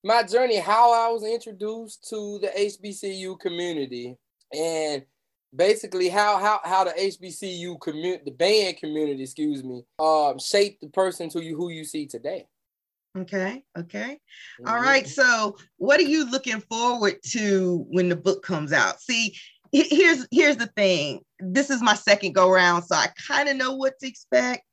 my 0.04 0.24
journey, 0.24 0.58
how 0.58 0.92
I 0.94 1.12
was 1.12 1.24
introduced 1.24 2.08
to 2.10 2.40
the 2.40 2.48
HBCU 2.48 3.40
community, 3.40 4.16
and 4.54 5.04
basically 5.56 6.10
how 6.10 6.38
how 6.38 6.60
how 6.64 6.84
the 6.84 6.92
HBCU 6.92 7.80
community, 7.80 8.24
the 8.26 8.32
band 8.32 8.78
community, 8.78 9.24
excuse 9.24 9.64
me, 9.64 9.84
um, 10.00 10.40
shaped 10.40 10.82
the 10.82 10.90
person 10.90 11.30
to 11.30 11.44
you 11.44 11.56
who 11.56 11.70
you 11.70 11.84
see 11.86 12.06
today. 12.06 12.48
Okay. 13.18 13.64
Okay. 13.78 14.20
Mm-hmm. 14.60 14.68
All 14.68 14.82
right. 14.82 15.08
So, 15.08 15.56
what 15.78 16.00
are 16.00 16.04
you 16.04 16.30
looking 16.30 16.60
forward 16.62 17.16
to 17.32 17.86
when 17.90 18.10
the 18.10 18.16
book 18.16 18.44
comes 18.44 18.74
out? 18.74 19.00
See, 19.00 19.36
here's 19.72 20.28
here's 20.32 20.58
the 20.58 20.68
thing. 20.76 21.22
This 21.40 21.70
is 21.70 21.82
my 21.82 21.96
second 21.96 22.34
go 22.34 22.50
round, 22.50 22.86
so 22.86 22.96
I 22.96 23.08
kind 23.28 23.50
of 23.50 23.58
know 23.58 23.76
what 23.76 24.00
to 24.00 24.08
expect. 24.08 24.64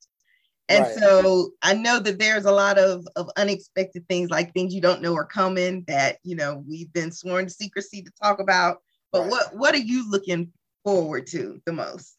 And 0.71 0.85
right. 0.85 0.95
so 0.95 1.51
I 1.63 1.75
know 1.75 1.99
that 1.99 2.21
there's 2.21 2.45
a 2.45 2.53
lot 2.53 2.79
of, 2.79 3.07
of 3.17 3.29
unexpected 3.37 4.07
things, 4.09 4.31
like 4.31 4.55
things 4.55 4.73
you 4.73 4.81
don't 4.81 5.03
know 5.03 5.17
are 5.17 5.27
coming 5.27 5.85
that 5.89 6.19
you 6.23 6.37
know 6.37 6.65
we've 6.67 6.93
been 6.93 7.11
sworn 7.11 7.47
to 7.47 7.51
secrecy 7.51 8.03
to 8.03 8.13
talk 8.23 8.39
about. 8.39 8.79
But 9.11 9.23
right. 9.23 9.31
what 9.31 9.57
what 9.57 9.75
are 9.75 9.79
you 9.79 10.09
looking 10.09 10.53
forward 10.85 11.27
to 11.29 11.61
the 11.67 11.73
most? 11.73 12.17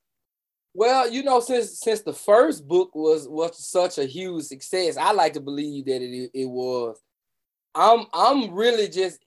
Well, 0.73 1.09
you 1.09 1.23
know, 1.23 1.39
since 1.39 1.79
since 1.79 2.01
the 2.01 2.13
first 2.13 2.67
book 2.67 2.93
was 2.93 3.25
was 3.27 3.65
such 3.65 3.97
a 3.97 4.05
huge 4.05 4.43
success, 4.43 4.97
I 4.97 5.13
like 5.13 5.33
to 5.33 5.41
believe 5.41 5.85
that 5.85 6.01
it 6.01 6.31
it 6.33 6.49
was. 6.49 6.99
I'm 7.73 8.05
I'm 8.13 8.53
really 8.53 8.89
just 8.89 9.19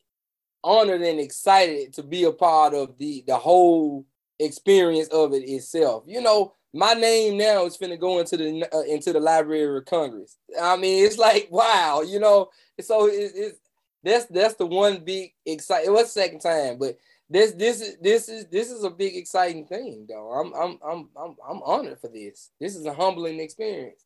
honored 0.62 1.00
and 1.00 1.18
excited 1.18 1.94
to 1.94 2.02
be 2.02 2.24
a 2.24 2.32
part 2.32 2.74
of 2.74 2.98
the 2.98 3.24
the 3.26 3.36
whole 3.36 4.04
experience 4.38 5.08
of 5.08 5.32
it 5.32 5.48
itself. 5.48 6.04
You 6.06 6.20
know, 6.20 6.52
my 6.74 6.92
name 6.92 7.38
now 7.38 7.64
is 7.66 7.78
finna 7.78 7.98
go 7.98 8.18
into 8.18 8.36
the 8.36 8.66
uh, 8.74 8.82
into 8.82 9.12
the 9.12 9.20
Library 9.20 9.78
of 9.78 9.84
Congress. 9.84 10.36
I 10.60 10.76
mean, 10.76 11.06
it's 11.06 11.18
like 11.18 11.48
wow, 11.50 12.02
you 12.02 12.18
know. 12.18 12.50
So 12.80 13.06
it, 13.06 13.32
it's 13.34 13.58
that's 14.02 14.26
that's 14.26 14.54
the 14.56 14.66
one 14.66 15.04
big 15.04 15.32
exciting. 15.46 15.86
It 15.86 15.92
was 15.92 16.12
second 16.12 16.40
time, 16.40 16.78
but 16.78 16.98
this 17.30 17.52
this 17.52 17.80
is 17.80 17.96
this 17.98 18.28
is 18.28 18.46
this 18.46 18.70
is 18.70 18.84
a 18.84 18.90
big 18.90 19.16
exciting 19.16 19.66
thing 19.66 20.06
though. 20.08 20.30
I'm 20.32 20.52
I'm 20.52 20.78
I'm 20.84 21.08
I'm 21.16 21.36
I'm 21.48 21.62
honored 21.62 22.00
for 22.00 22.08
this. 22.08 22.50
This 22.60 22.74
is 22.74 22.84
a 22.86 22.92
humbling 22.92 23.40
experience. 23.40 24.04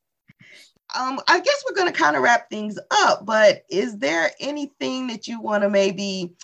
Um, 0.96 1.20
I 1.26 1.40
guess 1.40 1.64
we're 1.68 1.76
gonna 1.76 1.92
kind 1.92 2.16
of 2.16 2.22
wrap 2.22 2.48
things 2.48 2.78
up, 2.90 3.26
but 3.26 3.64
is 3.70 3.98
there 3.98 4.30
anything 4.40 5.08
that 5.08 5.26
you 5.26 5.40
want 5.40 5.62
to 5.62 5.70
maybe 5.70 6.34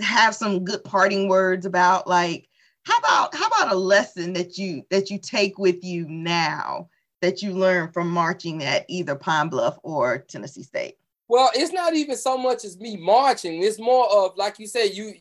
have 0.00 0.34
some 0.34 0.64
good 0.64 0.84
parting 0.84 1.28
words 1.28 1.64
about? 1.64 2.06
Like, 2.06 2.48
how 2.86 2.98
about 2.98 3.34
how 3.34 3.46
about 3.48 3.72
a 3.72 3.76
lesson 3.76 4.32
that 4.34 4.56
you 4.56 4.84
that 4.90 5.10
you 5.10 5.18
take 5.18 5.58
with 5.58 5.82
you 5.82 6.06
now 6.08 6.88
that 7.20 7.42
you 7.42 7.52
learned 7.52 7.92
from 7.92 8.08
marching 8.08 8.62
at 8.62 8.84
either 8.88 9.16
Pine 9.16 9.48
Bluff 9.48 9.76
or 9.82 10.18
Tennessee 10.18 10.62
State? 10.62 10.96
Well, 11.28 11.50
it's 11.54 11.72
not 11.72 11.96
even 11.96 12.16
so 12.16 12.38
much 12.38 12.64
as 12.64 12.78
me 12.78 12.96
marching. 12.96 13.62
It's 13.64 13.80
more 13.80 14.08
of 14.12 14.36
like 14.36 14.60
you 14.60 14.68
said, 14.68 14.90
you 14.94 15.14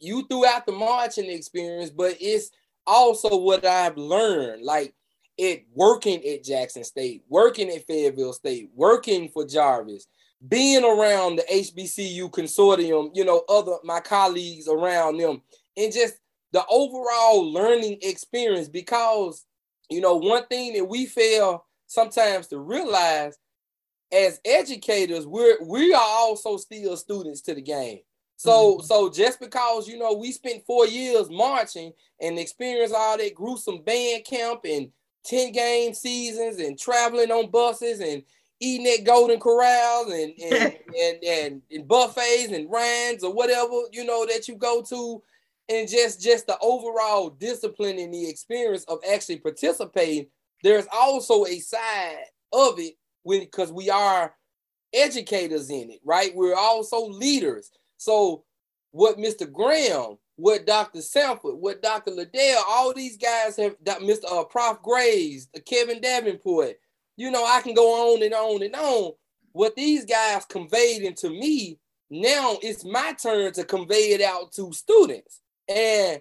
you 0.00 0.26
throughout 0.26 0.66
the 0.66 0.72
marching 0.72 1.30
experience, 1.30 1.90
but 1.90 2.16
it's 2.20 2.50
also 2.86 3.36
what 3.36 3.64
I've 3.64 3.96
learned, 3.96 4.64
like 4.64 4.92
it 5.38 5.64
working 5.72 6.24
at 6.26 6.42
Jackson 6.42 6.82
State, 6.82 7.22
working 7.28 7.70
at 7.70 7.86
Fayetteville 7.86 8.32
State, 8.32 8.70
working 8.74 9.28
for 9.28 9.46
Jarvis, 9.46 10.08
being 10.48 10.82
around 10.82 11.36
the 11.36 11.42
HBCU 11.42 12.30
consortium, 12.30 13.10
you 13.14 13.24
know, 13.24 13.44
other 13.48 13.76
my 13.84 14.00
colleagues 14.00 14.66
around 14.66 15.18
them, 15.18 15.40
and 15.76 15.92
just 15.92 16.16
the 16.52 16.64
overall 16.68 17.52
learning 17.52 17.98
experience. 18.02 18.68
Because 18.68 19.44
you 19.90 20.00
know, 20.00 20.16
one 20.16 20.46
thing 20.46 20.74
that 20.74 20.84
we 20.84 21.06
fail 21.06 21.66
sometimes 21.86 22.46
to 22.48 22.58
realize 22.58 23.36
as 24.12 24.40
educators, 24.44 25.26
we're 25.26 25.62
we 25.64 25.92
are 25.92 26.00
also 26.00 26.56
still 26.56 26.96
students 26.96 27.40
to 27.42 27.54
the 27.54 27.62
game. 27.62 28.00
So 28.36 28.76
mm-hmm. 28.76 28.86
so 28.86 29.10
just 29.10 29.40
because 29.40 29.86
you 29.86 29.98
know 29.98 30.14
we 30.14 30.32
spent 30.32 30.66
four 30.66 30.86
years 30.86 31.30
marching 31.30 31.92
and 32.20 32.38
experienced 32.38 32.94
all 32.96 33.16
that 33.16 33.34
gruesome 33.34 33.82
band 33.82 34.24
camp 34.24 34.60
and 34.64 34.90
10 35.24 35.52
game 35.52 35.94
seasons 35.94 36.58
and 36.58 36.76
traveling 36.78 37.30
on 37.30 37.50
buses 37.50 38.00
and 38.00 38.24
eating 38.58 38.86
at 38.86 39.04
golden 39.04 39.38
corrals 39.38 40.12
and 40.12 40.32
and, 40.40 40.76
and, 41.00 41.24
and, 41.24 41.62
and 41.70 41.86
buffets 41.88 42.52
and 42.52 42.70
rands 42.70 43.22
or 43.22 43.32
whatever 43.32 43.82
you 43.92 44.04
know 44.04 44.26
that 44.26 44.48
you 44.48 44.56
go 44.56 44.82
to 44.82 45.22
and 45.72 45.88
just 45.88 46.20
just 46.20 46.46
the 46.46 46.58
overall 46.60 47.30
discipline 47.30 47.98
and 47.98 48.12
the 48.12 48.28
experience 48.28 48.84
of 48.84 48.98
actually 49.10 49.38
participating 49.38 50.26
there's 50.62 50.86
also 50.92 51.44
a 51.46 51.58
side 51.58 52.24
of 52.52 52.78
it 52.78 52.94
because 53.24 53.72
we 53.72 53.90
are 53.90 54.34
educators 54.92 55.70
in 55.70 55.90
it, 55.90 56.00
right? 56.04 56.34
We're 56.34 56.54
also 56.54 57.06
leaders. 57.06 57.70
So 57.96 58.44
what 58.90 59.16
Mr. 59.16 59.50
Graham, 59.50 60.18
what 60.36 60.66
Dr. 60.66 61.02
Sanford, 61.02 61.56
what 61.56 61.82
Dr. 61.82 62.10
Liddell, 62.10 62.62
all 62.68 62.92
these 62.94 63.16
guys 63.16 63.56
have, 63.56 63.76
Mr. 63.84 64.24
Uh, 64.30 64.44
Prof. 64.44 64.82
Graves, 64.82 65.48
Kevin 65.66 66.00
Davenport, 66.00 66.76
you 67.16 67.30
know, 67.30 67.44
I 67.44 67.60
can 67.60 67.74
go 67.74 68.14
on 68.14 68.22
and 68.22 68.34
on 68.34 68.62
and 68.62 68.74
on. 68.74 69.12
What 69.52 69.76
these 69.76 70.04
guys 70.04 70.44
conveyed 70.46 71.02
into 71.02 71.28
me, 71.28 71.78
now 72.10 72.56
it's 72.62 72.84
my 72.84 73.14
turn 73.20 73.52
to 73.52 73.64
convey 73.64 74.12
it 74.12 74.22
out 74.22 74.52
to 74.52 74.72
students. 74.72 75.41
And 75.68 76.20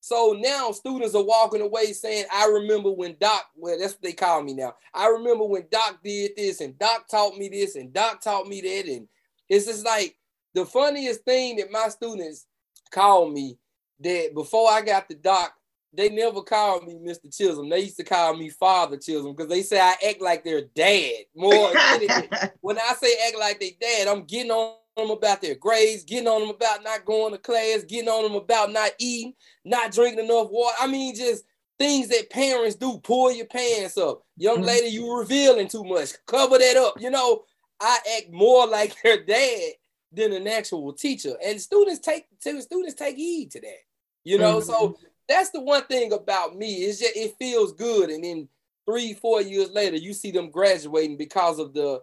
so 0.00 0.36
now 0.38 0.70
students 0.72 1.14
are 1.14 1.24
walking 1.24 1.62
away 1.62 1.92
saying, 1.92 2.26
I 2.30 2.46
remember 2.46 2.90
when 2.90 3.16
Doc, 3.18 3.46
well, 3.56 3.78
that's 3.78 3.94
what 3.94 4.02
they 4.02 4.12
call 4.12 4.42
me 4.42 4.52
now. 4.52 4.74
I 4.92 5.08
remember 5.08 5.44
when 5.44 5.64
Doc 5.70 6.00
did 6.04 6.32
this 6.36 6.60
and 6.60 6.78
Doc 6.78 7.08
taught 7.08 7.38
me 7.38 7.48
this 7.48 7.76
and 7.76 7.92
Doc 7.92 8.20
taught 8.20 8.46
me 8.46 8.60
that. 8.60 8.86
And 8.86 9.08
it's 9.48 9.66
just 9.66 9.84
like 9.84 10.16
the 10.52 10.66
funniest 10.66 11.24
thing 11.24 11.56
that 11.56 11.72
my 11.72 11.88
students 11.88 12.46
call 12.90 13.30
me 13.30 13.56
that 14.00 14.34
before 14.34 14.70
I 14.70 14.82
got 14.82 15.08
the 15.08 15.14
Doc, 15.14 15.54
they 15.96 16.10
never 16.10 16.42
called 16.42 16.86
me 16.86 16.94
Mr. 16.94 17.28
Chism. 17.28 17.70
They 17.70 17.80
used 17.80 17.96
to 17.96 18.04
call 18.04 18.36
me 18.36 18.50
Father 18.50 18.96
Chism 18.96 19.34
because 19.34 19.48
they 19.48 19.62
say 19.62 19.80
I 19.80 19.94
act 20.06 20.20
like 20.20 20.44
their 20.44 20.62
dad 20.74 21.24
more. 21.34 21.72
when 22.60 22.78
I 22.78 22.94
say 23.00 23.14
act 23.26 23.38
like 23.38 23.60
their 23.60 23.70
dad, 23.80 24.08
I'm 24.08 24.24
getting 24.24 24.50
on 24.50 24.76
them 24.96 25.10
about 25.10 25.42
their 25.42 25.54
grades, 25.54 26.04
getting 26.04 26.28
on 26.28 26.40
them 26.40 26.50
about 26.50 26.84
not 26.84 27.04
going 27.04 27.32
to 27.32 27.38
class, 27.38 27.82
getting 27.82 28.08
on 28.08 28.24
them 28.24 28.34
about 28.34 28.72
not 28.72 28.90
eating, 28.98 29.34
not 29.64 29.92
drinking 29.92 30.24
enough 30.24 30.48
water. 30.50 30.76
I 30.80 30.86
mean, 30.86 31.14
just 31.14 31.44
things 31.78 32.08
that 32.08 32.30
parents 32.30 32.76
do. 32.76 32.98
Pull 33.02 33.32
your 33.32 33.46
pants 33.46 33.98
up. 33.98 34.22
Young 34.36 34.58
mm-hmm. 34.58 34.66
lady, 34.66 34.88
you 34.88 35.16
revealing 35.16 35.68
too 35.68 35.84
much. 35.84 36.12
Cover 36.26 36.58
that 36.58 36.76
up. 36.76 37.00
You 37.00 37.10
know, 37.10 37.42
I 37.80 37.98
act 38.18 38.32
more 38.32 38.66
like 38.68 38.94
her 39.02 39.22
dad 39.22 39.72
than 40.12 40.32
an 40.32 40.46
actual 40.46 40.92
teacher. 40.92 41.34
And 41.44 41.60
students 41.60 42.00
take 42.00 42.26
students 42.38 42.94
take 42.94 43.16
heed 43.16 43.50
to 43.52 43.60
that. 43.60 43.78
You 44.22 44.38
know, 44.38 44.58
mm-hmm. 44.58 44.70
so 44.70 44.98
that's 45.28 45.50
the 45.50 45.60
one 45.60 45.84
thing 45.84 46.12
about 46.12 46.56
me. 46.56 46.84
Is 46.84 47.00
just 47.00 47.16
it 47.16 47.34
feels 47.38 47.72
good. 47.72 48.10
And 48.10 48.22
then 48.22 48.48
three, 48.86 49.14
four 49.14 49.42
years 49.42 49.70
later, 49.70 49.96
you 49.96 50.12
see 50.12 50.30
them 50.30 50.50
graduating 50.50 51.16
because 51.16 51.58
of 51.58 51.74
the 51.74 52.00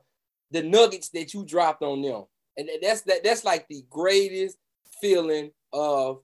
the 0.52 0.62
nuggets 0.62 1.10
that 1.10 1.34
you 1.34 1.46
dropped 1.46 1.82
on 1.82 2.02
them 2.02 2.26
and 2.70 2.80
that's 2.82 3.02
that 3.04 3.24
that's 3.24 3.44
like 3.44 3.68
the 3.68 3.84
greatest 3.90 4.58
feeling 5.02 5.52
of 5.74 6.22